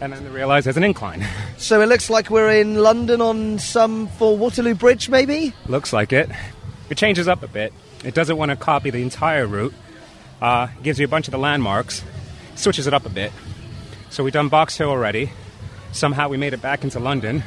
and 0.03 0.11
then 0.11 0.23
they 0.25 0.29
realize 0.29 0.65
there's 0.65 0.77
an 0.77 0.83
incline. 0.83 1.25
So 1.57 1.79
it 1.79 1.85
looks 1.85 2.09
like 2.09 2.29
we're 2.29 2.51
in 2.51 2.75
London 2.75 3.21
on 3.21 3.57
some 3.57 4.07
for 4.07 4.35
Waterloo 4.37 4.75
Bridge, 4.75 5.07
maybe. 5.07 5.53
Looks 5.67 5.93
like 5.93 6.11
it. 6.11 6.29
It 6.89 6.97
changes 6.97 7.29
up 7.29 7.41
a 7.41 7.47
bit. 7.47 7.71
It 8.03 8.13
doesn't 8.13 8.35
want 8.35 8.49
to 8.49 8.57
copy 8.57 8.89
the 8.89 9.01
entire 9.01 9.47
route. 9.47 9.73
Uh, 10.41 10.67
gives 10.81 10.99
you 10.99 11.05
a 11.05 11.07
bunch 11.07 11.29
of 11.29 11.31
the 11.31 11.37
landmarks. 11.37 12.03
Switches 12.55 12.85
it 12.85 12.93
up 12.93 13.05
a 13.05 13.09
bit. 13.09 13.31
So 14.09 14.25
we've 14.25 14.33
done 14.33 14.49
Box 14.49 14.77
Hill 14.77 14.89
already. 14.89 15.31
Somehow 15.93 16.27
we 16.27 16.35
made 16.35 16.53
it 16.53 16.61
back 16.61 16.83
into 16.83 16.99
London, 16.99 17.43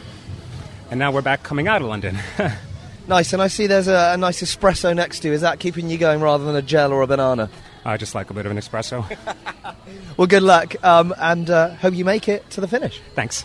and 0.91 0.99
now 0.99 1.13
we're 1.13 1.21
back 1.21 1.43
coming 1.43 1.69
out 1.69 1.83
of 1.83 1.89
London. 1.89 2.19
Nice, 3.09 3.33
and 3.33 3.41
I 3.41 3.47
see 3.47 3.69
there's 3.69 3.87
a, 3.87 4.15
a 4.15 4.17
nice 4.17 4.43
espresso 4.43 4.93
next 4.93 5.21
to 5.21 5.29
you. 5.29 5.35
Is 5.35 5.43
that 5.43 5.61
keeping 5.61 5.89
you 5.89 5.97
going 5.97 6.21
rather 6.21 6.45
than 6.45 6.57
a 6.57 6.63
gel 6.63 6.93
or 6.93 7.03
a 7.03 7.07
banana? 7.07 7.49
I 7.87 7.97
just 7.97 8.15
like 8.15 8.31
a 8.31 8.35
bit 8.35 8.47
of 8.47 8.53
an 8.53 8.59
espresso. 8.59 9.05
Well, 10.17 10.27
good 10.27 10.43
luck, 10.43 10.83
um, 10.83 11.15
and 11.19 11.49
uh, 11.49 11.75
hope 11.75 11.95
you 11.95 12.05
make 12.05 12.29
it 12.29 12.49
to 12.51 12.61
the 12.61 12.67
finish. 12.67 13.01
Thanks. 13.15 13.45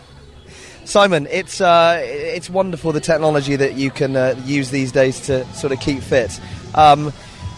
Simon, 0.85 1.27
it's 1.29 1.61
uh, 1.61 1.99
it's 2.01 2.49
wonderful 2.49 2.91
the 2.93 3.01
technology 3.01 3.55
that 3.55 3.75
you 3.75 3.91
can 3.91 4.15
uh, 4.15 4.41
use 4.45 4.71
these 4.71 4.91
days 4.91 5.19
to 5.21 5.45
sort 5.53 5.73
of 5.73 5.79
keep 5.81 6.01
fit. 6.01 6.39
Um, 6.73 7.13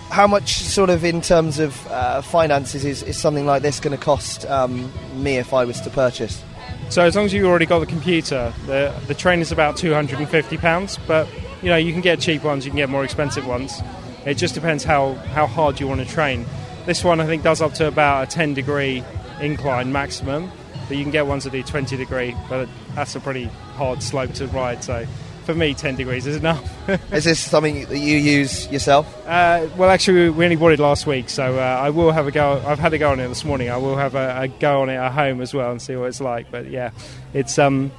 how 0.09 0.27
much, 0.27 0.55
sort 0.55 0.89
of, 0.89 1.05
in 1.05 1.21
terms 1.21 1.59
of 1.59 1.87
uh, 1.87 2.21
finances, 2.21 2.85
is, 2.85 3.03
is 3.03 3.17
something 3.17 3.45
like 3.45 3.61
this 3.61 3.79
going 3.79 3.97
to 3.97 4.03
cost 4.03 4.45
um, 4.47 4.91
me 5.15 5.37
if 5.37 5.53
I 5.53 5.63
was 5.63 5.79
to 5.81 5.89
purchase? 5.89 6.43
So 6.89 7.03
as 7.03 7.15
long 7.15 7.25
as 7.25 7.33
you've 7.33 7.47
already 7.47 7.65
got 7.65 7.79
the 7.79 7.85
computer, 7.85 8.53
the 8.65 8.93
the 9.07 9.15
train 9.15 9.39
is 9.39 9.51
about 9.51 9.77
two 9.77 9.93
hundred 9.93 10.19
and 10.19 10.27
fifty 10.27 10.57
pounds. 10.57 10.99
But 11.07 11.27
you 11.61 11.69
know 11.69 11.77
you 11.77 11.93
can 11.93 12.01
get 12.01 12.19
cheap 12.19 12.43
ones, 12.43 12.65
you 12.65 12.71
can 12.71 12.77
get 12.77 12.89
more 12.89 13.03
expensive 13.03 13.47
ones. 13.47 13.79
It 14.25 14.35
just 14.35 14.55
depends 14.55 14.83
how 14.83 15.13
how 15.35 15.47
hard 15.47 15.79
you 15.79 15.87
want 15.87 16.01
to 16.01 16.07
train. 16.07 16.45
This 16.85 17.03
one 17.03 17.21
I 17.21 17.25
think 17.25 17.43
does 17.43 17.61
up 17.61 17.73
to 17.75 17.87
about 17.87 18.27
a 18.27 18.31
ten 18.31 18.53
degree 18.53 19.03
incline 19.39 19.91
maximum, 19.91 20.51
but 20.87 20.97
you 20.97 21.03
can 21.03 21.11
get 21.11 21.27
ones 21.27 21.45
that 21.45 21.51
do 21.51 21.63
twenty 21.63 21.95
degree. 21.95 22.35
But 22.49 22.67
that's 22.93 23.15
a 23.15 23.19
pretty 23.19 23.45
hard 23.75 24.03
slope 24.03 24.33
to 24.33 24.47
ride. 24.47 24.83
So 24.83 25.05
for 25.45 25.55
me, 25.55 25.73
ten 25.73 25.95
degrees 25.95 26.27
is 26.27 26.35
enough. 26.35 26.89
is 27.13 27.23
this 27.23 27.39
something 27.39 27.85
that 27.85 27.99
you 27.99 28.17
use 28.17 28.69
yourself? 28.69 29.07
Uh, 29.25 29.67
well, 29.77 29.89
actually, 29.89 30.29
we 30.29 30.43
only 30.43 30.57
bought 30.57 30.73
it 30.73 30.79
last 30.79 31.07
week, 31.07 31.29
so 31.29 31.57
uh, 31.57 31.61
I 31.61 31.89
will 31.89 32.11
have 32.11 32.27
a 32.27 32.31
go. 32.31 32.61
I've 32.65 32.79
had 32.79 32.93
a 32.93 32.97
go 32.97 33.11
on 33.11 33.19
it 33.19 33.27
this 33.29 33.45
morning. 33.45 33.69
I 33.69 33.77
will 33.77 33.95
have 33.95 34.15
a, 34.15 34.41
a 34.41 34.47
go 34.47 34.81
on 34.81 34.89
it 34.89 34.95
at 34.95 35.11
home 35.11 35.41
as 35.41 35.53
well 35.53 35.71
and 35.71 35.81
see 35.81 35.95
what 35.95 36.07
it's 36.07 36.21
like. 36.21 36.51
But 36.51 36.69
yeah, 36.69 36.91
it's 37.33 37.57
um, 37.57 37.91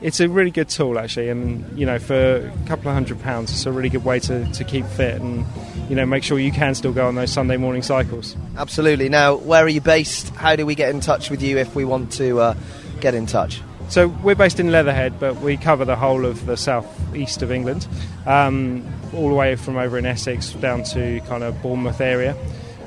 it's 0.00 0.20
a 0.20 0.28
really 0.28 0.50
good 0.50 0.68
tool 0.68 0.98
actually, 0.98 1.28
and 1.28 1.78
you 1.78 1.86
know, 1.86 1.98
for 1.98 2.14
a 2.14 2.66
couple 2.66 2.88
of 2.88 2.94
hundred 2.94 3.20
pounds, 3.20 3.50
it's 3.50 3.66
a 3.66 3.72
really 3.72 3.88
good 3.88 4.04
way 4.04 4.20
to, 4.20 4.50
to 4.52 4.64
keep 4.64 4.86
fit 4.86 5.20
and 5.20 5.44
you 5.88 5.96
know 5.96 6.06
make 6.06 6.22
sure 6.22 6.38
you 6.38 6.52
can 6.52 6.74
still 6.74 6.92
go 6.92 7.06
on 7.06 7.14
those 7.14 7.32
Sunday 7.32 7.56
morning 7.56 7.82
cycles. 7.82 8.36
Absolutely. 8.56 9.08
Now, 9.08 9.36
where 9.36 9.64
are 9.64 9.68
you 9.68 9.80
based? 9.80 10.30
How 10.30 10.56
do 10.56 10.66
we 10.66 10.74
get 10.74 10.90
in 10.90 11.00
touch 11.00 11.30
with 11.30 11.42
you 11.42 11.58
if 11.58 11.74
we 11.74 11.84
want 11.84 12.12
to 12.12 12.40
uh, 12.40 12.54
get 13.00 13.14
in 13.14 13.26
touch? 13.26 13.60
So 13.88 14.08
we're 14.08 14.34
based 14.34 14.60
in 14.60 14.70
Leatherhead, 14.70 15.18
but 15.18 15.36
we 15.40 15.56
cover 15.56 15.86
the 15.86 15.96
whole 15.96 16.26
of 16.26 16.44
the 16.44 16.58
south 16.58 16.86
east 17.16 17.40
of 17.40 17.50
England, 17.50 17.88
um, 18.26 18.86
all 19.14 19.30
the 19.30 19.34
way 19.34 19.56
from 19.56 19.78
over 19.78 19.96
in 19.96 20.04
Essex 20.04 20.52
down 20.52 20.82
to 20.84 21.20
kind 21.20 21.42
of 21.42 21.60
Bournemouth 21.62 22.00
area. 22.00 22.36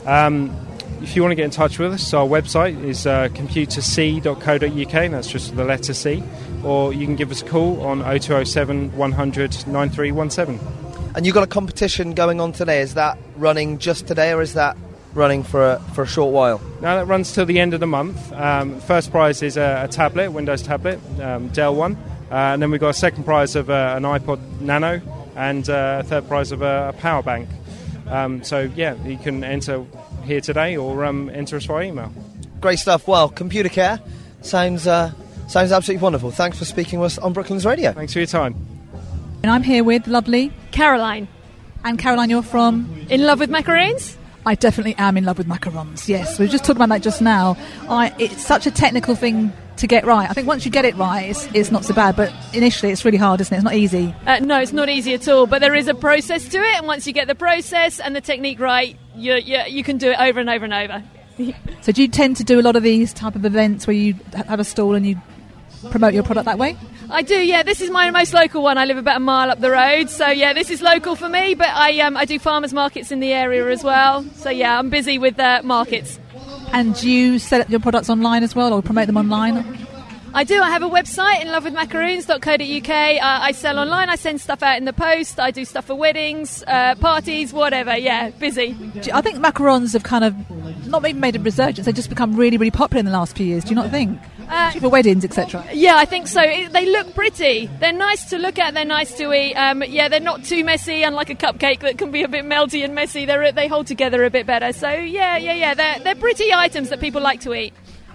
Um, 0.05 0.55
if 1.01 1.15
you 1.15 1.23
want 1.23 1.31
to 1.31 1.35
get 1.35 1.45
in 1.45 1.51
touch 1.51 1.79
with 1.79 1.93
us, 1.93 2.13
our 2.13 2.27
website 2.27 2.83
is 2.83 3.07
uh, 3.07 3.29
computerc.co.uk, 3.29 4.93
and 4.93 5.13
that's 5.13 5.27
just 5.27 5.55
the 5.55 5.63
letter 5.63 5.93
C, 5.93 6.23
or 6.63 6.93
you 6.93 7.05
can 7.05 7.15
give 7.15 7.31
us 7.31 7.41
a 7.41 7.45
call 7.45 7.81
on 7.81 7.99
0207 7.99 8.95
100 8.95 9.67
9317. 9.67 10.59
And 11.15 11.25
you've 11.25 11.35
got 11.35 11.43
a 11.43 11.47
competition 11.47 12.13
going 12.13 12.39
on 12.39 12.53
today. 12.53 12.81
Is 12.81 12.93
that 12.93 13.17
running 13.35 13.79
just 13.79 14.07
today, 14.07 14.31
or 14.33 14.41
is 14.41 14.53
that 14.53 14.77
running 15.13 15.43
for 15.43 15.71
a, 15.73 15.79
for 15.93 16.03
a 16.03 16.07
short 16.07 16.33
while? 16.33 16.61
Now 16.81 16.95
that 16.95 17.05
runs 17.05 17.33
till 17.33 17.45
the 17.45 17.59
end 17.59 17.73
of 17.73 17.79
the 17.79 17.87
month. 17.87 18.31
Um, 18.33 18.79
first 18.81 19.11
prize 19.11 19.41
is 19.41 19.57
a, 19.57 19.83
a 19.85 19.87
tablet, 19.87 20.31
Windows 20.31 20.61
tablet, 20.61 20.99
um, 21.19 21.49
Dell 21.49 21.75
one, 21.75 21.95
uh, 22.31 22.53
and 22.53 22.61
then 22.61 22.71
we've 22.71 22.79
got 22.79 22.89
a 22.89 22.93
second 22.93 23.25
prize 23.25 23.55
of 23.55 23.69
uh, 23.69 23.93
an 23.97 24.03
iPod 24.03 24.61
Nano, 24.61 25.01
and 25.35 25.69
uh, 25.69 26.01
a 26.01 26.03
third 26.03 26.27
prize 26.27 26.51
of 26.51 26.61
a, 26.61 26.89
a 26.89 26.93
power 26.93 27.21
bank. 27.21 27.49
Um, 28.07 28.43
so 28.43 28.71
yeah, 28.75 28.95
you 29.03 29.17
can 29.17 29.43
enter 29.43 29.85
here 30.23 30.41
today 30.41 30.77
or 30.77 31.05
um, 31.05 31.29
enter 31.29 31.55
us 31.55 31.65
via 31.65 31.87
email. 31.87 32.11
Great 32.59 32.79
stuff. 32.79 33.07
Well, 33.07 33.29
computer 33.29 33.69
care 33.69 33.99
sounds 34.41 34.87
uh, 34.87 35.11
sounds 35.51 35.71
absolutely 35.71 36.01
wonderful. 36.01 36.31
Thanks 36.31 36.57
for 36.57 36.65
speaking 36.65 36.99
with 36.99 37.13
us 37.13 37.17
on 37.17 37.33
Brooklands 37.33 37.65
Radio. 37.65 37.91
Thanks 37.91 38.13
for 38.13 38.19
your 38.19 38.25
time. 38.25 38.55
And 39.43 39.51
I'm 39.51 39.63
here 39.63 39.83
with 39.83 40.07
lovely 40.07 40.51
Caroline. 40.71 41.27
And 41.83 41.97
Caroline, 41.97 42.29
you're 42.29 42.43
from 42.43 43.05
In 43.09 43.25
Love 43.25 43.39
with 43.39 43.49
Macaroons? 43.49 44.17
I 44.45 44.55
definitely 44.55 44.95
am 44.97 45.17
in 45.17 45.23
love 45.23 45.37
with 45.37 45.47
macarons. 45.47 46.07
Yes, 46.07 46.39
we 46.39 46.45
were 46.45 46.51
just 46.51 46.63
talking 46.63 46.77
about 46.77 46.89
that 46.89 47.03
just 47.03 47.21
now. 47.21 47.57
I, 47.87 48.13
it's 48.17 48.43
such 48.43 48.65
a 48.65 48.71
technical 48.71 49.13
thing 49.13 49.53
to 49.77 49.87
get 49.87 50.03
right. 50.05 50.29
I 50.29 50.33
think 50.33 50.47
once 50.47 50.65
you 50.65 50.71
get 50.71 50.83
it 50.83 50.95
right, 50.95 51.29
it's, 51.29 51.47
it's 51.53 51.71
not 51.71 51.85
so 51.85 51.93
bad. 51.93 52.15
But 52.15 52.33
initially, 52.53 52.91
it's 52.91 53.05
really 53.05 53.19
hard, 53.19 53.39
isn't 53.41 53.53
it? 53.53 53.57
It's 53.57 53.63
not 53.63 53.75
easy. 53.75 54.15
Uh, 54.25 54.39
no, 54.39 54.59
it's 54.59 54.73
not 54.73 54.89
easy 54.89 55.13
at 55.13 55.27
all, 55.27 55.45
but 55.45 55.59
there 55.59 55.75
is 55.75 55.87
a 55.87 55.93
process 55.93 56.47
to 56.49 56.57
it, 56.57 56.77
and 56.77 56.87
once 56.87 57.05
you 57.05 57.13
get 57.13 57.27
the 57.27 57.35
process 57.35 57.99
and 57.99 58.15
the 58.15 58.21
technique 58.21 58.59
right, 58.59 58.97
you, 59.15 59.35
you, 59.35 59.59
you 59.67 59.83
can 59.83 59.97
do 59.97 60.09
it 60.09 60.19
over 60.19 60.39
and 60.39 60.49
over 60.49 60.65
and 60.65 60.73
over. 60.73 61.03
So, 61.81 61.91
do 61.91 62.01
you 62.01 62.07
tend 62.07 62.37
to 62.37 62.43
do 62.43 62.59
a 62.59 62.61
lot 62.61 62.75
of 62.75 62.83
these 62.83 63.13
type 63.13 63.35
of 63.35 63.45
events 63.45 63.87
where 63.87 63.95
you 63.95 64.15
have 64.47 64.59
a 64.59 64.63
stall 64.63 64.93
and 64.93 65.05
you 65.05 65.15
promote 65.89 66.13
your 66.13 66.23
product 66.23 66.45
that 66.45 66.57
way? 66.57 66.77
I 67.09 67.21
do, 67.23 67.35
yeah. 67.35 67.63
This 67.63 67.81
is 67.81 67.89
my 67.89 68.09
most 68.11 68.33
local 68.33 68.63
one. 68.63 68.77
I 68.77 68.85
live 68.85 68.97
about 68.97 69.17
a 69.17 69.19
mile 69.19 69.51
up 69.51 69.59
the 69.59 69.71
road, 69.71 70.09
so 70.09 70.27
yeah, 70.27 70.53
this 70.53 70.69
is 70.69 70.81
local 70.81 71.15
for 71.15 71.27
me. 71.27 71.55
But 71.55 71.69
I 71.69 71.99
um, 71.99 72.15
I 72.15 72.25
do 72.25 72.39
farmers 72.39 72.73
markets 72.73 73.11
in 73.11 73.19
the 73.19 73.33
area 73.33 73.69
as 73.69 73.83
well. 73.83 74.23
So 74.35 74.49
yeah, 74.49 74.79
I'm 74.79 74.89
busy 74.89 75.17
with 75.17 75.39
uh, 75.39 75.61
markets. 75.63 76.19
And 76.71 76.95
do 76.95 77.09
you 77.09 77.37
sell 77.39 77.63
your 77.67 77.81
products 77.81 78.09
online 78.09 78.43
as 78.43 78.55
well, 78.55 78.73
or 78.73 78.81
promote 78.81 79.07
them 79.07 79.17
online? 79.17 79.87
I 80.33 80.45
do. 80.45 80.61
I 80.61 80.69
have 80.69 80.81
a 80.81 80.89
website 80.89 81.41
in 81.41 81.49
lovewithmacaroons.co.uk. 81.49 82.89
Uh, 82.89 83.19
I 83.21 83.51
sell 83.51 83.77
online. 83.77 84.07
I 84.09 84.15
send 84.15 84.39
stuff 84.39 84.63
out 84.63 84.77
in 84.77 84.85
the 84.85 84.93
post. 84.93 85.41
I 85.41 85.51
do 85.51 85.65
stuff 85.65 85.85
for 85.85 85.95
weddings, 85.95 86.63
uh, 86.67 86.95
parties, 86.95 87.51
whatever. 87.51 87.97
Yeah, 87.97 88.29
busy. 88.29 88.77
I 89.11 89.19
think 89.19 89.39
macarons 89.39 89.91
have 89.91 90.03
kind 90.03 90.23
of 90.23 90.33
not 90.87 91.05
even 91.05 91.19
made 91.19 91.35
a 91.35 91.39
resurgence. 91.39 91.85
They've 91.85 91.93
just 91.93 92.09
become 92.09 92.37
really, 92.37 92.55
really 92.55 92.71
popular 92.71 92.99
in 92.99 93.05
the 93.05 93.11
last 93.11 93.35
few 93.35 93.45
years. 93.45 93.65
Do 93.65 93.71
you 93.71 93.75
not 93.75 93.91
think? 93.91 94.17
Uh, 94.51 94.69
for 94.71 94.89
weddings, 94.89 95.23
etc. 95.23 95.65
Yeah, 95.71 95.95
I 95.95 96.03
think 96.03 96.27
so. 96.27 96.41
It, 96.41 96.73
they 96.73 96.85
look 96.85 97.15
pretty. 97.15 97.67
They're 97.79 97.93
nice 97.93 98.25
to 98.31 98.37
look 98.37 98.59
at. 98.59 98.73
They're 98.73 98.83
nice 98.83 99.15
to 99.15 99.31
eat. 99.31 99.55
Um, 99.55 99.81
yeah, 99.81 100.09
they're 100.09 100.19
not 100.19 100.43
too 100.43 100.65
messy, 100.65 101.03
unlike 101.03 101.29
a 101.29 101.35
cupcake 101.35 101.79
that 101.79 101.97
can 101.97 102.11
be 102.11 102.23
a 102.23 102.27
bit 102.27 102.43
melty 102.43 102.83
and 102.83 102.93
messy. 102.93 103.25
They're, 103.25 103.53
they 103.53 103.69
hold 103.69 103.87
together 103.87 104.25
a 104.25 104.29
bit 104.29 104.45
better. 104.45 104.73
So 104.73 104.89
yeah, 104.89 105.37
yeah, 105.37 105.53
yeah. 105.53 105.73
They're, 105.73 105.99
they're 105.99 106.15
pretty 106.15 106.53
items 106.53 106.89
that 106.89 106.99
people 106.99 107.21
like 107.21 107.39
to 107.41 107.53
eat. 107.53 107.73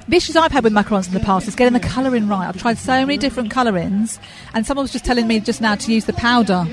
The 0.08 0.16
issues 0.16 0.36
I've 0.36 0.52
had 0.52 0.62
with 0.62 0.74
macarons 0.74 1.08
in 1.08 1.14
the 1.14 1.20
past 1.20 1.48
is 1.48 1.56
getting 1.56 1.72
the 1.72 1.80
colouring 1.80 2.28
right. 2.28 2.46
I've 2.46 2.60
tried 2.60 2.76
so 2.76 3.06
many 3.06 3.16
different 3.16 3.50
colourings, 3.50 4.20
and 4.52 4.66
someone 4.66 4.84
was 4.84 4.92
just 4.92 5.06
telling 5.06 5.26
me 5.26 5.40
just 5.40 5.62
now 5.62 5.74
to 5.74 5.92
use 5.92 6.04
the 6.04 6.12
powder. 6.12 6.66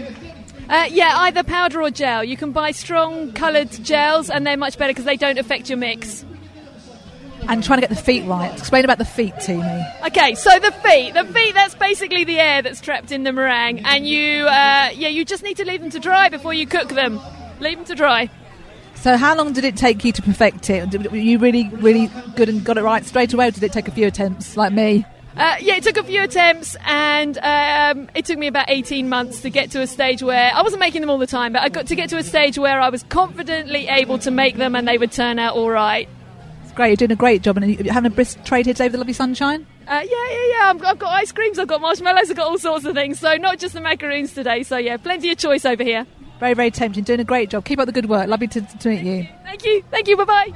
Uh, 0.69 0.87
yeah, 0.91 1.13
either 1.19 1.41
powder 1.41 1.81
or 1.81 1.89
gel. 1.89 2.23
You 2.23 2.35
can 2.35 2.51
buy 2.51 2.71
strong 2.71 3.31
coloured 3.31 3.71
gels, 3.71 4.29
and 4.29 4.45
they're 4.45 4.57
much 4.57 4.77
better 4.77 4.91
because 4.91 5.05
they 5.05 5.17
don't 5.17 5.37
affect 5.37 5.69
your 5.69 5.77
mix. 5.77 6.25
And 7.47 7.63
trying 7.63 7.77
to 7.77 7.81
get 7.81 7.89
the 7.89 8.01
feet 8.01 8.25
right. 8.25 8.51
Explain 8.57 8.85
about 8.85 8.97
the 8.97 9.05
feet 9.05 9.37
to 9.41 9.55
me. 9.55 9.85
Okay, 10.07 10.35
so 10.35 10.57
the 10.59 10.71
feet, 10.71 11.13
the 11.13 11.25
feet, 11.25 11.53
that's 11.53 11.75
basically 11.75 12.23
the 12.23 12.39
air 12.39 12.61
that's 12.61 12.81
trapped 12.81 13.11
in 13.11 13.23
the 13.23 13.33
meringue, 13.33 13.79
and 13.85 14.07
you, 14.07 14.45
uh, 14.45 14.89
yeah, 14.93 15.09
you 15.09 15.25
just 15.25 15.43
need 15.43 15.57
to 15.57 15.65
leave 15.65 15.81
them 15.81 15.89
to 15.91 15.99
dry 15.99 16.29
before 16.29 16.53
you 16.53 16.65
cook 16.65 16.89
them. 16.89 17.19
Leave 17.59 17.77
them 17.77 17.85
to 17.85 17.95
dry. 17.95 18.29
So, 18.95 19.17
how 19.17 19.35
long 19.35 19.51
did 19.53 19.65
it 19.65 19.75
take 19.75 20.05
you 20.05 20.11
to 20.13 20.21
perfect 20.21 20.69
it? 20.69 21.11
Were 21.11 21.17
you 21.17 21.37
really, 21.37 21.69
really 21.73 22.09
good 22.35 22.47
and 22.47 22.63
got 22.63 22.77
it 22.77 22.83
right 22.83 23.03
straight 23.03 23.33
away, 23.33 23.49
or 23.49 23.51
did 23.51 23.63
it 23.63 23.73
take 23.73 23.87
a 23.87 23.91
few 23.91 24.07
attempts, 24.07 24.55
like 24.55 24.71
me? 24.71 25.05
Uh, 25.35 25.55
yeah, 25.59 25.75
it 25.75 25.83
took 25.83 25.97
a 25.97 26.03
few 26.03 26.21
attempts, 26.21 26.77
and 26.85 27.37
um, 27.39 28.09
it 28.13 28.25
took 28.25 28.37
me 28.37 28.47
about 28.47 28.69
18 28.69 29.09
months 29.09 29.41
to 29.41 29.49
get 29.49 29.71
to 29.71 29.81
a 29.81 29.87
stage 29.87 30.21
where 30.21 30.51
I 30.53 30.61
wasn't 30.61 30.79
making 30.79 31.01
them 31.01 31.09
all 31.09 31.17
the 31.17 31.27
time, 31.27 31.53
but 31.53 31.63
I 31.63 31.69
got 31.69 31.87
to 31.87 31.95
get 31.95 32.09
to 32.11 32.17
a 32.17 32.23
stage 32.23 32.57
where 32.57 32.79
I 32.79 32.89
was 32.89 33.03
confidently 33.09 33.87
able 33.87 34.19
to 34.19 34.31
make 34.31 34.57
them 34.57 34.75
and 34.75 34.87
they 34.87 34.97
would 34.97 35.11
turn 35.11 35.39
out 35.39 35.55
all 35.55 35.69
right. 35.69 36.07
It's 36.73 36.77
great. 36.77 36.87
You're 36.87 37.07
doing 37.07 37.11
a 37.11 37.15
great 37.15 37.43
job, 37.43 37.55
and 37.57 37.79
you're 37.85 37.93
having 37.93 38.11
a 38.11 38.15
brisk 38.15 38.43
trade 38.45 38.65
here 38.65 38.73
today 38.73 38.85
with 38.85 38.93
the 38.93 38.97
lovely 38.97 39.13
sunshine. 39.13 39.67
Uh, 39.87 40.01
yeah, 40.03 40.29
yeah, 40.31 40.45
yeah. 40.49 40.71
I've, 40.71 40.83
I've 40.83 40.97
got 40.97 41.11
ice 41.11 41.31
creams, 41.31 41.59
I've 41.59 41.67
got 41.67 41.81
marshmallows, 41.81 42.31
I've 42.31 42.35
got 42.35 42.47
all 42.47 42.57
sorts 42.57 42.83
of 42.83 42.95
things. 42.95 43.19
So 43.19 43.35
not 43.35 43.59
just 43.59 43.75
the 43.75 43.79
macaroons 43.79 44.33
today. 44.33 44.63
So 44.63 44.77
yeah, 44.77 44.97
plenty 44.97 45.29
of 45.29 45.37
choice 45.37 45.65
over 45.65 45.83
here. 45.83 46.07
Very, 46.39 46.55
very 46.55 46.71
tempting. 46.71 47.03
Doing 47.03 47.19
a 47.19 47.23
great 47.23 47.51
job. 47.51 47.63
Keep 47.63 47.77
up 47.77 47.85
the 47.85 47.91
good 47.91 48.09
work. 48.09 48.27
Lovely 48.27 48.47
to, 48.47 48.61
to 48.61 48.89
meet 48.89 49.03
you. 49.03 49.27
Thank 49.43 49.63
you, 49.63 49.83
thank 49.91 50.07
you. 50.07 50.17
Bye 50.17 50.23
bye. 50.23 50.53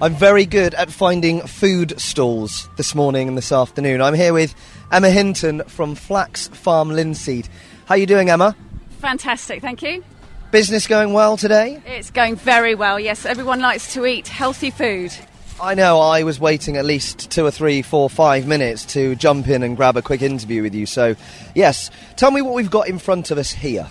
I'm 0.00 0.14
very 0.14 0.46
good 0.46 0.74
at 0.74 0.92
finding 0.92 1.40
food 1.40 1.98
stalls 2.00 2.68
this 2.76 2.94
morning 2.94 3.26
and 3.26 3.36
this 3.36 3.50
afternoon. 3.50 4.00
I'm 4.00 4.14
here 4.14 4.32
with 4.32 4.54
Emma 4.92 5.10
Hinton 5.10 5.64
from 5.64 5.96
Flax 5.96 6.46
Farm 6.46 6.90
Linseed. 6.90 7.48
How 7.86 7.96
are 7.96 7.98
you 7.98 8.06
doing, 8.06 8.30
Emma? 8.30 8.54
Fantastic, 9.00 9.60
thank 9.60 9.82
you. 9.82 10.04
Business 10.52 10.86
going 10.86 11.14
well 11.14 11.36
today? 11.36 11.82
It's 11.84 12.12
going 12.12 12.36
very 12.36 12.76
well, 12.76 13.00
yes. 13.00 13.26
Everyone 13.26 13.58
likes 13.58 13.92
to 13.94 14.06
eat 14.06 14.28
healthy 14.28 14.70
food. 14.70 15.12
I 15.60 15.74
know 15.74 15.98
I 15.98 16.22
was 16.22 16.38
waiting 16.38 16.76
at 16.76 16.84
least 16.84 17.32
two 17.32 17.44
or 17.44 17.50
three, 17.50 17.82
four, 17.82 18.08
five 18.08 18.46
minutes 18.46 18.84
to 18.92 19.16
jump 19.16 19.48
in 19.48 19.64
and 19.64 19.76
grab 19.76 19.96
a 19.96 20.02
quick 20.02 20.22
interview 20.22 20.62
with 20.62 20.72
you. 20.72 20.86
So, 20.86 21.16
yes, 21.52 21.90
tell 22.14 22.30
me 22.30 22.42
what 22.42 22.54
we've 22.54 22.70
got 22.70 22.86
in 22.88 23.00
front 23.00 23.32
of 23.32 23.38
us 23.38 23.50
here. 23.50 23.88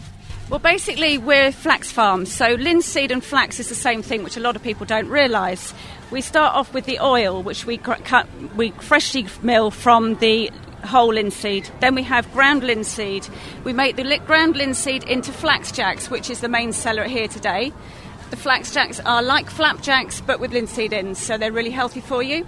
Well, 0.50 0.62
basically, 0.62 1.18
we're 1.18 1.52
flax 1.52 1.92
farms. 1.92 2.32
So, 2.32 2.54
linseed 2.54 3.12
and 3.12 3.22
flax 3.22 3.60
is 3.60 3.68
the 3.68 3.76
same 3.76 4.02
thing, 4.02 4.24
which 4.24 4.38
a 4.38 4.40
lot 4.40 4.56
of 4.56 4.64
people 4.64 4.86
don't 4.86 5.10
realise. 5.10 5.74
We 6.10 6.22
start 6.22 6.56
off 6.56 6.74
with 6.74 6.86
the 6.86 7.00
oil, 7.02 7.44
which 7.44 7.66
we 7.66 7.76
cut, 7.78 8.30
we 8.56 8.72
freshly 8.72 9.28
mill 9.42 9.70
from 9.70 10.16
the 10.16 10.50
whole 10.86 11.14
linseed. 11.14 11.70
Then 11.82 11.96
we 11.96 12.04
have 12.04 12.32
ground 12.32 12.64
linseed. 12.64 13.28
We 13.66 13.74
make 13.74 13.98
the 13.98 14.20
ground 14.26 14.56
linseed 14.56 15.04
into 15.04 15.34
flax 15.34 15.74
jacks, 15.74 16.10
which 16.10 16.30
is 16.30 16.40
the 16.40 16.48
main 16.48 16.72
seller 16.72 17.04
here 17.04 17.28
today. 17.28 17.74
The 18.30 18.38
flax 18.38 18.74
jacks 18.74 19.00
are 19.00 19.24
like 19.24 19.50
flapjacks, 19.50 20.22
but 20.22 20.40
with 20.40 20.52
linseed 20.52 20.92
in, 20.92 21.16
so 21.16 21.38
they're 21.38 21.52
really 21.52 21.70
healthy 21.70 22.02
for 22.02 22.22
you. 22.22 22.46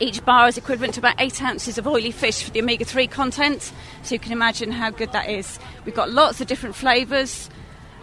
Each 0.00 0.22
bar 0.24 0.48
is 0.48 0.58
equivalent 0.58 0.94
to 0.94 1.00
about 1.00 1.14
eight 1.18 1.40
ounces 1.42 1.78
of 1.78 1.86
oily 1.86 2.10
fish 2.10 2.42
for 2.42 2.50
the 2.50 2.60
omega 2.60 2.84
3 2.84 3.06
content, 3.06 3.72
so 4.02 4.14
you 4.14 4.18
can 4.18 4.32
imagine 4.32 4.72
how 4.72 4.90
good 4.90 5.12
that 5.12 5.30
is. 5.30 5.58
We've 5.84 5.94
got 5.94 6.10
lots 6.10 6.40
of 6.40 6.46
different 6.46 6.74
flavours, 6.74 7.48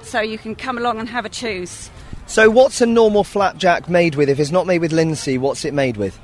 so 0.01 0.21
you 0.21 0.37
can 0.37 0.55
come 0.55 0.77
along 0.77 0.99
and 0.99 1.09
have 1.09 1.25
a 1.25 1.29
choose. 1.29 1.89
So, 2.25 2.49
what's 2.49 2.79
a 2.79 2.85
normal 2.85 3.23
flapjack 3.23 3.89
made 3.89 4.15
with? 4.15 4.29
If 4.29 4.39
it's 4.39 4.51
not 4.51 4.65
made 4.65 4.79
with 4.81 4.91
linseed, 4.93 5.41
what's 5.41 5.65
it 5.65 5.73
made 5.73 5.97
with? 5.97 6.19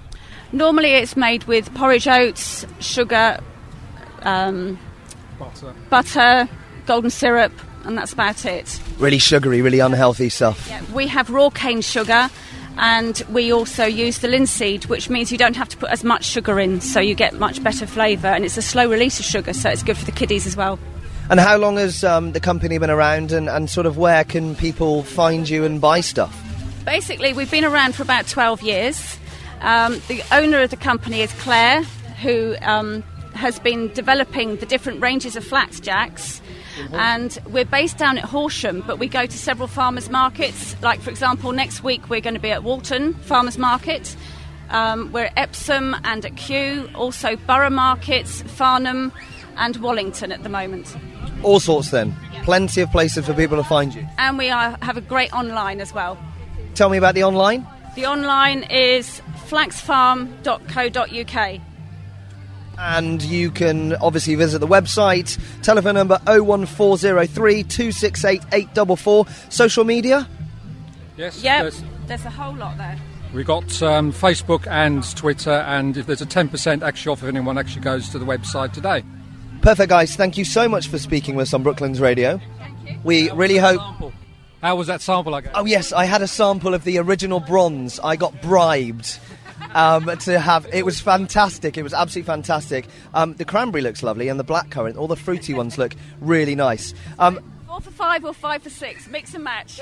Normally, 0.51 0.91
it's 0.91 1.18
made 1.18 1.43
with 1.45 1.74
porridge 1.74 2.07
oats, 2.07 2.66
sugar, 2.80 3.39
um, 4.22 4.80
Butter. 5.38 5.74
butter, 5.89 6.49
golden 6.86 7.09
syrup, 7.09 7.51
and 7.86 7.97
that's 7.97 8.13
about 8.13 8.45
it. 8.45 8.79
Really 8.97 9.19
sugary, 9.19 9.61
really 9.61 9.79
unhealthy 9.79 10.29
stuff. 10.29 10.71
We 10.91 11.07
have 11.07 11.29
raw 11.29 11.49
cane 11.49 11.81
sugar, 11.81 12.29
and 12.77 13.21
we 13.29 13.51
also 13.51 13.86
use 13.86 14.19
the 14.19 14.27
linseed, 14.27 14.86
which 14.86 15.09
means 15.09 15.31
you 15.31 15.38
don't 15.38 15.55
have 15.55 15.69
to 15.69 15.77
put 15.77 15.89
as 15.89 16.03
much 16.03 16.25
sugar 16.25 16.59
in, 16.59 16.81
so 16.81 16.99
you 16.99 17.15
get 17.15 17.33
much 17.36 17.63
better 17.63 17.88
flavour, 17.88 18.27
and 18.27 18.43
it's 18.43 18.57
a 18.57 18.61
slow 18.61 18.89
release 18.89 19.19
of 19.19 19.25
sugar, 19.25 19.53
so 19.53 19.69
it's 19.69 19.83
good 19.83 19.97
for 19.97 20.05
the 20.05 20.11
kiddies 20.11 20.45
as 20.45 20.57
well. 20.57 20.79
And 21.29 21.39
how 21.39 21.57
long 21.57 21.77
has 21.77 22.03
um, 22.03 22.33
the 22.33 22.39
company 22.39 22.77
been 22.77 22.89
around, 22.89 23.31
and, 23.31 23.49
and 23.49 23.69
sort 23.69 23.86
of 23.86 23.97
where 23.97 24.23
can 24.23 24.55
people 24.55 25.03
find 25.03 25.47
you 25.49 25.63
and 25.63 25.81
buy 25.81 26.01
stuff? 26.01 26.41
Basically, 26.86 27.33
we've 27.33 27.49
been 27.49 27.65
around 27.65 27.95
for 27.95 28.03
about 28.03 28.27
12 28.27 28.61
years. 28.61 29.17
Um, 29.61 30.01
the 30.07 30.21
owner 30.31 30.61
of 30.61 30.69
the 30.69 30.77
company 30.77 31.21
is 31.21 31.33
Claire, 31.33 31.81
who 32.21 32.55
um, 32.61 33.01
has 33.33 33.57
been 33.59 33.91
developing 33.93 34.57
the 34.57 34.65
different 34.65 35.01
ranges 35.01 35.36
of 35.36 35.43
flax 35.43 35.79
jacks. 35.79 36.41
And 36.93 37.38
we're 37.47 37.65
based 37.65 37.97
down 37.97 38.17
at 38.17 38.26
Horsham, 38.26 38.84
but 38.86 38.99
we 38.99 39.07
go 39.07 39.26
to 39.26 39.38
several 39.38 39.67
farmers 39.67 40.09
markets. 40.09 40.76
Like, 40.82 41.01
for 41.01 41.09
example, 41.09 41.51
next 41.51 41.84
week 41.84 42.09
we're 42.09 42.21
going 42.21 42.36
to 42.36 42.39
be 42.39 42.51
at 42.51 42.63
Walton 42.63 43.13
Farmers 43.13 43.57
Market. 43.57 44.15
Um, 44.69 45.11
we're 45.11 45.26
at 45.26 45.34
Epsom 45.38 45.95
and 46.03 46.26
at 46.26 46.36
Kew, 46.38 46.89
also 46.95 47.36
Borough 47.36 47.69
Markets, 47.69 48.41
Farnham, 48.43 49.11
and 49.57 49.78
Wallington 49.78 50.32
at 50.32 50.43
the 50.43 50.49
moment. 50.49 50.95
All 51.43 51.59
sorts 51.59 51.91
then. 51.91 52.15
Plenty 52.43 52.82
of 52.82 52.91
places 52.91 53.26
for 53.26 53.34
people 53.34 53.57
to 53.57 53.63
find 53.63 53.93
you. 53.93 54.07
And 54.17 54.38
we 54.38 54.49
are, 54.49 54.78
have 54.82 54.97
a 54.97 55.01
great 55.01 55.34
online 55.34 55.82
as 55.82 55.93
well. 55.93 56.17
Tell 56.73 56.89
me 56.89 56.97
about 56.97 57.15
the 57.15 57.23
online. 57.23 57.65
The 57.95 58.05
online 58.05 58.63
is 58.63 59.21
flaxfarm.co.uk. 59.47 61.61
And 62.78 63.21
you 63.21 63.51
can 63.51 63.93
obviously 63.95 64.36
visit 64.36 64.59
the 64.59 64.67
website, 64.67 65.39
telephone 65.63 65.95
number 65.95 66.19
01403 66.28 67.63
268 67.63 68.41
844. 68.51 69.26
Social 69.49 69.84
media? 69.84 70.28
Yep, 71.17 71.34
Yes. 71.41 71.41
there's- 71.41 71.84
there's 72.07 72.26
a 72.26 72.30
whole 72.30 72.55
lot 72.55 72.78
there. 72.78 72.97
We've 73.34 73.45
got 73.45 73.82
um, 73.82 74.13
Facebook 74.13 74.67
and 74.67 75.03
Twitter, 75.15 75.51
and 75.51 75.97
if 75.97 76.05
there's 76.05 76.21
a 76.21 76.26
10% 76.26 76.84
actually 76.84 77.11
off 77.11 77.23
if 77.23 77.30
anyone 77.30 77.57
actually 77.57 77.82
goes 77.82 78.09
to 78.09 78.19
the 78.19 78.26
website 78.26 78.71
today. 78.73 79.03
Perfect, 79.61 79.89
guys. 79.89 80.15
Thank 80.15 80.38
you 80.38 80.45
so 80.45 80.69
much 80.69 80.88
for 80.88 80.97
speaking 80.99 81.36
with 81.36 81.47
us 81.49 81.53
on 81.53 81.63
Brooklands 81.63 81.99
Radio. 81.99 82.39
Thank 82.59 82.78
you. 82.89 82.99
We 83.03 83.32
really 83.32 83.57
hope. 83.57 83.82
How 84.61 84.76
was 84.76 84.88
that 84.88 85.01
sample 85.01 85.34
I 85.36 85.41
gave? 85.41 85.51
Oh, 85.55 85.65
yes, 85.65 85.91
I 85.91 86.05
had 86.05 86.21
a 86.21 86.28
sample 86.28 86.73
of 86.73 86.84
the 86.84 86.97
original 86.99 87.39
bronze. 87.39 87.99
I 88.03 88.15
got 88.15 88.41
bribed 88.41 89.19
um, 89.76 90.05
to 90.19 90.39
have. 90.39 90.65
It 90.73 90.84
was 90.84 90.99
fantastic. 90.99 91.78
It 91.78 91.84
was 91.84 91.93
absolutely 91.93 92.26
fantastic. 92.26 92.88
Um, 93.13 93.34
the 93.34 93.45
cranberry 93.45 93.84
looks 93.84 94.01
lovely, 94.01 94.30
and 94.30 94.39
the 94.39 94.43
blackcurrant, 94.43 94.97
all 94.97 95.07
the 95.07 95.15
fruity 95.15 95.53
ones 95.53 95.78
look 95.78 95.93
really 96.19 96.55
nice. 96.55 96.95
Um, 97.19 97.39
Four 97.67 97.82
for 97.82 97.91
five 97.91 98.26
or 98.26 98.34
five 98.34 98.63
for 98.63 98.69
six. 98.69 99.07
Mix 99.07 99.36
and 99.36 99.43
match. 99.43 99.82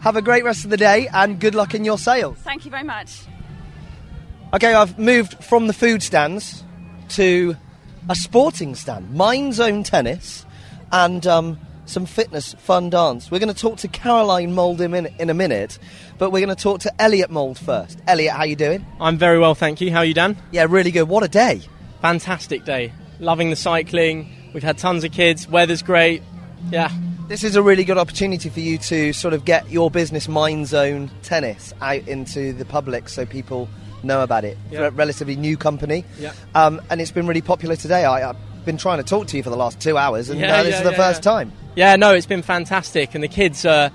have 0.00 0.16
a 0.16 0.22
great 0.22 0.44
rest 0.44 0.64
of 0.64 0.70
the 0.70 0.76
day, 0.76 1.06
and 1.12 1.38
good 1.38 1.54
luck 1.54 1.74
in 1.74 1.84
your 1.84 1.98
sales. 1.98 2.38
Thank 2.38 2.64
you 2.64 2.70
very 2.70 2.84
much. 2.84 3.20
Okay, 4.52 4.74
I've 4.74 4.98
moved 4.98 5.44
from 5.44 5.68
the 5.68 5.72
food 5.72 6.02
stands 6.02 6.64
to 7.10 7.54
a 8.08 8.14
sporting 8.16 8.74
stand, 8.74 9.14
Mind 9.14 9.54
Zone 9.54 9.84
Tennis, 9.84 10.44
and 10.90 11.24
um, 11.26 11.60
some 11.90 12.06
fitness, 12.06 12.54
fun 12.54 12.88
dance. 12.90 13.30
We're 13.30 13.38
going 13.40 13.52
to 13.52 13.60
talk 13.60 13.78
to 13.78 13.88
Caroline 13.88 14.54
Mould 14.54 14.80
in, 14.80 14.94
in 14.94 15.30
a 15.30 15.34
minute, 15.34 15.78
but 16.18 16.30
we're 16.30 16.44
going 16.44 16.54
to 16.56 16.62
talk 16.62 16.80
to 16.80 17.02
Elliot 17.02 17.30
Mould 17.30 17.58
first. 17.58 17.98
Elliot, 18.06 18.32
how 18.34 18.44
you 18.44 18.56
doing? 18.56 18.86
I'm 19.00 19.18
very 19.18 19.38
well, 19.38 19.54
thank 19.54 19.80
you. 19.80 19.90
How 19.92 19.98
are 19.98 20.04
you, 20.04 20.14
Dan? 20.14 20.36
Yeah, 20.52 20.66
really 20.68 20.90
good. 20.90 21.08
What 21.08 21.22
a 21.24 21.28
day! 21.28 21.60
Fantastic 22.00 22.64
day. 22.64 22.92
Loving 23.18 23.50
the 23.50 23.56
cycling. 23.56 24.30
We've 24.54 24.62
had 24.62 24.78
tons 24.78 25.04
of 25.04 25.12
kids. 25.12 25.46
Weather's 25.48 25.82
great. 25.82 26.22
Yeah. 26.70 26.90
This 27.28 27.44
is 27.44 27.54
a 27.54 27.62
really 27.62 27.84
good 27.84 27.98
opportunity 27.98 28.48
for 28.48 28.60
you 28.60 28.78
to 28.78 29.12
sort 29.12 29.34
of 29.34 29.44
get 29.44 29.70
your 29.70 29.90
business 29.90 30.26
Mind 30.26 30.66
Zone 30.66 31.10
Tennis 31.22 31.72
out 31.80 32.08
into 32.08 32.52
the 32.52 32.64
public 32.64 33.08
so 33.08 33.24
people 33.26 33.68
know 34.02 34.22
about 34.22 34.44
it. 34.44 34.56
Yeah. 34.70 34.86
It's 34.86 34.88
a 34.88 34.96
relatively 34.96 35.36
new 35.36 35.56
company, 35.56 36.04
Yeah. 36.18 36.32
um, 36.54 36.80
and 36.90 37.00
it's 37.00 37.10
been 37.12 37.26
really 37.26 37.42
popular 37.42 37.76
today. 37.76 38.04
I, 38.04 38.30
I've 38.30 38.36
been 38.64 38.76
trying 38.76 38.98
to 38.98 39.04
talk 39.04 39.26
to 39.28 39.36
you 39.36 39.42
for 39.42 39.50
the 39.50 39.56
last 39.56 39.80
two 39.80 39.96
hours, 39.96 40.30
and 40.30 40.40
Yeah, 40.40 40.56
uh, 40.58 40.62
this 40.62 40.72
yeah, 40.72 40.78
is 40.78 40.84
the 40.84 40.90
yeah, 40.92 40.96
first 40.96 41.22
time. 41.22 41.52
Yeah, 41.76 41.96
no, 41.96 42.14
it's 42.14 42.26
been 42.26 42.42
fantastic. 42.42 43.14
And 43.14 43.22
the 43.24 43.28
kids, 43.28 43.64
uh, 43.64 43.90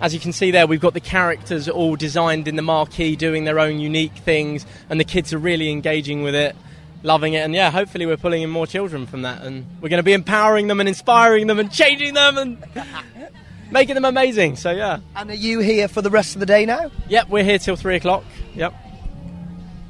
as 0.00 0.12
you 0.14 0.20
can 0.20 0.32
see 0.32 0.50
there, 0.50 0.66
we've 0.66 0.80
got 0.80 0.94
the 0.94 1.00
characters 1.00 1.68
all 1.68 1.96
designed 1.96 2.48
in 2.48 2.56
the 2.56 2.62
marquee, 2.62 3.16
doing 3.16 3.44
their 3.44 3.58
own 3.58 3.78
unique 3.78 4.14
things, 4.16 4.66
and 4.88 4.98
the 5.00 5.04
kids 5.04 5.32
are 5.32 5.38
really 5.38 5.70
engaging 5.70 6.22
with 6.22 6.34
it, 6.34 6.54
loving 7.02 7.34
it. 7.34 7.38
And 7.40 7.54
yeah, 7.54 7.70
hopefully 7.70 8.06
we're 8.06 8.16
pulling 8.16 8.42
in 8.42 8.50
more 8.50 8.66
children 8.66 9.06
from 9.06 9.22
that, 9.22 9.42
and 9.42 9.66
we're 9.80 9.88
going 9.88 9.98
to 9.98 10.04
be 10.04 10.12
empowering 10.12 10.66
them 10.66 10.80
and 10.80 10.88
inspiring 10.88 11.46
them 11.46 11.58
and 11.58 11.70
changing 11.72 12.14
them 12.14 12.36
and 12.38 12.62
making 13.70 13.94
them 13.94 14.04
amazing. 14.04 14.56
So 14.56 14.70
yeah. 14.70 14.98
And 15.16 15.30
are 15.30 15.34
you 15.34 15.60
here 15.60 15.88
for 15.88 16.02
the 16.02 16.10
rest 16.10 16.36
of 16.36 16.40
the 16.40 16.46
day 16.46 16.66
now? 16.66 16.90
Yep, 17.08 17.28
we're 17.30 17.44
here 17.44 17.58
till 17.58 17.76
three 17.76 17.96
o'clock. 17.96 18.24
Yep. 18.54 18.74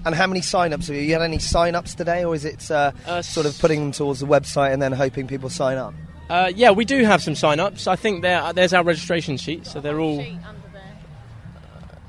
And 0.05 0.15
how 0.15 0.27
many 0.27 0.41
sign-ups 0.43 0.89
have 0.89 0.97
you? 0.97 1.03
You 1.03 1.13
had 1.15 1.23
any 1.23 1.39
sign-ups 1.39 1.95
today, 1.95 2.25
or 2.25 2.35
is 2.35 2.45
it 2.45 2.71
uh, 2.71 2.93
Uh, 3.07 3.23
sort 3.23 3.47
of 3.47 3.59
putting 3.59 3.81
them 3.81 3.93
towards 3.93 4.21
the 4.21 4.27
website 4.27 4.73
and 4.73 4.81
then 4.83 4.93
hoping 4.93 5.27
people 5.27 5.49
sign 5.49 5.79
up? 5.79 5.95
Uh, 6.29 6.51
yeah, 6.55 6.71
we 6.71 6.85
do 6.85 7.05
have 7.05 7.23
some 7.23 7.35
sign-ups. 7.35 7.87
I 7.87 7.97
think 7.97 8.23
there, 8.23 8.53
there's 8.53 8.73
our 8.75 8.83
registration 8.85 9.37
sheet, 9.37 9.67
so 9.67 9.81
they're 9.81 10.01
all. 10.01 10.25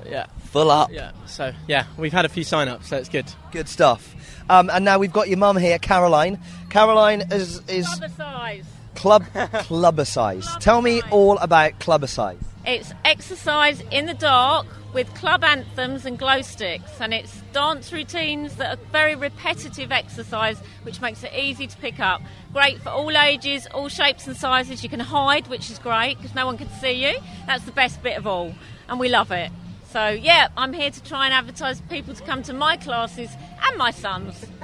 Yeah. 0.10 0.26
Full 0.52 0.72
up. 0.72 0.91
Yeah. 0.91 1.12
So 1.26 1.52
yeah, 1.68 1.86
we've 1.98 2.14
had 2.14 2.26
a 2.26 2.30
few 2.30 2.43
sign-ups, 2.43 2.88
so 2.88 2.98
it's 2.98 3.10
good. 3.10 3.26
Good 3.52 3.68
stuff. 3.68 4.14
Um, 4.50 4.70
and 4.70 4.86
now 4.86 5.00
we've 5.00 5.12
got 5.12 5.28
your 5.28 5.38
mum 5.38 5.58
here, 5.58 5.80
Caroline. 5.80 6.39
Caroline 6.70 7.24
is 7.32 7.62
is 7.68 7.88
Exercise. 8.02 8.66
club 8.93 9.24
clubbercise. 9.34 10.46
Tell 10.60 10.82
me 10.82 11.02
all 11.12 11.38
about 11.39 11.80
clubbercise. 11.80 12.38
It's 12.68 12.93
exercise 13.03 13.82
in 13.91 14.05
the 14.07 14.13
dark 14.13 14.66
with 14.93 15.13
club 15.13 15.43
anthems 15.43 16.05
and 16.05 16.18
glow 16.18 16.41
sticks, 16.41 16.99
and 16.99 17.13
it's 17.13 17.41
dance 17.53 17.91
routines 17.91 18.55
that 18.55 18.78
are 18.78 18.82
very 18.91 19.13
repetitive 19.16 19.91
exercise, 19.91 20.57
which 20.84 21.01
makes 21.01 21.24
it 21.24 21.32
easy 21.34 21.68
to 21.68 21.78
pick 21.78 21.99
up. 21.99 22.22
Great 22.53 22.80
for 22.82 22.89
all 22.89 23.16
ages, 23.18 23.68
all 23.74 23.89
shapes 23.89 24.26
and 24.26 24.36
sizes. 24.38 24.84
You 24.84 24.89
can 24.89 25.01
hide, 25.01 25.47
which 25.47 25.70
is 25.70 25.80
great 25.80 26.18
because 26.18 26.34
no 26.34 26.45
one 26.45 26.57
can 26.57 26.70
see 26.70 26.93
you. 27.05 27.20
That's 27.45 27.66
the 27.66 27.72
best 27.74 28.01
bit 28.01 28.18
of 28.18 28.26
all, 28.26 28.53
and 28.88 28.99
we 28.99 29.09
love 29.09 29.32
it. 29.32 29.51
So 29.91 30.09
yeah, 30.09 30.47
I'm 30.57 30.74
here 30.74 30.91
to 30.91 31.03
try 31.03 31.26
and 31.26 31.34
advertise 31.34 31.80
people 31.82 32.13
to 32.16 32.24
come 32.24 32.41
to 32.43 32.53
my 32.53 32.76
classes 32.78 33.30
and 33.68 33.78
my 33.78 33.91
sons. 33.91 34.43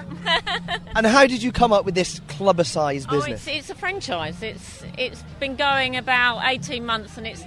And 0.93 1.07
how 1.07 1.25
did 1.25 1.41
you 1.41 1.51
come 1.51 1.73
up 1.73 1.83
with 1.85 1.95
this 1.95 2.19
clubbercise 2.27 3.05
Oh, 3.09 3.11
business? 3.15 3.47
it's, 3.47 3.57
it's 3.57 3.69
a 3.71 3.75
franchise. 3.75 4.43
It's 4.43 4.83
it's 4.97 5.23
been 5.39 5.55
going 5.55 5.95
about 5.95 6.41
18 6.45 6.85
months 6.85 7.17
and 7.17 7.25
it's 7.25 7.41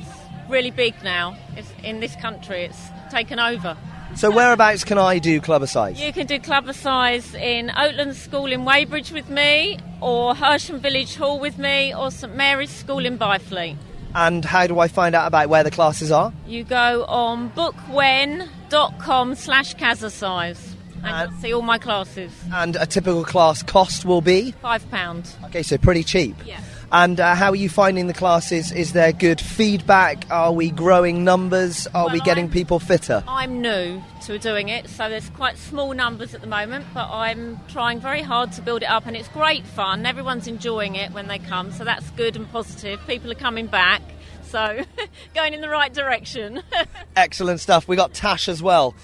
really 0.49 0.71
big 0.71 0.95
now. 1.03 1.37
It's 1.57 1.71
in 1.83 2.01
this 2.01 2.15
country. 2.17 2.65
It's 2.65 2.81
taken 3.11 3.39
over. 3.39 3.77
so 4.15 4.31
whereabouts 4.31 4.85
can 4.85 4.99
I 4.99 5.19
do 5.19 5.41
clubbercise? 5.41 5.99
You 5.99 6.13
can 6.13 6.27
do 6.27 6.39
clubbercise 6.39 7.35
in 7.35 7.69
Oatlands 7.69 8.15
School 8.17 8.53
in 8.53 8.65
Weybridge 8.65 9.13
with 9.13 9.29
me, 9.29 9.79
or 10.01 10.35
Hersham 10.35 10.81
Village 10.81 11.17
Hall 11.17 11.39
with 11.41 11.59
me, 11.59 11.95
or 11.95 12.11
St 12.11 12.35
Mary's 12.35 12.71
School 12.71 13.05
in 13.07 13.19
Byfleet. 13.19 13.77
And 14.15 14.45
how 14.45 14.67
do 14.69 14.79
I 14.79 14.87
find 14.87 15.15
out 15.15 15.27
about 15.27 15.49
where 15.49 15.65
the 15.65 15.73
classes 15.73 16.13
are? 16.13 16.33
You 16.47 16.63
go 16.63 17.05
on 17.07 17.51
bookwhen.com 17.51 19.35
slash 19.35 19.75
size 19.75 20.75
and 21.05 21.15
uh, 21.15 21.31
you'll 21.31 21.41
see 21.41 21.55
all 21.55 21.63
my 21.63 21.79
classes. 21.79 22.33
And 22.53 22.77
a 22.77 22.87
typical 22.87 23.25
class 23.25 23.63
cost 23.63 24.05
will 24.05 24.21
be? 24.21 24.53
Five 24.63 24.89
pounds. 24.91 25.37
Okay, 25.47 25.63
so 25.63 25.77
pretty 25.79 26.03
cheap. 26.03 26.37
Yeah. 26.45 26.61
And 26.95 27.19
uh, 27.19 27.35
how 27.35 27.51
are 27.51 27.57
you 27.57 27.69
finding 27.69 28.07
the 28.07 28.15
classes? 28.15 28.71
Is 28.71 28.93
there 28.93 29.13
good 29.13 29.41
feedback? 29.41 30.31
Are 30.31 30.53
we 30.53 30.71
growing 30.71 31.25
numbers? 31.25 31.89
Are 31.89 32.09
we 32.09 32.21
getting 32.21 32.45
I'm- 32.45 32.53
people 32.53 32.79
fitter? 32.79 33.25
I'm 33.27 33.61
new 33.61 34.01
to 34.27 34.39
doing 34.39 34.69
it, 34.69 34.89
so 34.89 35.09
there's 35.09 35.29
quite 35.31 35.59
small 35.59 35.93
numbers 35.93 36.37
at 36.37 36.41
the 36.41 36.47
moment, 36.47 36.87
but 36.95 37.11
I'm 37.11 37.59
trying 37.67 37.99
very 37.99 38.23
hard 38.23 38.53
to 38.53 38.63
build 38.63 38.83
it 38.85 38.89
up, 38.89 39.07
and 39.07 39.17
it's 39.17 39.27
great 39.31 39.67
fun. 39.67 40.07
Everyone's 40.07 40.47
enjoying 40.47 40.95
it 40.95 41.11
when 41.11 41.27
they 41.27 41.41
come, 41.41 41.73
so 41.73 41.83
that's 41.83 42.09
good 42.11 42.37
and 42.37 42.49
positive. 42.53 43.05
People 43.09 43.29
are 43.33 43.35
coming 43.35 43.67
back, 43.67 44.01
so 44.45 44.85
going 45.35 45.53
in 45.53 45.63
the 45.63 45.69
right 45.69 45.93
direction. 45.93 46.63
Excellent 47.17 47.59
stuff. 47.59 47.89
We 47.89 47.97
got 47.97 48.15
Tash 48.15 48.49
as 48.49 48.63
well. 48.63 48.95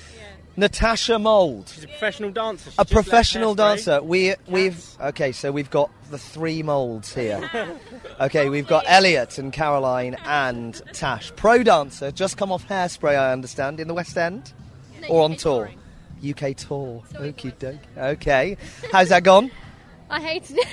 Natasha 0.57 1.19
Mould. 1.19 1.69
She's 1.69 1.85
a 1.85 1.89
professional 1.89 2.31
dancer. 2.31 2.71
She 2.71 2.77
A 2.79 2.85
professional 2.85 3.55
dancer. 3.55 4.03
We 4.03 4.35
we've 4.47 4.85
okay, 5.01 5.33
so 5.33 5.53
we've 5.53 5.71
got 5.71 5.91
the 6.11 6.19
three 6.19 6.63
Moulds 6.63 7.15
here. 7.15 7.49
Okay, 8.21 8.51
we've 8.51 8.67
got 8.67 8.85
Elliot 8.87 9.39
and 9.39 9.51
Caroline 9.51 10.15
and 10.27 10.75
Tash. 10.93 11.33
Pro 11.37 11.63
dancer, 11.63 12.11
just 12.11 12.37
come 12.37 12.53
off 12.53 12.69
hairspray, 12.69 13.19
I 13.19 13.33
understand, 13.33 13.81
in 13.81 13.89
the 13.89 13.95
West 13.95 14.19
End? 14.19 14.53
or 15.09 15.23
on 15.23 15.37
tour? 15.37 15.71
UK 16.19 16.55
tour. 16.57 17.03
Okie 17.15 17.59
doke. 17.59 17.79
Okay. 17.97 18.59
How's 18.93 19.09
that 19.09 19.25
gone? 19.25 19.51
I 20.11 20.21
hated 20.21 20.59
it. 20.59 20.69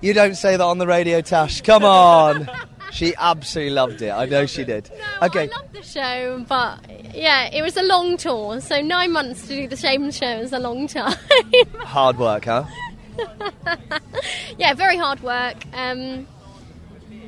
You 0.00 0.12
don't 0.12 0.34
say 0.34 0.56
that 0.56 0.64
on 0.64 0.78
the 0.78 0.86
radio, 0.86 1.20
Tash. 1.20 1.62
Come 1.62 1.84
on. 1.84 2.50
She 2.96 3.14
absolutely 3.18 3.74
loved 3.74 4.00
it. 4.00 4.08
I 4.08 4.24
know 4.24 4.46
she 4.46 4.64
did. 4.64 4.90
Okay. 5.20 5.50
I 5.52 5.54
love 5.54 5.70
the 5.70 5.82
show, 5.82 6.42
but 6.48 6.80
yeah, 7.14 7.50
it 7.52 7.60
was 7.60 7.76
a 7.76 7.82
long 7.82 8.16
tour, 8.16 8.58
so 8.62 8.80
nine 8.80 9.12
months 9.12 9.42
to 9.42 9.48
do 9.48 9.68
the 9.68 9.76
same 9.76 10.10
show 10.10 10.38
is 10.38 10.50
a 10.54 10.58
long 10.58 10.88
time. 10.88 11.14
Hard 11.80 12.18
work, 12.18 12.46
huh? 12.46 12.64
yeah, 14.58 14.72
very 14.72 14.96
hard 14.96 15.22
work. 15.22 15.56
Um, 15.74 16.26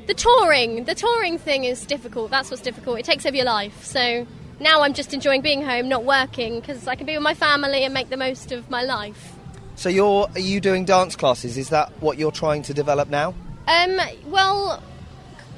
the 0.07 0.15
touring, 0.15 0.85
the 0.85 0.95
touring 0.95 1.37
thing 1.37 1.65
is 1.65 1.85
difficult. 1.85 2.31
That's 2.31 2.51
what's 2.51 2.63
difficult. 2.63 3.01
It 3.01 3.05
takes 3.05 3.27
over 3.27 3.37
your 3.37 3.45
life. 3.45 3.85
So 3.85 4.27
now 4.61 4.81
I'm 4.81 4.95
just 4.95 5.13
enjoying 5.13 5.43
being 5.43 5.63
home, 5.63 5.87
not 5.87 6.05
working, 6.07 6.61
because 6.61 6.87
I 6.89 6.95
can 6.95 7.05
be 7.05 7.13
with 7.13 7.23
my 7.23 7.35
family 7.35 7.85
and 7.85 7.93
make 7.93 8.09
the 8.09 8.17
most 8.17 8.53
of 8.53 8.71
my 8.71 8.85
life. 8.85 9.35
So 9.77 9.91
you're 9.91 10.29
are 10.35 10.41
you 10.41 10.63
doing 10.63 10.87
dance 10.87 11.15
classes? 11.15 11.59
Is 11.59 11.69
that 11.69 11.93
what 12.01 12.17
you're 12.17 12.33
trying 12.33 12.63
to 12.63 12.73
develop 12.73 13.11
now? 13.11 13.35
Um, 13.67 14.01
well, 14.29 14.83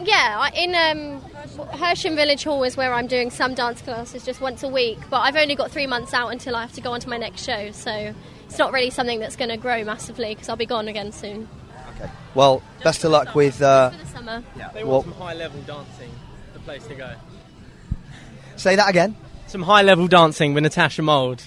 yeah, 0.04 0.50
in 0.54 0.74
um, 0.74 1.20
Hersham 1.72 2.14
Village 2.16 2.44
Hall 2.44 2.62
is 2.64 2.76
where 2.76 2.92
I'm 2.92 3.06
doing 3.06 3.30
some 3.30 3.54
dance 3.54 3.80
classes 3.82 4.24
just 4.24 4.40
once 4.40 4.62
a 4.62 4.68
week, 4.68 4.98
but 5.10 5.18
I've 5.20 5.36
only 5.36 5.54
got 5.54 5.70
three 5.70 5.86
months 5.86 6.14
out 6.14 6.28
until 6.28 6.56
I 6.56 6.62
have 6.62 6.72
to 6.74 6.80
go 6.80 6.92
on 6.92 7.00
to 7.00 7.08
my 7.08 7.18
next 7.18 7.44
show, 7.44 7.70
so 7.72 8.14
it's 8.44 8.58
not 8.58 8.72
really 8.72 8.90
something 8.90 9.20
that's 9.20 9.36
going 9.36 9.50
to 9.50 9.56
grow 9.56 9.84
massively 9.84 10.34
because 10.34 10.48
I'll 10.48 10.56
be 10.56 10.66
gone 10.66 10.88
again 10.88 11.12
soon. 11.12 11.48
Okay. 11.96 12.10
Well, 12.34 12.62
best 12.82 13.04
of 13.04 13.10
luck 13.10 13.34
with 13.34 13.60
uh, 13.62 13.90
For 13.90 13.96
the 13.98 14.06
summer. 14.06 14.42
They 14.74 14.84
Well- 14.84 15.02
some 15.02 15.12
high 15.12 15.34
level 15.34 15.60
dancing. 15.62 16.10
The 16.54 16.60
place 16.60 16.86
to 16.86 16.94
go. 16.94 17.14
Say 18.56 18.76
that 18.76 18.88
again. 18.88 19.16
Some 19.46 19.62
high 19.62 19.82
level 19.82 20.06
dancing 20.06 20.54
with 20.54 20.62
Natasha 20.62 21.02
Mould. 21.02 21.42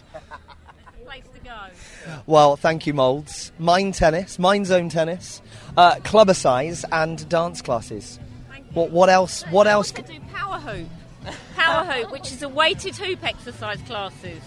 Place 1.05 1.23
to 1.33 1.39
go. 1.43 1.51
Well, 2.25 2.55
thank 2.57 2.85
you, 2.85 2.93
Moulds. 2.93 3.51
Mind 3.59 3.93
tennis, 3.93 4.37
mind 4.39 4.65
zone 4.65 4.89
tennis, 4.89 5.41
uh, 5.77 5.95
clubbercise, 5.97 6.83
and 6.91 7.27
dance 7.29 7.61
classes. 7.61 8.19
What, 8.73 8.89
what 8.91 9.09
else? 9.09 9.43
What 9.49 9.67
else? 9.67 9.91
do 9.91 10.03
power 10.33 10.59
hoop. 10.59 10.87
Power 11.55 11.85
hoop, 11.85 12.11
which 12.11 12.31
is 12.31 12.41
a 12.41 12.49
weighted 12.49 12.95
hoop 12.95 13.23
exercise 13.23 13.79
classes. 13.85 14.41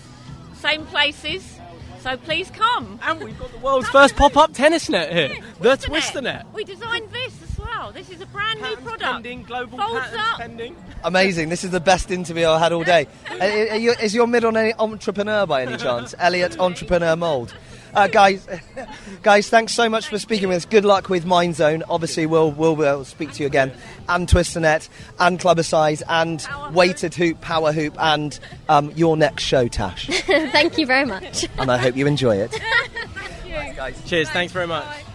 Same 0.61 0.85
places, 0.87 1.59
so 2.01 2.16
please 2.16 2.51
come. 2.51 2.99
And 3.03 3.20
we've 3.22 3.39
got 3.39 3.53
the 3.53 3.59
world's 3.59 3.89
first 3.89 4.16
pop 4.16 4.37
up 4.37 4.53
tennis 4.53 4.89
net 4.89 5.12
here. 5.12 5.39
The 5.61 5.77
Twister 5.77 6.20
net. 6.20 6.47
We 6.53 6.64
designed 6.64 7.11
this 7.11 7.41
as 7.43 7.59
well. 7.59 7.93
This 7.93 8.11
is 8.11 8.20
a 8.20 8.27
brand 8.27 8.61
new 8.61 8.77
product. 8.77 9.03
pending, 9.03 9.43
global 9.45 9.79
Folds 9.79 10.01
patents 10.01 10.18
up. 10.33 10.39
pending. 10.41 10.77
Amazing. 11.05 11.49
This 11.51 11.62
is 11.64 11.70
the 11.70 11.81
best 11.81 12.11
interview 12.11 12.47
I 12.49 12.59
had 12.59 12.72
all 12.72 12.85
day. 12.85 13.07
Uh, 13.37 13.45
are 13.45 13.77
you- 13.77 13.93
is 14.01 14.14
your 14.14 14.27
middle 14.27 14.51
name 14.51 14.72
entrepreneur 14.79 15.45
by 15.45 15.61
any 15.61 15.77
chance? 15.77 16.14
Elliot 16.18 16.59
Entrepreneur 16.59 17.14
Mould. 17.16 17.55
Uh, 17.95 18.09
guys, 18.09 18.47
guys, 19.22 19.49
thanks 19.49 19.72
so 19.74 19.89
much 19.89 20.09
for 20.09 20.18
speaking 20.18 20.49
with 20.49 20.59
us. 20.59 20.64
Good 20.64 20.84
luck 20.84 21.09
with 21.09 21.24
Mind 21.24 21.57
Zone. 21.57 21.82
Obviously, 21.89 22.26
we'll, 22.26 22.51
we'll, 22.53 22.76
we'll 22.76 23.05
speak 23.05 23.32
to 23.32 23.43
you 23.43 23.47
again. 23.47 23.72
And 24.09 24.28
Twisternet, 24.28 24.89
and 25.18 25.41
Clubbercise, 25.41 26.03
and 26.09 26.47
Weighted 26.74 27.14
Hoop, 27.14 27.41
Power 27.41 27.72
Hoop, 27.72 27.97
and 27.99 28.39
um, 28.68 28.91
your 28.93 29.16
next 29.16 29.45
show, 29.45 29.68
Tash. 29.68 30.07
Thank 30.26 30.78
you 30.78 30.87
very 30.87 31.07
much. 31.07 31.47
And 31.59 31.70
I 31.70 31.78
hope 31.78 31.97
you 31.97 32.07
enjoy 32.07 32.37
it. 32.37 32.61
Cheers, 34.07 34.30
thanks 34.30 34.53
very 34.53 34.66
much. 34.66 34.87
Our 34.87 35.05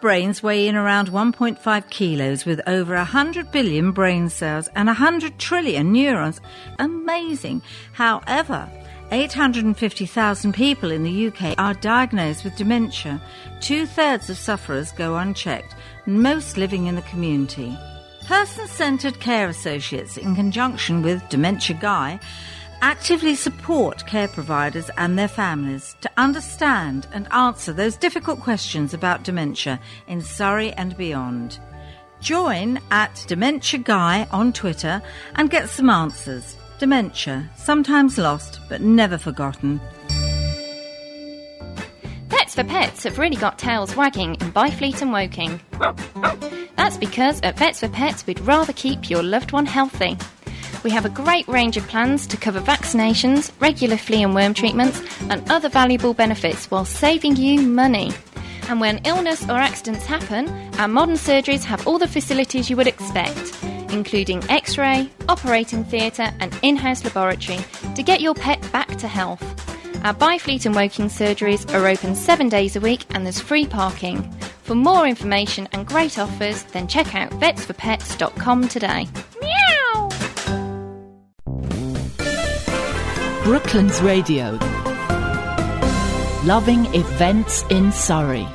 brains 0.00 0.42
weigh 0.42 0.68
in 0.68 0.76
around 0.76 1.08
1.5 1.08 1.90
kilos 1.90 2.44
with 2.44 2.60
over 2.66 2.94
100 2.94 3.50
billion 3.50 3.92
brain 3.92 4.28
cells 4.28 4.68
and 4.74 4.86
100 4.86 5.38
trillion 5.38 5.92
neurons. 5.92 6.40
Amazing. 6.78 7.62
However, 7.92 8.68
850,000 9.10 10.52
people 10.52 10.90
in 10.90 11.02
the 11.02 11.28
UK 11.28 11.54
are 11.58 11.74
diagnosed 11.74 12.44
with 12.44 12.56
dementia. 12.56 13.20
Two 13.60 13.86
thirds 13.86 14.28
of 14.28 14.36
sufferers 14.36 14.92
go 14.92 15.16
unchecked, 15.16 15.74
most 16.06 16.56
living 16.56 16.86
in 16.86 16.94
the 16.94 17.02
community. 17.02 17.76
Person 18.26 18.66
centered 18.66 19.18
care 19.20 19.48
associates, 19.48 20.18
in 20.18 20.34
conjunction 20.34 21.00
with 21.00 21.26
Dementia 21.30 21.78
Guy, 21.80 22.20
actively 22.80 23.34
support 23.34 24.06
care 24.06 24.28
providers 24.28 24.90
and 24.96 25.18
their 25.18 25.28
families 25.28 25.96
to 26.00 26.10
understand 26.16 27.06
and 27.12 27.32
answer 27.32 27.72
those 27.72 27.96
difficult 27.96 28.40
questions 28.40 28.94
about 28.94 29.24
dementia 29.24 29.80
in 30.06 30.20
Surrey 30.20 30.72
and 30.72 30.96
beyond. 30.96 31.58
Join 32.20 32.80
at 32.90 33.24
Dementia 33.28 33.80
Guy 33.80 34.26
on 34.30 34.52
Twitter 34.52 35.00
and 35.36 35.50
get 35.50 35.68
some 35.68 35.88
answers. 35.88 36.56
Dementia, 36.78 37.48
sometimes 37.56 38.18
lost 38.18 38.60
but 38.68 38.80
never 38.80 39.18
forgotten. 39.18 39.80
Vets 42.28 42.54
for 42.54 42.64
Pets 42.64 43.04
have 43.04 43.18
really 43.18 43.36
got 43.36 43.58
tails 43.58 43.96
wagging 43.96 44.34
in 44.36 44.52
Byfleet 44.52 45.02
and 45.02 45.12
Woking. 45.12 45.60
That's 46.76 46.96
because 46.96 47.40
at 47.42 47.58
Vets 47.58 47.80
for 47.80 47.88
Pets 47.88 48.26
we'd 48.26 48.40
rather 48.40 48.72
keep 48.72 49.10
your 49.10 49.22
loved 49.22 49.52
one 49.52 49.66
healthy. 49.66 50.16
We 50.84 50.90
have 50.90 51.04
a 51.04 51.10
great 51.10 51.46
range 51.48 51.76
of 51.76 51.86
plans 51.88 52.26
to 52.28 52.36
cover 52.36 52.60
vaccinations, 52.60 53.50
regular 53.60 53.96
flea 53.96 54.22
and 54.22 54.34
worm 54.34 54.54
treatments, 54.54 55.02
and 55.28 55.48
other 55.50 55.68
valuable 55.68 56.14
benefits 56.14 56.70
while 56.70 56.84
saving 56.84 57.36
you 57.36 57.60
money. 57.62 58.12
And 58.68 58.80
when 58.80 58.98
illness 59.04 59.44
or 59.44 59.56
accidents 59.56 60.06
happen, 60.06 60.48
our 60.78 60.88
modern 60.88 61.16
surgeries 61.16 61.64
have 61.64 61.86
all 61.86 61.98
the 61.98 62.06
facilities 62.06 62.70
you 62.70 62.76
would 62.76 62.86
expect, 62.86 63.58
including 63.90 64.44
x 64.50 64.78
ray, 64.78 65.10
operating 65.28 65.84
theatre, 65.84 66.30
and 66.38 66.56
in 66.62 66.76
house 66.76 67.02
laboratory 67.04 67.58
to 67.94 68.02
get 68.02 68.20
your 68.20 68.34
pet 68.34 68.60
back 68.70 68.88
to 68.98 69.08
health. 69.08 69.42
Our 70.04 70.14
Byfleet 70.14 70.64
and 70.64 70.76
Woking 70.76 71.08
surgeries 71.08 71.72
are 71.74 71.88
open 71.88 72.14
seven 72.14 72.48
days 72.48 72.76
a 72.76 72.80
week 72.80 73.04
and 73.10 73.24
there's 73.24 73.40
free 73.40 73.66
parking. 73.66 74.22
For 74.62 74.76
more 74.76 75.08
information 75.08 75.66
and 75.72 75.86
great 75.86 76.18
offers, 76.18 76.62
then 76.64 76.86
check 76.86 77.14
out 77.14 77.30
vetsforpets.com 77.32 78.68
today. 78.68 79.08
Brooklands 83.48 84.02
Radio. 84.02 84.58
Loving 86.44 86.84
events 86.94 87.64
in 87.70 87.92
Surrey. 87.92 88.46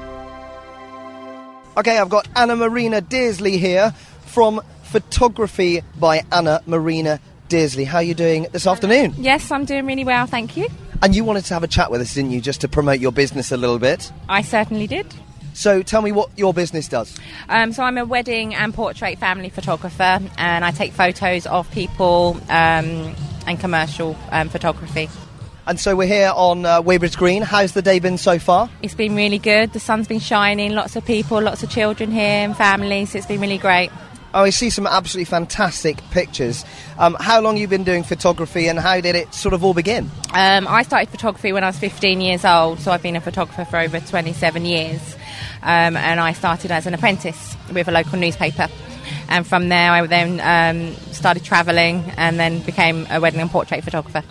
Okay, 1.75 1.97
I've 1.97 2.09
got 2.09 2.27
Anna 2.35 2.55
Marina 2.55 3.01
Dearsley 3.01 3.57
here 3.57 3.89
from 4.27 4.61
Photography 4.83 5.81
by 5.99 6.21
Anna 6.31 6.61
Marina 6.67 7.19
Dearsley. 7.49 7.87
How 7.87 7.97
are 7.97 8.03
you 8.03 8.13
doing 8.13 8.45
this 8.51 8.67
afternoon? 8.67 9.15
Yes, 9.17 9.51
I'm 9.51 9.65
doing 9.65 9.87
really 9.87 10.05
well, 10.05 10.27
thank 10.27 10.55
you. 10.55 10.67
And 11.01 11.15
you 11.15 11.23
wanted 11.23 11.45
to 11.45 11.55
have 11.55 11.63
a 11.63 11.67
chat 11.67 11.89
with 11.89 11.99
us, 11.99 12.13
didn't 12.13 12.29
you, 12.29 12.39
just 12.39 12.61
to 12.61 12.67
promote 12.67 12.99
your 12.99 13.11
business 13.11 13.51
a 13.51 13.57
little 13.57 13.79
bit? 13.79 14.11
I 14.29 14.43
certainly 14.43 14.85
did. 14.85 15.11
So 15.55 15.81
tell 15.81 16.03
me 16.03 16.11
what 16.11 16.29
your 16.37 16.53
business 16.53 16.87
does. 16.87 17.17
Um, 17.49 17.73
so 17.73 17.81
I'm 17.81 17.97
a 17.97 18.05
wedding 18.05 18.53
and 18.53 18.71
portrait 18.71 19.17
family 19.17 19.49
photographer, 19.49 20.19
and 20.37 20.63
I 20.63 20.69
take 20.69 20.91
photos 20.91 21.47
of 21.47 21.69
people 21.71 22.39
um, 22.49 23.15
and 23.47 23.59
commercial 23.59 24.17
um, 24.31 24.49
photography. 24.49 25.09
And 25.65 25.79
so 25.79 25.95
we're 25.95 26.07
here 26.07 26.33
on 26.35 26.65
uh, 26.65 26.81
Weybridge 26.81 27.15
Green. 27.15 27.41
How's 27.41 27.71
the 27.71 27.81
day 27.81 27.99
been 27.99 28.17
so 28.17 28.37
far? 28.37 28.69
It's 28.81 28.95
been 28.95 29.15
really 29.15 29.39
good. 29.39 29.71
The 29.71 29.79
sun's 29.79 30.09
been 30.09 30.19
shining. 30.19 30.73
Lots 30.73 30.97
of 30.97 31.05
people, 31.05 31.41
lots 31.41 31.63
of 31.63 31.69
children 31.69 32.11
here 32.11 32.43
and 32.43 32.55
families. 32.55 33.15
It's 33.15 33.27
been 33.27 33.39
really 33.39 33.57
great. 33.57 33.89
Oh, 34.33 34.41
I 34.41 34.49
see 34.49 34.71
some 34.71 34.87
absolutely 34.87 35.25
fantastic 35.25 35.97
pictures. 36.09 36.65
Um, 36.97 37.15
how 37.19 37.39
long 37.39 37.55
you 37.55 37.67
been 37.67 37.83
doing 37.83 38.03
photography, 38.03 38.67
and 38.67 38.79
how 38.79 38.99
did 38.99 39.15
it 39.15 39.31
sort 39.33 39.53
of 39.53 39.63
all 39.63 39.75
begin? 39.75 40.09
Um, 40.33 40.67
I 40.67 40.81
started 40.81 41.09
photography 41.09 41.53
when 41.53 41.63
I 41.63 41.67
was 41.67 41.77
15 41.77 42.19
years 42.19 42.43
old, 42.43 42.79
so 42.79 42.91
I've 42.91 43.03
been 43.03 43.15
a 43.15 43.21
photographer 43.21 43.63
for 43.63 43.77
over 43.77 43.99
27 43.99 44.65
years. 44.65 45.15
Um, 45.61 45.95
and 45.95 46.19
I 46.19 46.33
started 46.33 46.71
as 46.71 46.87
an 46.87 46.95
apprentice 46.95 47.55
with 47.71 47.87
a 47.87 47.91
local 47.91 48.17
newspaper. 48.17 48.67
And 49.30 49.45
from 49.47 49.69
there, 49.69 49.91
I 49.91 50.05
then 50.07 50.39
um, 50.41 50.95
started 51.11 51.43
travelling 51.43 52.03
and 52.17 52.39
then 52.39 52.59
became 52.61 53.07
a 53.09 53.19
wedding 53.19 53.39
and 53.39 53.49
portrait 53.49 53.84
photographer. 53.84 54.24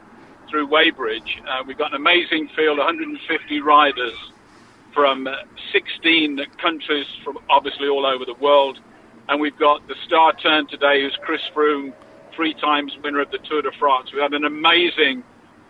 through 0.48 0.68
Weybridge. 0.68 1.42
Uh, 1.46 1.62
we've 1.66 1.76
got 1.76 1.90
an 1.90 1.96
amazing 1.96 2.48
field, 2.56 2.78
150 2.78 3.60
riders 3.60 4.14
from 4.96 5.26
uh, 5.26 5.32
16 5.72 6.40
countries 6.60 7.04
from 7.22 7.36
obviously 7.50 7.86
all 7.86 8.06
over 8.06 8.24
the 8.24 8.34
world. 8.40 8.78
And 9.28 9.40
we've 9.40 9.58
got 9.58 9.86
the 9.86 9.94
star 10.06 10.32
turn 10.42 10.66
today, 10.68 11.02
who's 11.02 11.16
Chris 11.22 11.42
Froome, 11.54 11.92
three 12.34 12.54
times 12.54 12.92
winner 13.04 13.20
of 13.20 13.30
the 13.30 13.38
Tour 13.48 13.60
de 13.60 13.70
France. 13.78 14.08
We 14.14 14.20
had 14.22 14.32
an 14.32 14.44
amazing 14.44 15.22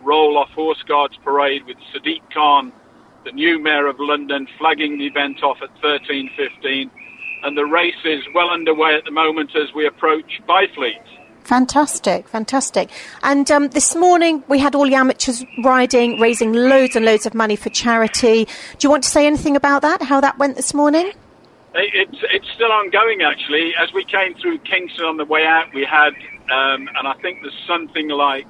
roll 0.02 0.38
off 0.38 0.50
horse 0.50 0.82
guards 0.86 1.14
parade 1.24 1.62
with 1.66 1.76
Sadiq 1.92 2.22
Khan, 2.32 2.72
the 3.24 3.32
new 3.32 3.60
mayor 3.60 3.88
of 3.88 3.96
London, 3.98 4.46
flagging 4.58 4.98
the 4.98 5.06
event 5.06 5.42
off 5.42 5.56
at 5.60 5.70
13.15. 5.82 6.88
And 7.42 7.58
the 7.58 7.64
race 7.64 7.94
is 8.04 8.22
well 8.32 8.50
underway 8.50 8.94
at 8.94 9.04
the 9.04 9.10
moment 9.10 9.50
as 9.56 9.74
we 9.74 9.86
approach 9.86 10.40
Byfleet. 10.48 11.15
Fantastic, 11.47 12.26
fantastic. 12.26 12.90
And 13.22 13.49
um, 13.53 13.68
this 13.68 13.94
morning 13.94 14.42
we 14.49 14.59
had 14.59 14.74
all 14.74 14.84
the 14.84 14.97
amateurs 14.97 15.44
riding, 15.62 16.18
raising 16.18 16.53
loads 16.53 16.97
and 16.97 17.05
loads 17.05 17.24
of 17.24 17.34
money 17.34 17.55
for 17.55 17.70
charity. 17.70 18.47
Do 18.47 18.78
you 18.80 18.90
want 18.90 19.05
to 19.05 19.09
say 19.09 19.28
anything 19.28 19.55
about 19.55 19.82
that? 19.82 20.03
How 20.03 20.20
that 20.20 20.38
went 20.38 20.57
this 20.57 20.74
morning? 20.74 21.12
It's 21.74 22.18
it's 22.32 22.49
still 22.57 22.72
ongoing 22.72 23.22
actually. 23.22 23.74
As 23.80 23.92
we 23.92 24.03
came 24.05 24.34
through 24.34 24.59
Kingston 24.59 25.05
on 25.05 25.18
the 25.18 25.24
way 25.24 25.47
out, 25.47 25.72
we 25.72 25.84
had, 25.84 26.14
um, 26.51 26.88
and 26.99 27.07
I 27.07 27.14
think 27.22 27.42
there's 27.42 27.62
something 27.64 28.09
like 28.09 28.49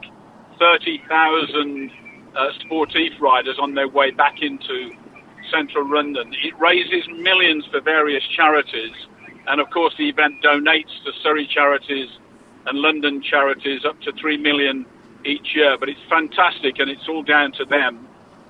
thirty 0.59 1.03
thousand 1.07 1.90
uh, 2.34 2.49
sportif 2.64 3.20
riders 3.20 3.59
on 3.61 3.74
their 3.74 3.88
way 3.88 4.11
back 4.11 4.40
into 4.40 4.90
central 5.53 5.86
London. 5.86 6.32
It 6.42 6.59
raises 6.59 7.07
millions 7.09 7.66
for 7.66 7.82
various 7.82 8.24
charities, 8.34 8.94
and 9.49 9.61
of 9.61 9.68
course 9.68 9.94
the 9.99 10.09
event 10.09 10.42
donates 10.42 11.05
to 11.05 11.12
Surrey 11.22 11.47
charities 11.47 12.09
and 12.66 12.78
London 12.78 13.22
charities 13.22 13.84
up 13.84 14.00
to 14.02 14.12
three 14.12 14.36
million 14.36 14.86
each 15.24 15.54
year. 15.54 15.76
But 15.78 15.88
it's 15.88 16.00
fantastic, 16.08 16.78
and 16.78 16.90
it's 16.90 17.08
all 17.08 17.22
down 17.22 17.52
to 17.52 17.64
them 17.64 18.06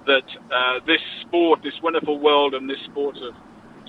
that 0.06 0.24
uh, 0.50 0.80
this 0.86 1.00
sport, 1.20 1.62
this 1.62 1.80
wonderful 1.82 2.18
world, 2.18 2.54
and 2.54 2.68
this 2.70 2.80
sport 2.84 3.16
of 3.18 3.34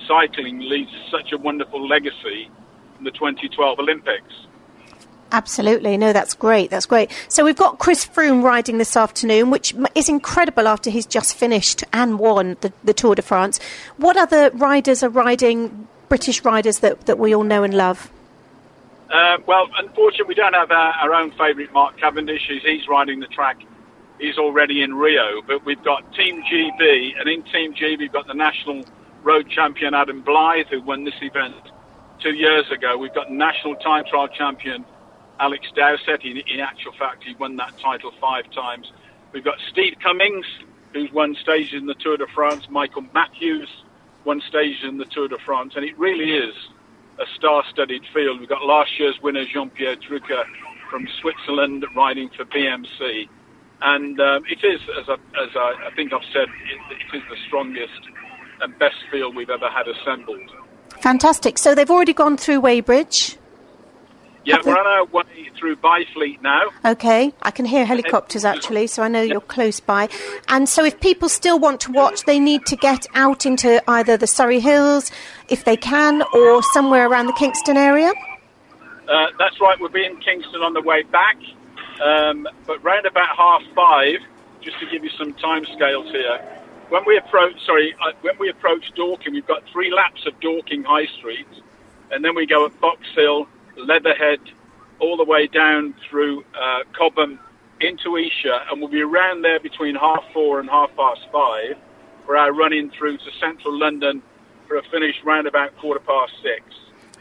cycling 0.07 0.59
leaves 0.59 0.91
such 1.11 1.31
a 1.31 1.37
wonderful 1.37 1.87
legacy 1.87 2.49
in 2.97 3.03
the 3.03 3.11
2012 3.11 3.79
Olympics. 3.79 4.33
Absolutely. 5.31 5.97
No, 5.97 6.13
that's 6.13 6.33
great. 6.33 6.69
That's 6.69 6.85
great. 6.85 7.11
So 7.27 7.43
we've 7.43 7.57
got 7.57 7.79
Chris 7.79 8.05
Froome 8.05 8.43
riding 8.43 8.77
this 8.77 8.95
afternoon, 8.95 9.49
which 9.49 9.75
is 9.93 10.07
incredible 10.07 10.67
after 10.67 10.89
he's 10.89 11.05
just 11.05 11.35
finished 11.35 11.83
and 11.91 12.17
won 12.17 12.55
the, 12.61 12.71
the 12.83 12.93
Tour 12.93 13.15
de 13.15 13.21
France. 13.21 13.59
What 13.97 14.15
other 14.15 14.51
riders 14.51 15.03
are 15.03 15.09
riding, 15.09 15.87
British 16.07 16.45
riders 16.45 16.79
that, 16.79 17.07
that 17.07 17.19
we 17.19 17.35
all 17.35 17.43
know 17.43 17.63
and 17.63 17.73
love? 17.73 18.09
Uh, 19.11 19.37
well, 19.47 19.67
unfortunately, 19.77 20.27
we 20.27 20.35
don't 20.35 20.53
have 20.53 20.71
our, 20.71 20.93
our 20.93 21.13
own 21.13 21.31
favourite 21.31 21.71
Mark 21.71 21.97
Cavendish. 21.97 22.41
He's, 22.47 22.61
he's 22.63 22.87
riding 22.87 23.19
the 23.19 23.27
track. 23.27 23.57
He's 24.19 24.37
already 24.37 24.81
in 24.81 24.93
Rio. 24.95 25.41
But 25.45 25.65
we've 25.65 25.83
got 25.83 26.13
Team 26.13 26.43
GB, 26.43 27.19
and 27.19 27.29
in 27.29 27.43
Team 27.43 27.73
GB, 27.73 27.99
we've 27.99 28.11
got 28.11 28.27
the 28.27 28.33
national 28.33 28.85
road 29.23 29.49
champion 29.49 29.93
Adam 29.93 30.21
Blythe, 30.21 30.67
who 30.69 30.81
won 30.81 31.05
this 31.05 31.13
event 31.21 31.55
two 32.19 32.33
years 32.33 32.69
ago. 32.71 32.97
We've 32.97 33.13
got 33.13 33.31
national 33.31 33.75
time 33.75 34.03
trial 34.09 34.27
champion 34.27 34.83
Alex 35.39 35.67
Dowsett. 35.75 36.23
In, 36.25 36.37
in 36.37 36.59
actual 36.59 36.91
fact, 36.93 37.23
he 37.23 37.35
won 37.35 37.55
that 37.57 37.77
title 37.77 38.11
five 38.19 38.49
times. 38.51 38.91
We've 39.31 39.43
got 39.43 39.57
Steve 39.71 39.95
Cummings, 40.03 40.45
who's 40.93 41.11
won 41.13 41.35
stages 41.41 41.75
in 41.79 41.85
the 41.85 41.95
Tour 41.95 42.17
de 42.17 42.27
France. 42.27 42.67
Michael 42.69 43.05
Matthews 43.13 43.69
won 44.25 44.41
stages 44.49 44.83
in 44.83 44.97
the 44.97 45.05
Tour 45.05 45.27
de 45.27 45.37
France. 45.37 45.73
And 45.75 45.85
it 45.85 45.97
really 45.97 46.31
is 46.33 46.53
a 47.19 47.25
star-studded 47.35 48.03
field. 48.13 48.39
We've 48.39 48.49
got 48.49 48.63
last 48.63 48.91
year's 48.99 49.19
winner 49.21 49.45
Jean-Pierre 49.51 49.97
Drucker 49.97 50.43
from 50.89 51.07
Switzerland 51.21 51.85
riding 51.95 52.29
for 52.35 52.45
BMC, 52.45 53.27
and 53.81 54.19
um, 54.19 54.43
it 54.49 54.63
is, 54.65 54.81
as 54.99 55.09
I, 55.09 55.13
as 55.13 55.49
I, 55.55 55.87
I 55.87 55.95
think 55.95 56.13
I've 56.13 56.21
said, 56.33 56.47
it, 56.47 56.97
it 57.13 57.17
is 57.17 57.23
the 57.29 57.37
strongest 57.47 58.01
and 58.61 58.77
best 58.79 58.95
field 59.11 59.35
we've 59.35 59.49
ever 59.49 59.69
had 59.69 59.87
assembled. 59.87 60.49
Fantastic. 61.01 61.57
So 61.57 61.75
they've 61.75 61.91
already 61.91 62.13
gone 62.13 62.37
through 62.37 62.61
Weybridge. 62.61 63.37
Yeah, 64.47 64.59
we're 64.63 64.79
on 64.79 64.87
our 64.87 65.03
way 65.03 65.51
through 65.57 65.75
Byfleet 65.75 66.41
now. 66.41 66.69
Okay, 66.85 67.33
I 67.41 67.51
can 67.51 67.65
hear 67.65 67.85
helicopters 67.85 68.45
actually, 68.45 68.87
so 68.87 69.03
I 69.03 69.09
know 69.09 69.21
you're 69.21 69.41
close 69.41 69.81
by. 69.81 70.07
And 70.47 70.69
so, 70.69 70.85
if 70.85 71.01
people 71.01 71.27
still 71.27 71.59
want 71.59 71.81
to 71.81 71.91
watch, 71.91 72.23
they 72.23 72.39
need 72.39 72.65
to 72.67 72.77
get 72.77 73.05
out 73.13 73.45
into 73.45 73.83
either 73.89 74.15
the 74.15 74.25
Surrey 74.25 74.61
Hills, 74.61 75.11
if 75.49 75.65
they 75.65 75.75
can, 75.75 76.23
or 76.33 76.63
somewhere 76.63 77.09
around 77.09 77.25
the 77.27 77.33
Kingston 77.33 77.75
area. 77.75 78.13
Uh, 79.09 79.27
that's 79.37 79.59
right, 79.59 79.77
we'll 79.81 79.89
be 79.89 80.05
in 80.05 80.15
Kingston 80.21 80.61
on 80.61 80.71
the 80.71 80.81
way 80.81 81.03
back. 81.03 81.35
Um, 82.01 82.47
but 82.65 82.81
round 82.81 83.05
about 83.05 83.35
half 83.35 83.63
five, 83.75 84.19
just 84.61 84.79
to 84.79 84.85
give 84.89 85.03
you 85.03 85.09
some 85.17 85.33
time 85.33 85.65
scales 85.65 86.09
here, 86.11 86.39
when 86.87 87.03
we 87.05 87.17
approach, 87.17 87.53
sorry, 87.65 87.93
uh, 88.01 88.13
when 88.21 88.37
we 88.39 88.49
approach 88.49 88.93
Dorking, 88.95 89.33
we've 89.33 89.45
got 89.45 89.63
three 89.73 89.93
laps 89.93 90.25
of 90.25 90.39
Dorking 90.39 90.85
High 90.85 91.07
Street, 91.17 91.47
and 92.11 92.23
then 92.23 92.33
we 92.33 92.45
go 92.45 92.65
at 92.65 92.79
Box 92.79 93.01
Hill, 93.13 93.45
Leatherhead, 93.77 94.39
all 94.99 95.17
the 95.17 95.23
way 95.23 95.47
down 95.47 95.93
through 96.09 96.43
uh, 96.59 96.79
Cobham 96.97 97.39
into 97.79 98.17
Esher, 98.17 98.59
and 98.71 98.81
we'll 98.81 98.89
be 98.89 99.01
around 99.01 99.43
there 99.43 99.59
between 99.59 99.95
half 99.95 100.23
four 100.33 100.59
and 100.59 100.69
half 100.69 100.89
past 100.95 101.21
five 101.31 101.77
for 102.25 102.35
our 102.35 102.51
run 102.51 102.73
in 102.73 102.89
through 102.91 103.17
to 103.17 103.31
central 103.39 103.77
London 103.77 104.21
for 104.67 104.77
a 104.77 104.83
finish 104.89 105.15
round 105.23 105.47
about 105.47 105.75
quarter 105.77 105.99
past 105.99 106.33
six. 106.41 106.63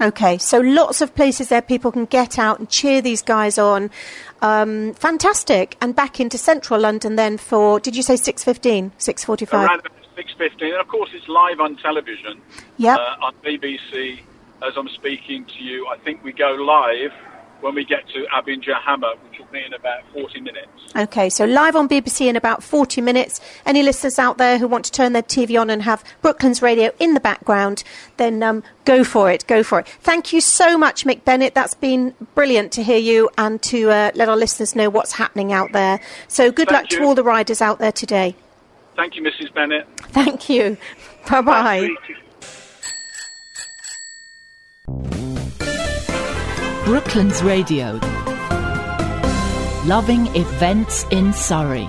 Okay, 0.00 0.36
so 0.36 0.60
lots 0.60 1.00
of 1.00 1.14
places 1.14 1.48
there 1.48 1.62
people 1.62 1.90
can 1.90 2.04
get 2.04 2.38
out 2.38 2.58
and 2.58 2.68
cheer 2.68 3.00
these 3.00 3.22
guys 3.22 3.56
on. 3.56 3.90
Um, 4.42 4.92
fantastic. 4.92 5.76
And 5.80 5.96
back 5.96 6.20
into 6.20 6.36
central 6.36 6.80
London 6.80 7.16
then 7.16 7.38
for, 7.38 7.80
did 7.80 7.96
you 7.96 8.02
say 8.02 8.14
6.15, 8.14 8.92
6.45? 8.98 9.52
Around 9.54 9.82
6.15. 10.18 10.62
And 10.64 10.74
of 10.74 10.88
course, 10.88 11.10
it's 11.14 11.26
live 11.28 11.60
on 11.60 11.76
television 11.76 12.42
Yep. 12.76 12.98
uh, 12.98 13.24
on 13.24 13.34
BBC 13.42 14.20
as 14.62 14.76
I'm 14.76 14.88
speaking 14.88 15.44
to 15.44 15.62
you. 15.62 15.86
I 15.88 15.98
think 15.98 16.22
we 16.24 16.32
go 16.32 16.52
live 16.52 17.12
when 17.60 17.74
we 17.74 17.84
get 17.84 18.06
to 18.08 18.26
Abinger 18.34 18.80
Hammer, 18.80 19.14
which 19.28 19.38
will 19.38 19.46
be 19.46 19.64
in 19.64 19.72
about 19.72 20.02
40 20.12 20.40
minutes. 20.40 20.68
Okay, 20.94 21.28
so 21.28 21.44
live 21.44 21.74
on 21.74 21.88
BBC 21.88 22.26
in 22.26 22.36
about 22.36 22.62
40 22.62 23.00
minutes. 23.00 23.40
Any 23.64 23.82
listeners 23.82 24.18
out 24.18 24.38
there 24.38 24.58
who 24.58 24.68
want 24.68 24.84
to 24.86 24.92
turn 24.92 25.12
their 25.12 25.22
TV 25.22 25.60
on 25.60 25.70
and 25.70 25.82
have 25.82 26.04
Brooklands 26.22 26.62
Radio 26.62 26.92
in 26.98 27.14
the 27.14 27.20
background, 27.20 27.82
then 28.18 28.42
um, 28.42 28.62
go 28.84 29.04
for 29.04 29.30
it, 29.30 29.46
go 29.46 29.62
for 29.62 29.80
it. 29.80 29.88
Thank 29.88 30.32
you 30.32 30.40
so 30.40 30.76
much, 30.76 31.04
Mick 31.04 31.24
Bennett. 31.24 31.54
That's 31.54 31.74
been 31.74 32.14
brilliant 32.34 32.72
to 32.72 32.82
hear 32.82 32.98
you 32.98 33.30
and 33.38 33.60
to 33.62 33.90
uh, 33.90 34.10
let 34.14 34.28
our 34.28 34.36
listeners 34.36 34.76
know 34.76 34.90
what's 34.90 35.12
happening 35.12 35.52
out 35.52 35.72
there. 35.72 36.00
So 36.28 36.50
good 36.50 36.68
Thank 36.68 36.90
luck 36.90 36.90
to 36.90 37.04
all 37.04 37.14
the 37.14 37.24
riders 37.24 37.62
out 37.62 37.78
there 37.78 37.92
today. 37.92 38.36
Thank 38.96 39.16
you, 39.16 39.22
Mrs. 39.22 39.52
Bennett. 39.52 39.86
Thank 39.98 40.48
you. 40.48 40.76
Bye 41.30 41.40
bye. 41.40 42.16
Brooklands 46.84 47.42
Radio. 47.42 47.98
Loving 49.84 50.28
events 50.36 51.04
in 51.10 51.32
Surrey. 51.32 51.88